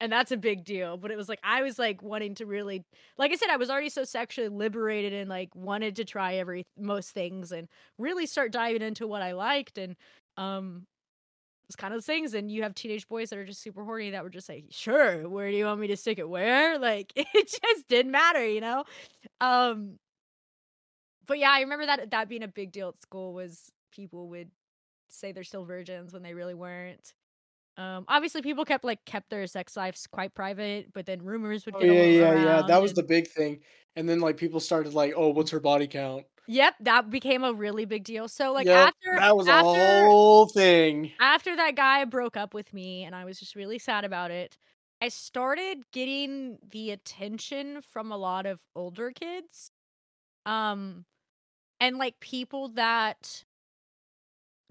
[0.00, 0.96] And that's a big deal.
[0.96, 2.84] But it was like I was like wanting to really
[3.16, 6.64] like I said, I was already so sexually liberated and like wanted to try every
[6.78, 7.68] most things and
[7.98, 9.96] really start diving into what I liked and
[10.36, 10.84] um
[11.68, 14.10] it's kind of those things and you have teenage boys that are just super horny
[14.10, 17.12] that were just like sure where do you want me to stick it where like
[17.16, 18.84] it just didn't matter you know
[19.40, 19.98] um
[21.26, 24.50] but yeah i remember that that being a big deal at school was people would
[25.08, 27.14] say they're still virgins when they really weren't
[27.76, 31.74] um obviously people kept like kept their sex lives quite private but then rumors would
[31.74, 32.62] Oh, get yeah, yeah, yeah.
[32.62, 33.62] That was the big thing.
[33.96, 36.26] And then like people started like, oh, what's her body count?
[36.48, 38.28] Yep, that became a really big deal.
[38.28, 41.12] So like Yep, after that was after, a whole thing.
[41.20, 44.56] after that guy broke up with me and I was just really sad about it,
[45.00, 49.70] I started getting the attention from a lot of older kids.
[50.46, 51.04] Um
[51.80, 53.44] and like people that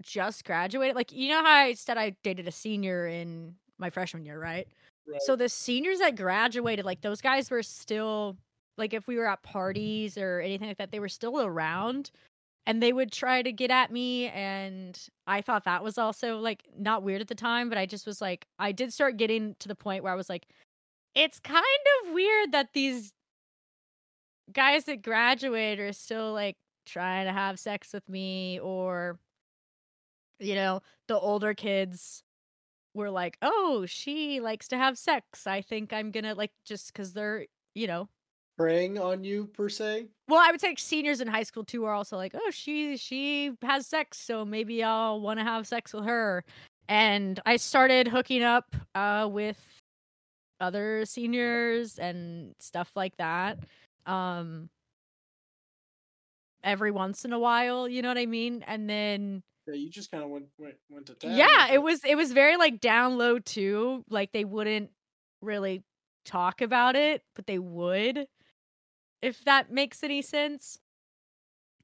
[0.02, 0.96] just graduated.
[0.96, 4.68] Like you know how I said I dated a senior in my freshman year, right?
[5.06, 5.20] Right.
[5.22, 8.36] So the seniors that graduated, like those guys were still
[8.76, 9.52] like if we were at mm-hmm.
[9.52, 12.10] parties or anything like that, they were still around
[12.66, 16.62] and they would try to get at me and I thought that was also like
[16.78, 19.68] not weird at the time, but I just was like I did start getting to
[19.68, 20.46] the point where I was like
[21.14, 21.64] it's kind
[22.04, 23.12] of weird that these
[24.52, 26.56] guys that graduate are still like
[26.86, 29.18] trying to have sex with me or
[30.40, 32.22] you know, the older kids
[32.94, 35.46] were like, "Oh, she likes to have sex.
[35.46, 38.08] I think I'm going to like just cuz they're, you know,
[38.56, 40.06] Preying on you per se.
[40.28, 43.52] well, I would say seniors in high school too are also like, "Oh, she she
[43.62, 46.44] has sex, so maybe I'll want to have sex with her."
[46.88, 49.60] And I started hooking up uh with
[50.60, 53.58] other seniors and stuff like that.
[54.06, 54.70] Um
[56.62, 58.62] every once in a while, you know what I mean?
[58.66, 61.32] And then Yeah, you just kind of went went went to town.
[61.36, 64.04] yeah, it was it was very like down low too.
[64.08, 64.90] Like they wouldn't
[65.42, 65.82] really
[66.24, 68.26] talk about it, but they would.
[69.24, 70.78] If that makes any sense.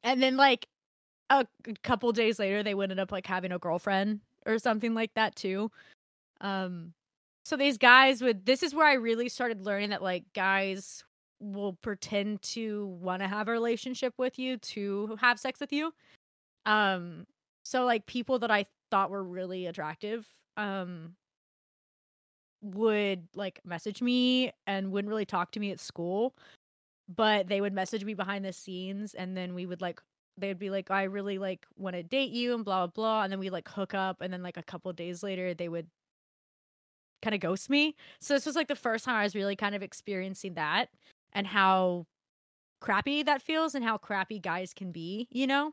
[0.03, 0.67] And then like
[1.31, 1.47] a
[1.83, 5.37] couple days later they would end up like having a girlfriend or something like that
[5.37, 5.71] too.
[6.43, 6.93] Um
[7.47, 11.03] so these guys would this is where I really started learning that like guys
[11.41, 15.95] will pretend to want to have a relationship with you to have sex with you.
[16.67, 17.27] Um
[17.65, 20.27] so like people that I thought were really attractive
[20.59, 21.15] um
[22.61, 26.35] would like message me and wouldn't really talk to me at school,
[27.15, 30.01] but they would message me behind the scenes and then we would like
[30.39, 33.33] they'd be like I really like want to date you and blah blah blah and
[33.33, 35.89] then we like hook up and then like a couple days later they would
[37.23, 37.95] kind of ghost me.
[38.21, 40.89] So this was like the first time I was really kind of experiencing that
[41.33, 42.07] and how
[42.81, 45.73] crappy that feels and how crappy guys can be, you know?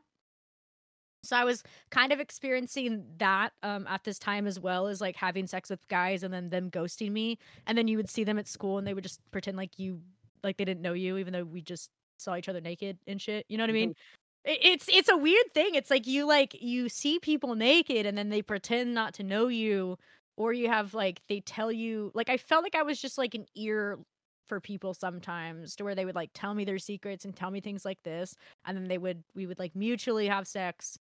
[1.24, 5.16] So I was kind of experiencing that um, at this time as well as like
[5.16, 7.38] having sex with guys and then them ghosting me.
[7.66, 10.00] And then you would see them at school and they would just pretend like you,
[10.42, 13.46] like they didn't know you, even though we just saw each other naked and shit.
[13.48, 13.90] You know what I mean?
[13.90, 14.50] Mm-hmm.
[14.52, 15.74] It- It's it's a weird thing.
[15.74, 19.48] It's like you like you see people naked and then they pretend not to know
[19.48, 19.98] you,
[20.36, 23.34] or you have like they tell you like I felt like I was just like
[23.34, 23.98] an ear
[24.46, 27.60] for people sometimes to where they would like tell me their secrets and tell me
[27.60, 28.34] things like this
[28.64, 30.98] and then they would we would like mutually have sex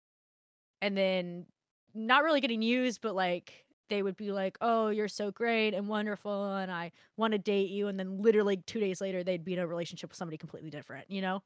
[0.81, 1.45] and then
[1.93, 5.87] not really getting used but like they would be like oh you're so great and
[5.87, 9.53] wonderful and i want to date you and then literally two days later they'd be
[9.53, 11.43] in a relationship with somebody completely different you know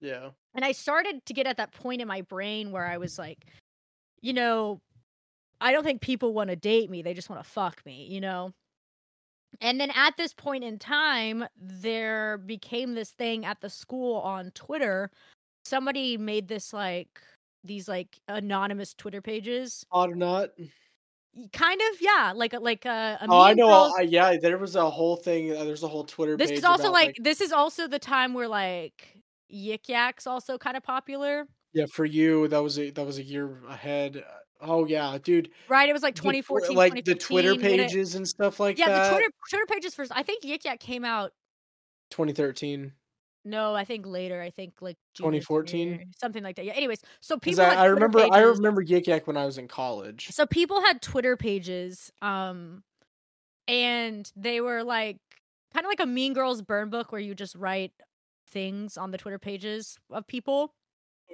[0.00, 0.30] Yeah.
[0.54, 3.46] and I started to get at that point in my brain where I was like,
[4.20, 4.80] you know,
[5.60, 7.02] I don't think people want to date me.
[7.02, 8.52] They just want to fuck me, you know?
[9.60, 14.50] And then at this point in time, there became this thing at the school on
[14.52, 15.10] Twitter.
[15.64, 17.20] Somebody made this like
[17.62, 19.84] these like anonymous Twitter pages.
[19.92, 20.48] Odd or not?
[21.52, 23.66] Kind of, yeah, like like a, a Oh, I know.
[23.68, 25.56] Girls- I, yeah, there was a whole thing.
[25.56, 26.36] uh, There's a whole Twitter.
[26.36, 29.16] this is also about, like, this is also the time where like
[29.52, 31.46] Yik Yak's also kind of popular.
[31.72, 34.22] yeah, for you that was a that was a year ahead.
[34.60, 35.48] Oh yeah, dude.
[35.68, 35.88] right?
[35.88, 38.78] It was like the 2014, like the Twitter 2015, when it- pages and stuff like
[38.78, 39.04] yeah, that.
[39.04, 40.12] the Twitter Twitter pages first.
[40.14, 41.32] I think Yik Yak came out.
[42.10, 42.92] 2013.
[43.44, 44.40] No, I think later.
[44.40, 45.88] I think like junior, 2014?
[45.88, 46.64] senior, something like that.
[46.64, 46.74] Yeah.
[46.74, 47.64] Anyways, so people.
[47.64, 50.28] I, I remember I remember Yik Yak when I was in college.
[50.30, 52.84] So people had Twitter pages, um,
[53.66, 55.18] and they were like
[55.74, 57.92] kind of like a Mean Girls burn book where you just write
[58.48, 60.74] things on the Twitter pages of people,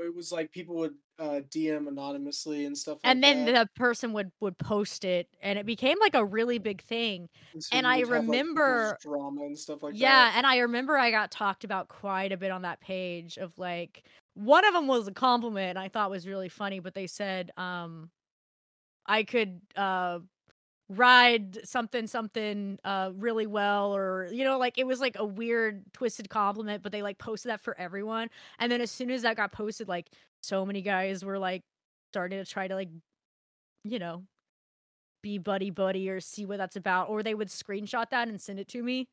[0.01, 2.99] It was like people would uh, DM anonymously and stuff.
[3.05, 3.69] and like then that.
[3.75, 7.29] the person would would post it, and it became like a really big thing.
[7.59, 10.37] so and I have, like, remember- drama and stuff like yeah, that.
[10.37, 14.05] and I remember I got talked about quite a bit on that page of like
[14.35, 18.11] one of them was a compliment I thought was really funny, but they said um
[19.07, 20.21] I could uh
[20.91, 25.83] ride something something uh really well or you know like it was like a weird
[25.93, 28.29] twisted compliment but they like posted that for everyone.
[28.59, 30.09] And then as soon as that got posted like
[30.43, 31.63] so many guys were like
[32.13, 32.89] starting to try to like
[33.85, 34.25] you know
[35.23, 38.59] be buddy buddy or see what that's about or they would screenshot that and send
[38.59, 39.09] it to me.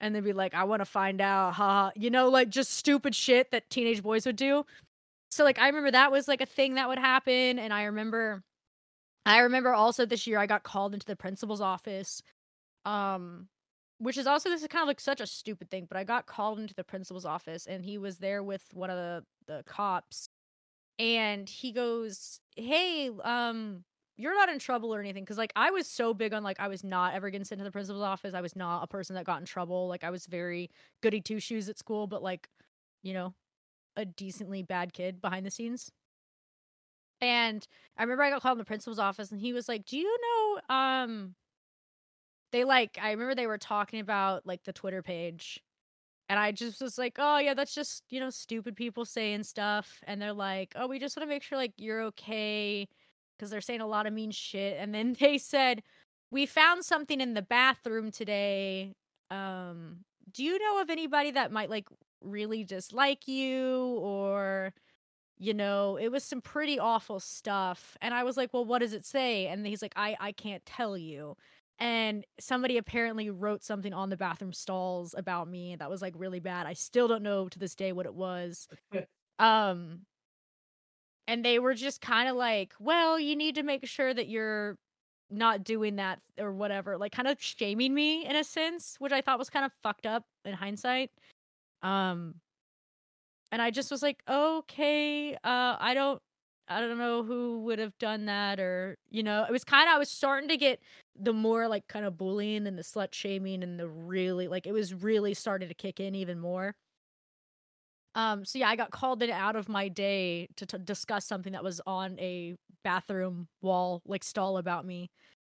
[0.00, 3.14] And they'd be like i want to find out ha you know like just stupid
[3.14, 4.64] shit that teenage boys would do.
[5.32, 7.58] So like i remember that was like a thing that would happen.
[7.58, 8.44] And i remember
[9.28, 12.22] i remember also this year i got called into the principal's office
[12.84, 13.48] um
[13.98, 16.26] which is also this is kind of like such a stupid thing but i got
[16.26, 20.28] called into the principal's office and he was there with one of the the cops
[20.98, 23.84] and he goes hey um
[24.16, 26.68] you're not in trouble or anything because like i was so big on like i
[26.68, 29.24] was not ever getting sent to the principal's office i was not a person that
[29.24, 30.70] got in trouble like i was very
[31.02, 32.48] goody two shoes at school but like
[33.02, 33.34] you know
[33.96, 35.90] a decently bad kid behind the scenes
[37.20, 37.66] and
[37.96, 40.16] i remember i got called in the principal's office and he was like do you
[40.20, 41.34] know um
[42.52, 45.60] they like i remember they were talking about like the twitter page
[46.28, 50.00] and i just was like oh yeah that's just you know stupid people saying stuff
[50.06, 52.86] and they're like oh we just want to make sure like you're okay
[53.36, 55.82] because they're saying a lot of mean shit and then they said
[56.30, 58.94] we found something in the bathroom today
[59.30, 59.98] um
[60.32, 61.88] do you know of anybody that might like
[62.22, 64.72] really dislike you or
[65.38, 68.92] you know it was some pretty awful stuff and i was like well what does
[68.92, 69.46] it say?
[69.46, 71.36] And he's like i i can't tell you.
[71.80, 76.40] And somebody apparently wrote something on the bathroom stalls about me that was like really
[76.40, 76.66] bad.
[76.66, 78.68] I still don't know to this day what it was.
[79.38, 80.00] Um
[81.28, 84.76] and they were just kind of like well you need to make sure that you're
[85.30, 89.20] not doing that or whatever like kind of shaming me in a sense which i
[89.20, 91.10] thought was kind of fucked up in hindsight.
[91.82, 92.34] Um
[93.52, 96.20] and i just was like okay uh i don't
[96.68, 99.94] i don't know who would have done that or you know it was kind of
[99.94, 100.80] i was starting to get
[101.18, 104.72] the more like kind of bullying and the slut shaming and the really like it
[104.72, 106.74] was really starting to kick in even more.
[108.14, 111.52] Um so yeah i got called in out of my day to, to discuss something
[111.52, 112.54] that was on a
[112.84, 115.10] bathroom wall like stall about me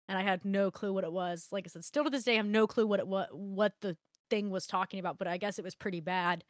[0.07, 1.47] and i had no clue what it was.
[1.51, 3.73] Like i said still to this day i have no clue what it what what
[3.81, 3.97] the
[4.29, 6.43] thing was talking about but i guess it was pretty bad.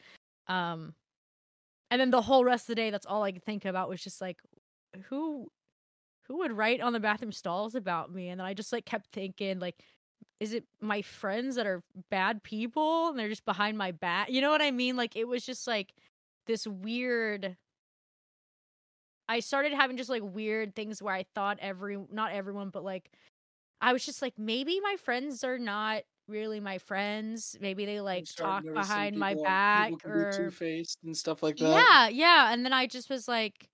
[0.47, 0.93] Um
[1.91, 4.03] and then the whole rest of the day that's all i could think about was
[4.03, 4.39] just like
[5.09, 5.49] who
[6.27, 8.29] who would write on the bathroom stalls about me?
[8.29, 9.75] And then i just like kept thinking like
[10.39, 14.29] is it my friends that are bad people and they're just behind my back?
[14.29, 14.95] You know what i mean?
[14.97, 15.93] Like it was just like
[16.47, 17.55] this weird
[19.27, 23.09] i started having just like weird things where i thought every not everyone but like
[23.81, 28.25] i was just like maybe my friends are not really my friends maybe they like
[28.35, 31.87] talk behind my back or two faced and stuff like that.
[31.87, 32.51] yeah, yeah.
[32.53, 33.69] And then I just was like,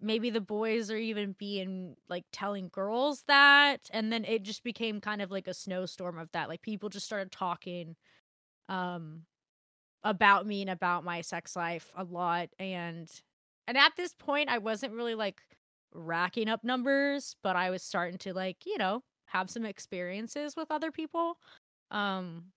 [0.00, 3.88] maybe the boys are even being like telling girls that.
[3.92, 6.48] And then it just became kind of like a snowstorm of that.
[6.48, 7.96] Like people just started talking
[8.68, 9.24] um
[10.04, 12.50] about me and about my sex life a lot.
[12.58, 13.10] And
[13.68, 15.42] and at this point I wasn't really like
[15.92, 20.70] racking up numbers, but I was starting to like, you know, have some experiences with
[20.70, 21.38] other people.
[21.90, 22.52] Um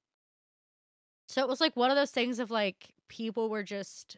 [1.28, 4.18] so it was like one of those things of like people were just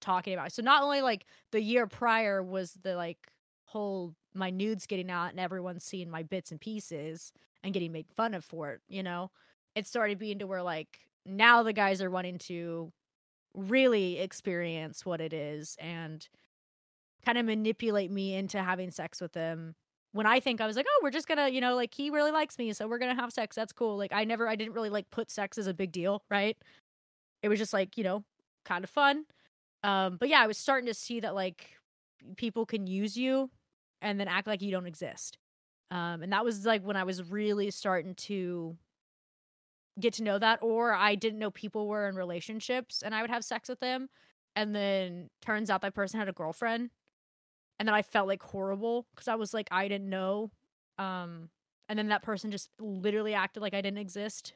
[0.00, 0.52] talking about.
[0.52, 3.18] So not only like the year prior was the like
[3.64, 7.32] whole my nudes getting out and everyone seeing my bits and pieces
[7.64, 9.30] and getting made fun of for it, you know.
[9.74, 12.92] It started being to where like now the guys are wanting to
[13.54, 16.28] really experience what it is and
[17.24, 19.74] kind of manipulate me into having sex with them
[20.16, 22.30] when I think I was like, oh, we're just gonna, you know, like he really
[22.32, 23.54] likes me, so we're gonna have sex.
[23.54, 23.96] That's cool.
[23.96, 26.56] Like I never, I didn't really like put sex as a big deal, right?
[27.42, 28.24] It was just like, you know,
[28.64, 29.24] kind of fun.
[29.84, 31.76] Um, but yeah, I was starting to see that like
[32.36, 33.50] people can use you
[34.02, 35.38] and then act like you don't exist.
[35.90, 38.76] Um, and that was like when I was really starting to
[40.00, 43.30] get to know that, or I didn't know people were in relationships and I would
[43.30, 44.08] have sex with them,
[44.56, 46.90] and then turns out that person had a girlfriend
[47.78, 50.50] and then I felt like horrible because I was like I didn't know,
[50.98, 51.50] um,
[51.88, 54.54] and then that person just literally acted like I didn't exist.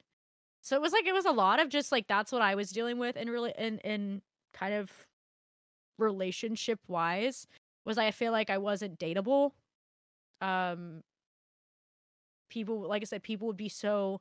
[0.63, 2.71] So it was like it was a lot of just like that's what I was
[2.71, 4.23] dealing with, and really in in
[4.53, 4.91] kind of
[5.99, 7.47] relationship wise
[7.85, 9.53] was I feel like I wasn't dateable.
[10.41, 11.03] Um,
[12.49, 14.21] people like I said, people would be so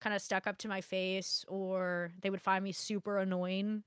[0.00, 3.84] kind of stuck up to my face, or they would find me super annoying,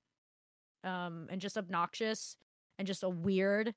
[0.84, 2.38] um, and just obnoxious
[2.80, 3.74] and just a weird.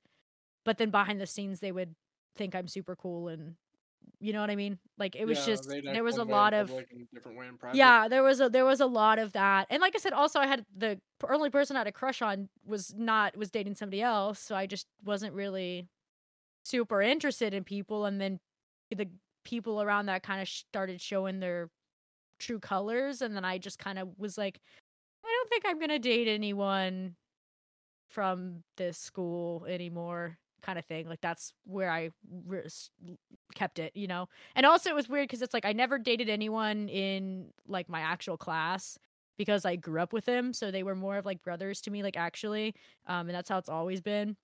[0.68, 1.94] But then behind the scenes, they would
[2.36, 3.54] think I'm super cool and
[4.20, 4.78] you know what I mean?
[4.98, 5.64] Like it was Yeah, just
[5.94, 7.76] there was a one way in lot of public and a different way in private.
[7.78, 9.66] yeah, there was a there was a lot of that.
[9.70, 12.50] And like I said, also I had the only person I had a crush on
[12.66, 15.88] was not was dating somebody else, so I just wasn't really
[16.64, 18.38] super interested in people and then
[18.94, 19.08] the
[19.44, 21.70] people around that kind of started showing their
[22.38, 24.60] true colors and then I just kind of was like
[25.24, 27.16] I don't think I'm going to date anyone
[28.10, 31.08] from this school anymore kind of thing.
[31.08, 32.10] Like that's where I
[32.46, 32.66] re-
[33.54, 34.28] kept it, you know.
[34.54, 38.00] And also it was weird cuz it's like I never dated anyone in like my
[38.00, 38.98] actual class
[39.36, 42.02] because I grew up with them, so they were more of like brothers to me
[42.02, 42.74] like actually.
[43.06, 44.36] Um and that's how it's always been.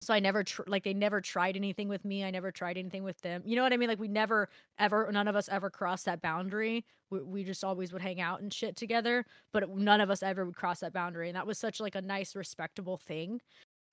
[0.00, 2.24] So I never tr- like they never tried anything with me.
[2.24, 3.42] I never tried anything with them.
[3.46, 3.88] You know what I mean?
[3.88, 4.48] Like we never
[4.78, 6.84] ever none of us ever crossed that boundary.
[7.10, 10.22] We, we just always would hang out and shit together, but it- none of us
[10.22, 13.40] ever would cross that boundary, and that was such like a nice, respectable thing.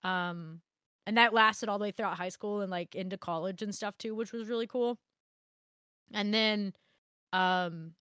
[0.04, 0.62] Um,
[1.06, 3.98] and that lasted all the way throughout high school and like into college and stuff
[3.98, 4.98] too, which was really cool.
[6.14, 6.74] And then,
[7.34, 7.94] um,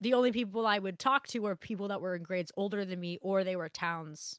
[0.00, 3.00] the only people I would talk to were people that were in grades older than
[3.00, 4.38] me, or they were towns.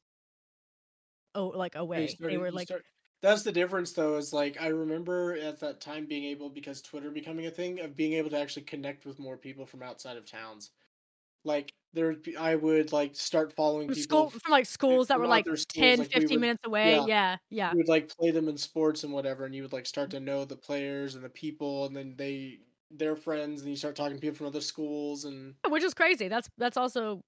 [1.33, 2.07] Oh, like away.
[2.07, 2.85] started- they were like start-
[3.21, 7.11] that's the difference though is like i remember at that time being able because twitter
[7.11, 10.25] becoming a thing of being able to actually connect with more people from outside of
[10.25, 10.71] towns
[11.43, 15.27] like there i would like start following from people school from like schools that were
[15.27, 16.95] like other schools, 10, like, we 15 would- minutes away.
[16.95, 17.05] yeah.
[17.07, 17.71] Yeah, yeah.
[17.71, 20.19] you would like play them in sports and whatever and you would like start to
[20.19, 22.59] know the players and the people and then they
[22.91, 26.27] they're friends and you start talking to people from other schools and Which is crazy.
[26.29, 27.21] That's that's also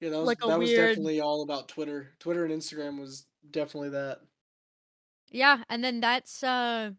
[0.00, 3.26] yeah that was Like that was weird- definitely all about twitter twitter and instagram was
[3.50, 4.18] definitely that
[5.30, 6.90] Yeah, and then that's uh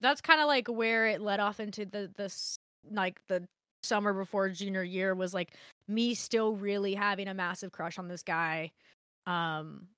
[0.00, 2.58] that's kind of like where it led off into the this
[2.90, 3.46] like the
[3.82, 5.54] summer before junior year was like
[5.88, 8.72] me still really having a massive crush on this guy.
[9.26, 9.88] Um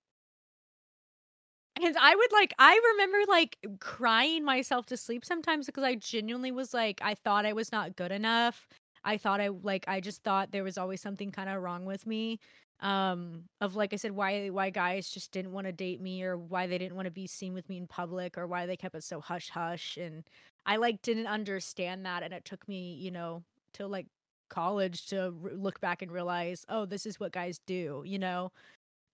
[1.83, 6.53] and I would like I remember like crying myself to sleep sometimes because I genuinely
[6.53, 8.69] was like I thought I was not good enough.
[9.05, 12.07] I thought I like I just thought there was always something kind of wrong with
[12.07, 12.39] me
[12.81, 16.37] um of like i said why why guys just didn't want to date me or
[16.37, 18.97] why they didn't want to be seen with me in public or why they kept
[18.97, 20.25] it so hush hush and
[20.67, 23.45] i like didn't understand that and it took me you know
[23.75, 24.07] till like
[24.51, 28.53] college to r- look back and realize oh this is what guys do you know?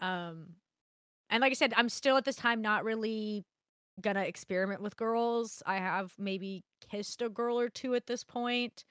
[0.00, 0.48] Um
[1.30, 3.44] and like i said i'm still at this time not really
[4.00, 5.62] gonna experiment with girls.
[5.66, 8.84] I have maybe kissed a girl or two at this point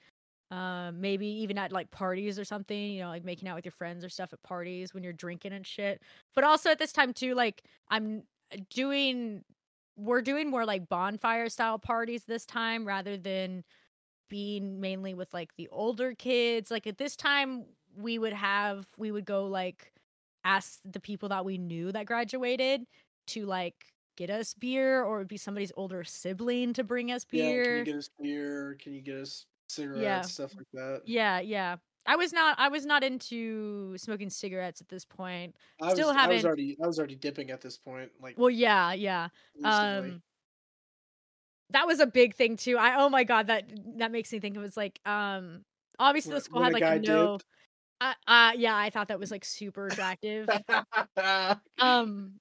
[0.52, 3.72] um maybe even at like parties or something you know like making out with your
[3.72, 6.02] friends or stuff at parties when you're drinking and shit.
[6.34, 8.22] But also at this time too like i'm
[8.70, 9.44] doing
[9.96, 13.64] we're doing more like bonfire style parties this time rather than
[14.30, 19.10] being mainly with like the older kids like at this time we would have we
[19.10, 19.92] would go like
[20.44, 22.86] ask the people that we knew that graduated
[23.26, 23.74] to like
[24.16, 27.58] get us beer or it would be somebody's older sibling to bring us beer.
[27.58, 31.40] yeah can you get us beer can you get us cigarettes stuff like that yeah,
[31.40, 31.76] yeah.
[32.06, 35.54] I was not I was not into smoking cigarettes at this point.
[35.82, 38.50] I Still was, I was already I was already dipping at this point like Well,
[38.50, 39.28] yeah, yeah.
[39.54, 40.10] recently.
[40.10, 40.22] Um
[41.70, 42.76] that was a big thing too.
[42.78, 43.64] I oh my god, that
[43.98, 45.64] that makes me think it was like um
[45.98, 47.40] obviously the school had a like guy no
[48.00, 50.50] uh, uh yeah, I thought that was like super attractive.
[51.78, 52.40] um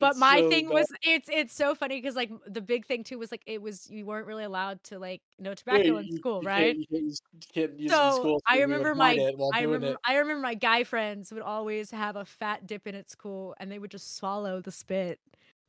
[0.00, 0.72] but It's my so thing bad.
[0.72, 3.88] was it's it's so funny because like the big thing too was like it was
[3.90, 6.76] you weren't really allowed to like no Yeah, tobacco you- in school, you right?
[6.76, 8.42] Can't, you can't you can't use So school.
[8.46, 9.98] I so remember my I remember it.
[10.04, 13.70] I remember my guy friends would always have a fat dip in at school and
[13.70, 15.20] they would just swallow the spit.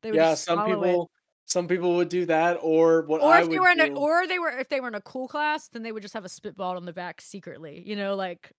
[0.01, 1.01] They would Yeah, some swallow it.
[1.45, 3.95] Some people would do that, or what Or if they were in a do.
[3.95, 6.25] or they were if they were in a cool class, then they would just have
[6.25, 7.83] a spitball on the back secretly.
[7.85, 8.51] You know, like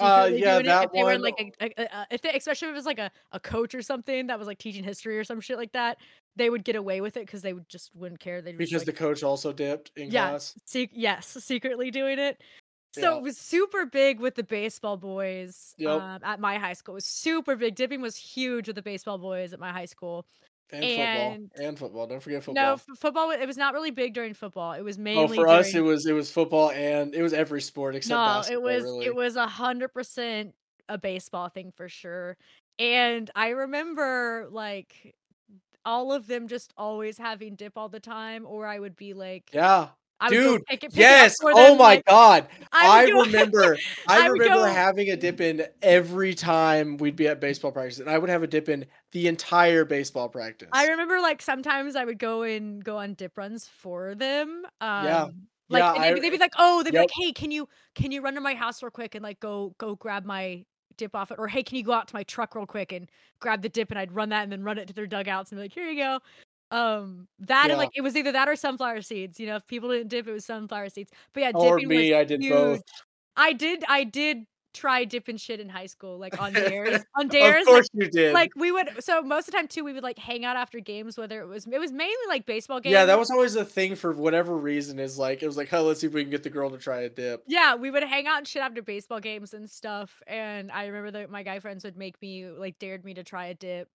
[0.00, 2.32] Uh, yeah, doing it that if they were in like a, a, a- if they
[2.32, 5.18] especially if it was like a, a coach or something that was like teaching history
[5.18, 5.98] or some shit like that,
[6.36, 8.40] they would get away with it because they would just wouldn't care.
[8.40, 10.30] They because the coach also dipped in Yeah.
[10.30, 10.54] class.
[10.64, 12.40] Se- yes, secretly doing it.
[12.94, 13.16] So Yeah.
[13.16, 15.90] it was super big with the baseball boys Yep.
[16.00, 16.94] um, at my high school.
[16.94, 17.74] It was super big.
[17.74, 20.26] Dipping was huge with the baseball boys at my high school.
[20.72, 21.66] And, And- football.
[21.68, 22.06] And football.
[22.06, 22.94] Don't forget No, football.
[22.94, 23.30] f- football.
[23.30, 24.72] It was not really big during football.
[24.72, 27.60] It was oh, mainly for us it was it was football and it was every
[27.60, 28.16] sport except no.
[28.16, 28.68] basketball.
[28.68, 29.06] It was really.
[29.06, 30.54] it was a hundred percent
[30.88, 32.36] a baseball thing for sure.
[32.78, 35.14] And I remember like
[35.84, 39.50] all of them just always having dip all the time, or I would be like,
[39.52, 39.88] Yeah.
[40.20, 41.36] I would go Dude, pick it, pick yes.
[41.42, 42.46] Oh them, my like, god.
[42.72, 43.76] I I, go- remember
[44.08, 47.98] I, I remember go- having a dip in every time we'd be at baseball practice
[47.98, 50.68] and I would have a dip in the entire baseball practice.
[50.72, 54.64] I remember like sometimes I would go and go on dip runs for them.
[54.80, 55.28] Um, Yeah.
[55.68, 57.50] Like Yeah, and they'd, I- be- they'd be like, oh, they'd be like, hey, can
[57.50, 60.64] you can you run to my house real quick and like go go grab my
[60.98, 63.08] dip off it, or hey, can you go out to my truck real quick and
[63.40, 65.58] grab the dip, and I'd run that and then run it to their dugouts and
[65.58, 66.18] be like, here you go.
[66.70, 69.38] Um, that and like it was either that or sunflower seeds.
[69.40, 71.10] You know, if people didn't dip, it was sunflower seeds.
[71.32, 72.52] But yeah, or dipping me, was I did huge.
[72.52, 72.82] both.
[73.36, 77.02] I did I did try dipping shit in high school, like on dares.
[77.16, 78.32] on dares, Of like, course you did.
[78.34, 80.80] like we would so most of the time too we would like hang out after
[80.80, 83.64] games whether it was it was mainly like baseball games yeah, that was always a
[83.64, 86.30] thing for whatever reason is like it was like, oh, let's see if we can
[86.30, 87.42] get the girl to try a dip.
[87.46, 91.10] yeah we would hang out and shit after baseball games and stuff and i remember
[91.10, 93.88] that my guy friends would make me like dared me to try a dip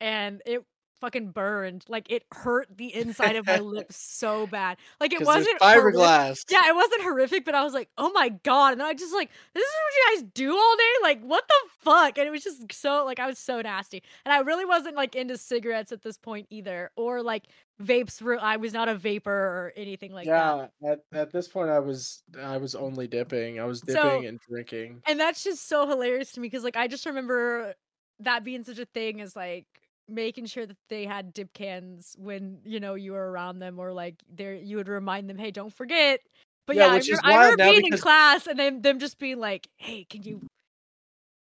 [0.00, 0.64] and it
[1.00, 5.46] fucking burned like it hurt the inside of my lips so bad like it wasn't
[5.60, 6.44] horrific- fiberglass.
[6.50, 9.14] yeah it wasn't horrific but i was like oh my god and then i just
[9.14, 12.30] like this is what you guys do all day like what the fuck and it
[12.30, 15.92] was just so like i was so nasty and i really wasn't like into cigarettes
[15.92, 17.44] at this point either or like
[17.82, 21.46] vapes were i was not a vapor or anything like that yeah, at, at this
[21.46, 23.60] point I was I was only dipping.
[23.60, 25.02] I was So- dipping and drinking.
[25.06, 27.74] and that's just so hilarious to me because like i just remember
[28.20, 29.66] that being such a thing as like
[30.08, 33.92] making sure that they had dip cans when you know you were around them or
[33.92, 36.20] like there you would remind them hey don't forget
[36.66, 39.68] but Yeah, yeah, I, I remember being in class and then them just being like
[39.76, 40.40] hey can you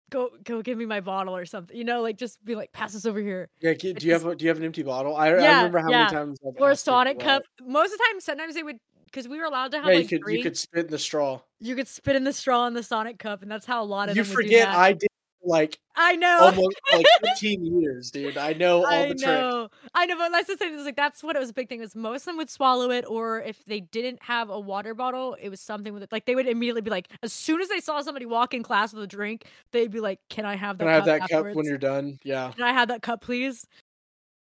[0.10, 2.94] go go give me my bottle or something you know like just be like pass
[2.94, 5.16] this over here Yeah, do you have a, do you have an empty bottle?
[5.16, 5.98] I, I remember how yeah.
[6.10, 9.28] many times I've or a sonic cup most of the time sometimes they would because
[9.28, 11.40] we were allowed to have Yeah, like you could you could spit in the straw.
[11.60, 14.10] you could spit in the straw in the sonic cup and that's how a lot
[14.10, 14.68] of You them would do forget.
[14.70, 15.08] I did
[15.44, 18.38] like I know almost like 15 years, dude.
[18.38, 19.24] I know all I the tricks.
[19.24, 21.54] I know, I know, but let's just say this, like that's what it was a
[21.54, 21.80] big thing.
[21.80, 25.36] Was most of them would swallow it, or if they didn't have a water bottle,
[25.42, 26.12] it was something with it.
[26.12, 28.94] Like they would immediately be like, as soon as they saw somebody walk in class
[28.94, 30.86] with a drink, they'd be like, "Can I have that?
[30.86, 32.20] Can I have that cup when you're done?
[32.24, 32.52] Yeah.
[32.52, 33.68] Can I have that cup, please?"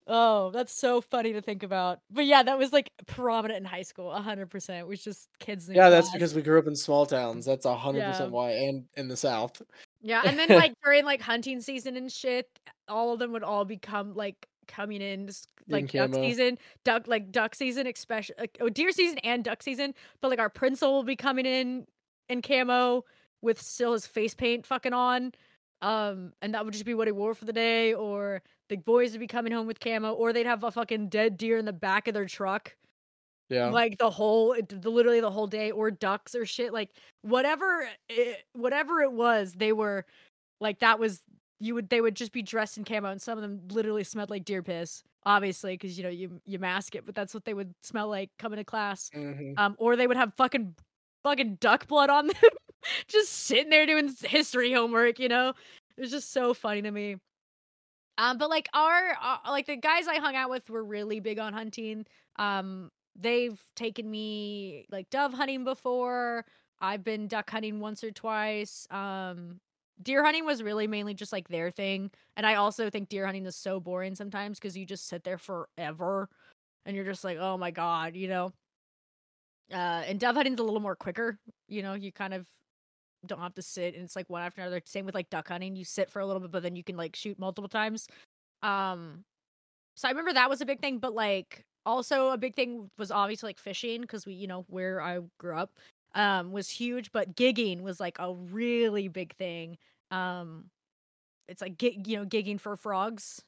[0.07, 1.99] Oh, that's so funny to think about.
[2.09, 4.11] But yeah, that was like prominent in high school.
[4.13, 4.79] hundred percent.
[4.79, 5.69] It was just kids.
[5.71, 7.45] Yeah, that's because we grew up in small towns.
[7.45, 8.11] That's a hundred Yeah.
[8.11, 9.61] percent why, and in the south.
[10.01, 12.49] Yeah, and then like during like hunting season and shit,
[12.87, 17.07] all of them would all become like coming in s- In like duck season, duck
[17.07, 19.93] like duck season, especially like oh, deer season and duck season.
[20.19, 21.85] But like our principal will be coming in
[22.27, 23.05] in camo
[23.41, 25.33] with still his face paint fucking on,
[25.81, 27.93] um, and that would just be what he wore for the day.
[27.93, 31.37] Or the boys would be coming home with camo, or they'd have a fucking dead
[31.37, 32.75] deer in the back of their truck
[33.49, 33.69] Yeah.
[33.69, 36.89] like the whole the, literally the whole day or ducks or shit like
[37.21, 40.05] whatever it, whatever it was they were
[40.61, 41.21] like that was
[41.59, 44.29] you would they would just be dressed in camo and some of them literally smelled
[44.29, 47.53] like deer piss obviously because you know you you mask it but that's what they
[47.53, 49.53] would smell like coming to class Mhm.
[49.57, 50.75] um or they would have fucking
[51.23, 52.35] fucking duck blood on them
[53.07, 55.53] just sitting there doing history homework you know?
[55.97, 57.17] It was just so funny to me.
[58.17, 61.39] Um but like our uh, like the guys i hung out with were really big
[61.39, 62.05] on hunting.
[62.37, 62.89] Um
[63.19, 66.45] they've taken me like dove hunting before.
[66.79, 68.87] I've been duck hunting once or twice.
[68.89, 69.59] Um
[70.01, 73.45] deer hunting was really mainly just like their thing and i also think deer hunting
[73.45, 76.27] is so boring sometimes because you just sit there forever
[76.85, 78.51] and you're just like oh my god you know?
[79.71, 81.37] Uh and dove hunting's a little more quicker
[81.67, 81.93] you know?
[81.93, 82.47] You kind of
[83.25, 84.81] don't have to sit and it's like one after another.
[84.85, 85.75] Same with like duck hunting.
[85.75, 88.07] You sit for a little bit but then you can like shoot multiple times.
[88.63, 89.23] Um
[89.95, 93.11] so i remember that was a big thing but like also a big thing was
[93.11, 95.71] obviously like fishing because we you know where i grew up
[96.15, 99.77] um was huge but gigging was like a really big thing.
[100.11, 100.65] Um
[101.47, 103.41] it's like you know gigging for frogs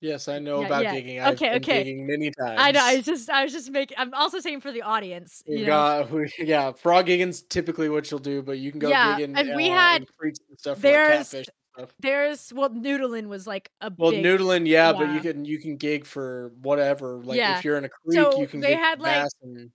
[0.00, 0.94] Yes, I know Yeah, about yeah.
[0.94, 1.20] gigging.
[1.22, 1.84] I've Okay, been okay.
[1.84, 2.56] gigging many times.
[2.60, 5.42] i know i was just i was just making i'm also saying for the audience
[5.46, 8.88] you know got we, yeah, frog gigging's typically what you'll do, but you can go
[8.90, 11.94] Yeah, gigging and we uh, had- creeks and stuff for like there's- stuff.
[12.00, 15.76] there's well noodling was like a Well, big noodling, yeah, but you can you can
[15.76, 17.20] gig for whatever.
[17.22, 18.60] Like if you're in a creek, So you can.
[18.60, 19.26] they had, like-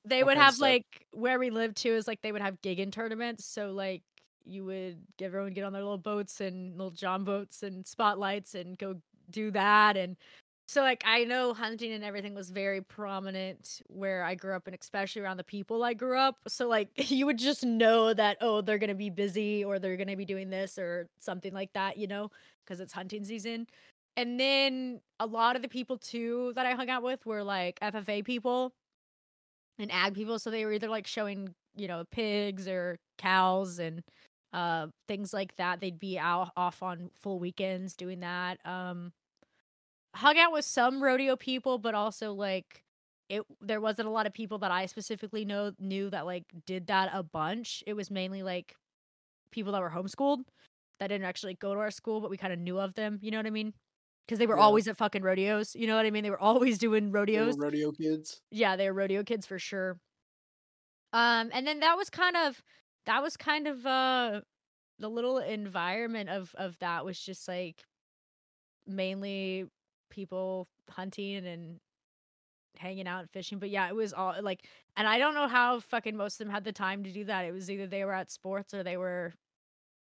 [0.06, 3.46] they would have like where we lived too is like they would have gigging tournaments
[3.46, 4.04] so like
[4.46, 8.56] you would everyone would get on their little boats and little john boats and spotlights
[8.56, 8.96] and go
[9.30, 10.16] do that and
[10.68, 14.78] so like i know hunting and everything was very prominent where i grew up and
[14.80, 18.62] especially around the people i grew up so like you would just know that oh
[18.62, 22.08] they're gonna be busy or they're gonna be doing this or something like that you
[22.08, 22.30] know
[22.66, 23.68] because it's hunting season
[24.16, 27.80] and then a lot of the people too that i hung out with were like
[27.82, 28.74] ffa people
[29.80, 34.04] and ag people so they were either like showing you know pigs or cows and
[34.54, 35.82] uh things like that.
[35.82, 38.60] They'd be out off on full weekends doing that.
[38.66, 39.12] Um
[40.16, 42.84] hung out with some rodeo people, but also like
[43.30, 46.88] it there wasn't a lot of people that I specifically know knew that like did
[46.88, 47.84] that a bunch.
[47.88, 48.76] It was mainly like
[49.52, 50.44] people that were homeschooled
[51.00, 53.18] that didn't actually go to our school, but we kind of knew of them.
[53.22, 53.74] You know what I mean?
[54.26, 54.64] Because they were Yeah.
[54.64, 55.76] always at fucking rodeos.
[55.76, 56.24] You know what I mean?
[56.24, 57.56] They were always doing rodeos.
[57.58, 58.42] rodeo kids.
[58.52, 59.98] Yeah, they were rodeo kids for sure.
[61.12, 62.62] Um, and then that was kind of
[63.06, 64.42] that was kind of uh
[65.00, 67.84] the little environment of of that was just like
[68.88, 69.66] mainly
[70.10, 71.80] people hunting and
[72.78, 73.60] hanging out and fishing.
[73.60, 74.66] But yeah, it was all like
[74.96, 77.46] and I don't know how fucking most of them had the time to do that.
[77.46, 79.34] It was either they were at sports or they were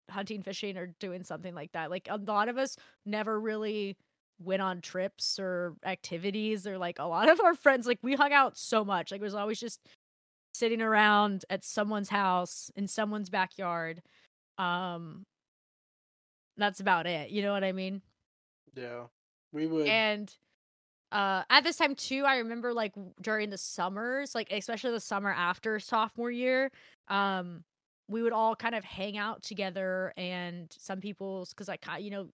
[0.09, 1.89] hunting, fishing, or doing something like that.
[1.89, 2.75] Like a lot of us
[3.05, 3.95] never really
[4.39, 8.33] went on trips or activities or like a lot of our friends like we hung
[8.33, 9.79] out so much like it was always just
[10.53, 14.01] sitting around at someone's house in someone's backyard
[14.57, 15.25] um
[16.57, 18.01] that's about it you know what i mean
[18.75, 19.05] Yeah,
[19.51, 19.87] we would.
[19.87, 20.35] and
[21.11, 25.31] uh at this time too i remember like during the summers like especially the summer
[25.31, 26.71] after sophomore year
[27.07, 27.63] um
[28.07, 32.27] we would all kind of hang out together and some people's because like you know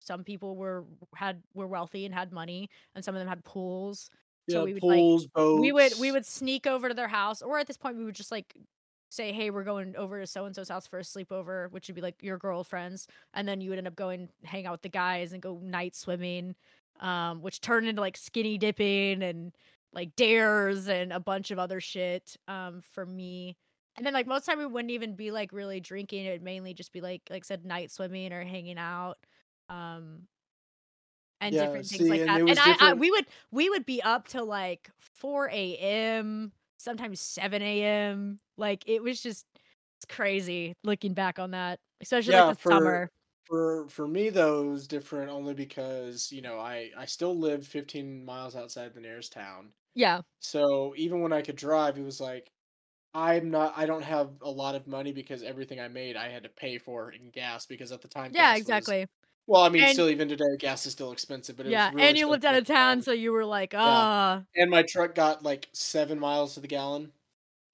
[0.00, 0.84] some people were
[1.14, 4.10] had were wealthy and had money and some of them had pools
[4.46, 5.60] yeah, so we would like pools, boats.
[5.60, 8.14] we would we would sneak over to their house or at this point we would
[8.14, 8.54] just like
[9.10, 11.94] say hey we're going over to so and so's house for a sleepover which would
[11.94, 14.88] be like your girlfriends and then you would end up going hang out with the
[14.88, 16.54] guys and go night swimming
[17.00, 19.52] um which turned into like skinny dipping and
[19.92, 23.56] like dares and a bunch of other shit um for me
[23.96, 26.72] and then like most time we wouldn't even be like really drinking it would mainly
[26.72, 29.18] just be like like I said night swimming or hanging out
[29.68, 30.22] um
[31.42, 33.84] and Yeah, different see, things like and that and I, I we would we would
[33.84, 39.46] be up to like 4 a.m sometimes 7 a.m like it was just
[39.98, 43.10] it's crazy looking back on that especially Yeah, like the for- summer
[43.44, 47.66] For for me though, it was different only because you know I I still lived
[47.66, 49.74] 15 miles outside the nearest town.
[49.94, 52.52] yeah So even when I could drive, it was like
[53.14, 53.78] I'm not.
[53.78, 56.78] I don't have a lot of money because everything I made I had to pay
[56.78, 58.32] for in gas because at the time.
[58.32, 59.06] yeah exactly
[59.46, 61.56] well, I mean, And- still even today, gas is still expensive.
[61.56, 63.12] But it yeah was really and you lived out of expensive at the town so
[63.12, 67.12] you were like ah and my truck got like seven miles to the gallon.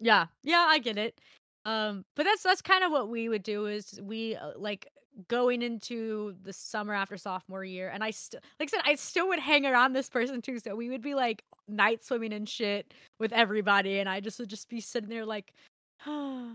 [0.01, 1.20] Yeah, yeah, I get it.
[1.65, 4.89] Um, but that's that's kind of what we would do is we uh, like
[5.27, 9.28] going into the summer after sophomore year, and I still like I said I still
[9.28, 12.95] would hang around this person too, so we would be like night swimming and shit
[13.19, 15.53] with everybody, and I just would just be sitting there like,
[15.99, 16.51] huh.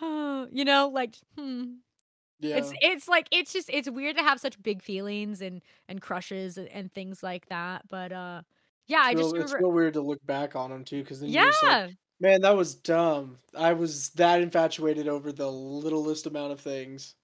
[0.00, 1.74] you know, like hmm.
[2.40, 6.00] Yeah, It's it's like it's just it's weird to have such big feelings and and
[6.00, 8.42] crushes and, and things like that, but uh,
[8.86, 11.02] yeah, I It's just real- it's remember, real weird to look back on them too,
[11.02, 11.88] because then you're like, yeah.
[12.20, 13.38] man, that was dumb.
[13.56, 17.14] I was that infatuated over the littlest amount of things.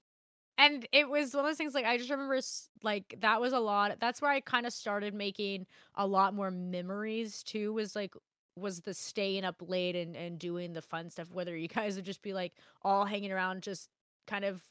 [0.59, 2.39] and it was one of those things like i just remember
[2.83, 5.67] like that was a lot that's where i kind of started making
[5.97, 8.15] a lot more memories too was like
[8.57, 12.07] was the staying up late and and doing the fun stuff whether you guys would
[12.07, 13.91] just be like all hanging around just
[14.27, 14.63] kind of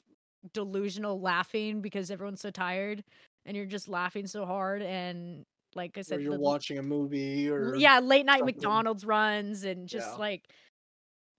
[0.53, 3.03] delusional laughing because everyone's so tired
[3.45, 5.45] and you're just laughing so hard and
[5.75, 8.45] like i Or said you're the- watching a movie, or yeah late night something.
[8.45, 10.15] mcdonald's runs and just Yeah.
[10.17, 10.47] like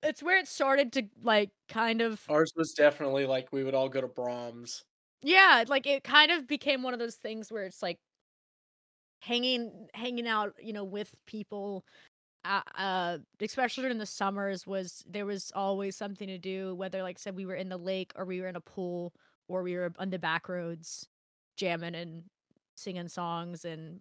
[0.02, 3.88] it's where it started to like kind of ours was definitely like we would all
[3.88, 4.84] go to Braum's.
[5.22, 7.98] yeah like it kind of became one of those things where it's like
[9.20, 11.84] hanging hanging out you know with people
[12.46, 17.16] uh, uh especially during the summers was there was always something to do whether like
[17.18, 19.12] I said we were in the lake or we were in a pool
[19.48, 21.06] or we were on the back roads
[21.56, 22.24] jamming and
[22.76, 24.00] singing songs and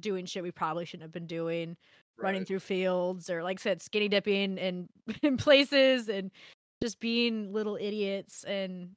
[0.00, 1.76] doing shit we probably shouldn't have been doing
[2.18, 4.88] running through fields or like I said skinny dipping and
[5.22, 6.30] in places and
[6.82, 8.90] just being little idiots and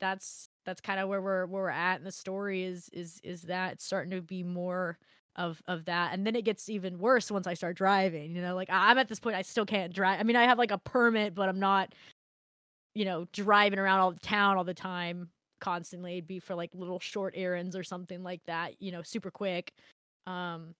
[0.00, 3.42] that's that's kind of where we're where we're at in the story is is is
[3.42, 4.98] that it's starting to be more
[5.36, 6.12] of of that.
[6.12, 9.08] And then it gets even worse once I start driving you know like I'm at
[9.08, 10.20] this point I still can't drive.
[10.20, 11.94] I mean I have like a permit but I'm not
[12.94, 15.30] you know driving around all the town all the time
[15.60, 16.14] constantly.
[16.14, 19.72] It'd be for like little short errands or something like that you know super quick.
[20.26, 20.74] Um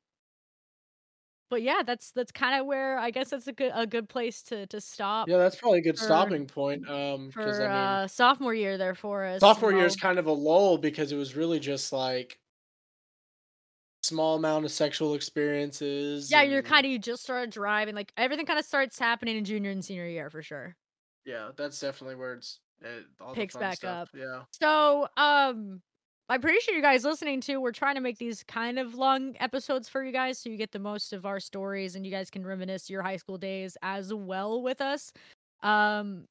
[1.51, 4.43] but yeah that's that's kind of where i guess that's a good a good place
[4.43, 6.89] to to stop Yeah, that's probably a good for- stopping point.
[6.89, 10.19] Um, because for I mean, uh sophomore year there for us sophomore year is kind
[10.19, 12.39] of a lull because it was really just like
[14.03, 16.31] small amount of sexual experiences.
[16.31, 19.45] yeah you're kind of you just started driving like everything kind of starts happening in
[19.45, 20.77] junior and senior year for sure
[21.25, 21.51] yeah.
[21.57, 24.09] That's definitely where it's it, all Picks back stuff.
[24.09, 24.09] up.
[24.15, 25.81] Yeah, So, um,
[26.29, 27.61] I appreciate you guys listening too.
[27.61, 30.73] We're trying to make these kind of long episodes for you guys so you get
[30.73, 34.15] the most of our stories and you guys can reminisce your high school days as
[34.15, 35.13] well with us.
[35.63, 36.25] Um,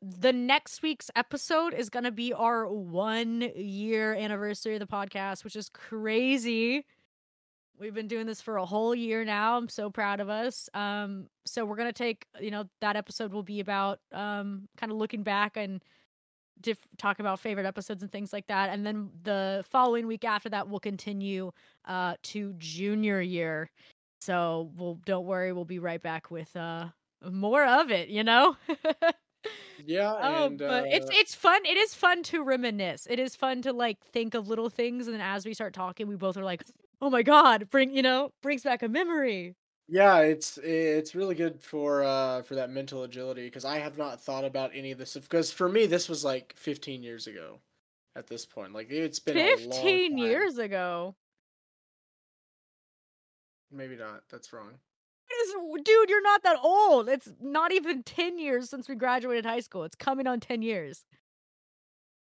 [0.00, 5.44] the next week's episode is going to be our one year anniversary of the podcast,
[5.44, 6.84] which is crazy.
[7.82, 9.56] We've been doing this for a whole year now.
[9.56, 10.68] I'm so proud of us.
[10.72, 14.98] Um, so we're gonna take, you know, that episode will be about um, kind of
[14.98, 15.82] looking back and
[16.60, 18.70] diff- talk about favorite episodes and things like that.
[18.70, 21.50] And then the following week after that, we'll continue
[21.84, 23.68] uh, to junior year.
[24.20, 26.86] So we'll don't worry, we'll be right back with uh,
[27.28, 28.08] more of it.
[28.08, 28.56] You know.
[29.84, 31.64] Yeah, Oh, and but it's uh, it's fun.
[31.64, 33.08] It is fun to reminisce.
[33.10, 36.06] It is fun to like think of little things, and then as we start talking,
[36.06, 36.62] we both are like,
[37.02, 39.56] "Oh my god!" Bring you know brings back a memory.
[39.88, 44.20] yeah, it's it's really good for uh for that mental agility because I have not
[44.22, 47.60] thought about any of this because for me this was like 15 years ago
[48.16, 48.72] at this point.
[48.72, 50.18] Like it's been a long Fifteen time.
[50.18, 51.16] years ago,
[53.72, 54.28] Maybe not.
[54.28, 54.78] That's wrong.
[55.84, 57.08] Dude, you're not that old.
[57.08, 59.84] It's not even ten years since we graduated high school.
[59.84, 61.04] It's coming on ten years.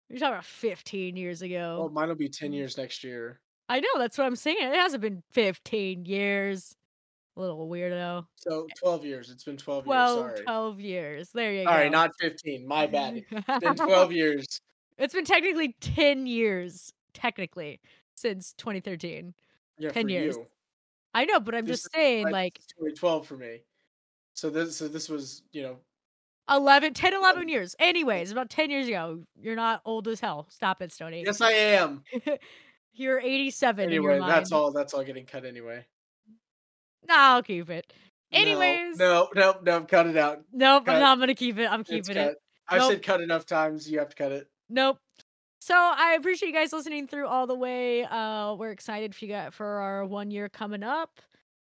[0.08, 1.80] You're talking about fifteen years ago.
[1.80, 3.40] Well, mine will be 10 years next year.
[3.70, 4.56] I know that's what I'm saying.
[4.60, 6.76] It hasn't been fifteen years.
[7.36, 8.26] A little weirdo.
[8.34, 9.30] So 12 years.
[9.30, 10.30] It's been 12 12, years.
[10.34, 10.44] Sorry.
[10.44, 11.30] 12 years.
[11.30, 11.70] There you Sorry, go.
[11.70, 12.66] All right, not 15.
[12.66, 13.24] My bad.
[13.30, 14.60] It's been 12 years.
[14.98, 17.80] It's been technically 10 years, technically,
[18.16, 19.32] since 2013.
[19.78, 20.36] Yeah, 10 for years.
[20.36, 20.46] you.
[21.14, 23.60] I know, but I'm This just saying, like, 2012 for me.
[24.34, 25.76] So this so this was, you know,
[26.50, 27.76] 11, 10, 11 years.
[27.78, 29.20] Anyways, about 10 years ago.
[29.40, 30.46] You're not old as hell.
[30.50, 31.22] Stop it, Stoney.
[31.24, 32.02] yes I am.
[32.92, 35.84] You're 87 in your Anyway, that's all that's all getting cut anyway.
[37.08, 37.92] Nah, I'll keep it.
[38.32, 38.98] Anyways.
[38.98, 40.42] No, no, no, cut it out.
[40.52, 41.66] Nope, I'm not going to keep it.
[41.66, 42.36] I'm keeping it.
[42.68, 42.92] I've Nope.
[42.92, 44.48] said cut enough times, you have to cut it.
[44.68, 44.98] Nope.
[45.60, 48.04] So I appreciate you guys listening through all the way.
[48.04, 51.20] Uh, we're excited for you got for our one year coming up.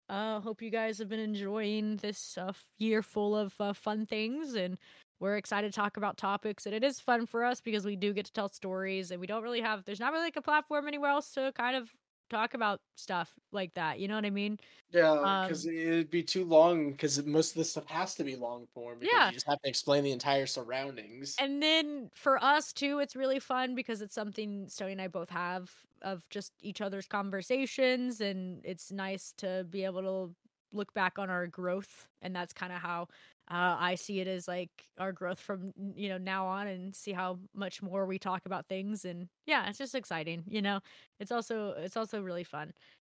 [0.10, 4.56] Uh, hope you guys have been enjoying this uh, year full of uh, fun things,
[4.56, 4.78] and
[5.24, 6.66] we're excited to talk about topics.
[6.68, 9.28] And it is fun for us because we do get to tell stories, and we
[9.28, 9.86] don't really have.
[9.86, 11.94] There's not really like a platform anywhere else to kind of
[12.30, 14.00] talk about stuff like that.
[14.00, 14.60] You know what I mean?
[14.92, 16.92] Yeah, because Um, it'd be too long.
[16.92, 19.00] Because most of this stuff has to be long form.
[19.00, 19.26] Because Yeah.
[19.26, 21.40] you just have to explain the entire surroundings.
[21.40, 25.30] And then for us too, it's really fun because it's something Stoney and I both
[25.30, 25.72] have
[26.02, 30.36] of just each other's conversations, and it's nice to be able to
[30.72, 33.08] look back on our growth, and that's kind of how
[33.52, 37.12] uh, I see it as like our growth from you know now on, and see
[37.12, 40.44] how much more we talk about things, and yeah, it's just exciting.
[40.48, 40.80] You know,
[41.20, 42.74] it's also it's also really fun.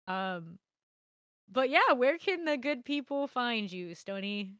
[0.08, 0.58] Um,
[1.50, 4.52] but yeah, where can the good people find you, Stoney?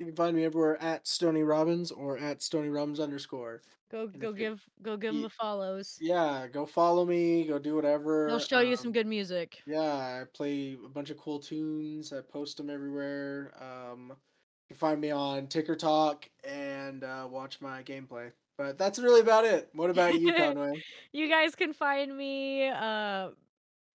[0.00, 3.62] You can find me everywhere at Stoney Robbins or at Stoney Robbins underscore.
[3.92, 5.96] Go And go if you- give go give them the follows.
[6.00, 7.44] Yeah, go follow me.
[7.46, 8.26] Go do whatever.
[8.28, 9.62] They'll show you some um, good music.
[9.66, 12.12] Yeah, I play a bunch of cool tunes.
[12.12, 13.52] I post them everywhere.
[13.60, 14.14] Um,
[14.68, 18.32] you can find me on Ticker Talk and uh, watch my gameplay.
[18.56, 19.68] But that's really about it.
[19.74, 20.82] What about you, Conway?
[21.12, 23.30] You guys can find me uh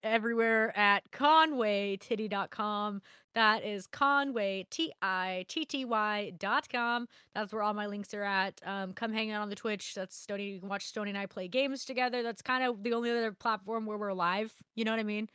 [0.03, 3.01] everywhere at conwaytitty.com.
[3.35, 7.07] That is Conway T I T T Y dot com.
[7.35, 8.59] That's where all my links are at.
[8.65, 9.93] Um, come hang out on the Twitch.
[9.95, 10.49] That's Stoney.
[10.49, 12.23] You can watch Stoney and I play games together.
[12.23, 14.53] That's kind of the only other platform where we're live.
[14.75, 15.29] You know what I mean?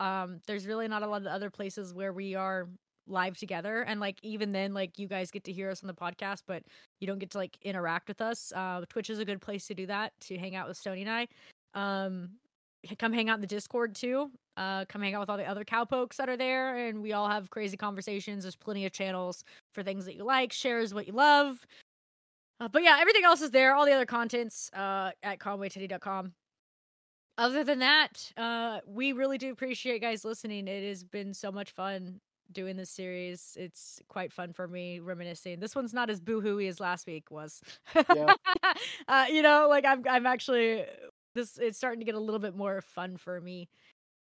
[0.00, 2.68] Um, there's really not a lot of other places where we are
[3.06, 5.94] live together and like even then like you guys get to hear us on the
[5.94, 6.62] podcast but
[7.00, 9.74] you don't get to like interact with us uh twitch is a good place to
[9.74, 11.28] do that to hang out with stoney and i.
[11.74, 12.30] Um
[12.98, 15.64] come hang out in the discord too uh come hang out with all the other
[15.64, 18.44] cowpokes that are there and we all have crazy conversations.
[18.44, 19.44] There's plenty of channels
[19.74, 21.66] for things that you like shares what you love.
[22.60, 26.32] Uh, but yeah everything else is there all the other contents uh at conwaytitty.com
[27.36, 30.68] other than that uh we really do appreciate guys listening.
[30.68, 32.20] It has been so much fun
[32.52, 35.60] doing this series it's quite fun for me reminiscing.
[35.60, 37.62] This one's not as boo-hooey as last week was.
[38.14, 38.34] Yeah.
[39.08, 40.84] uh you know like i'm i'm actually
[41.34, 43.68] this it's starting to get a little bit more fun for me.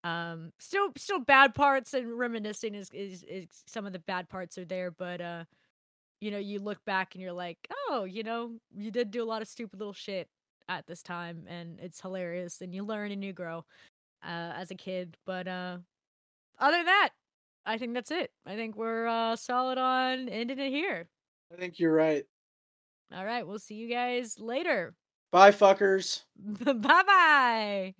[0.03, 4.57] Um still still bad parts and reminiscing is is, is some of the bad parts
[4.57, 5.43] are there but uh
[6.21, 7.57] you know you look back and you're like
[7.89, 10.27] oh you know you did do a lot of stupid little shit
[10.69, 13.65] at this time and it's hilarious and you learn and you grow
[14.25, 15.77] uh as a kid but uh
[16.59, 17.09] other than that
[17.65, 21.07] i think that's it i think we're uh solid on ending it here
[21.51, 22.23] I think you're right.
[23.15, 24.95] all right we'll see you guys later
[25.31, 26.23] Bye, fuckers.
[26.63, 26.73] bye
[27.03, 27.93] bye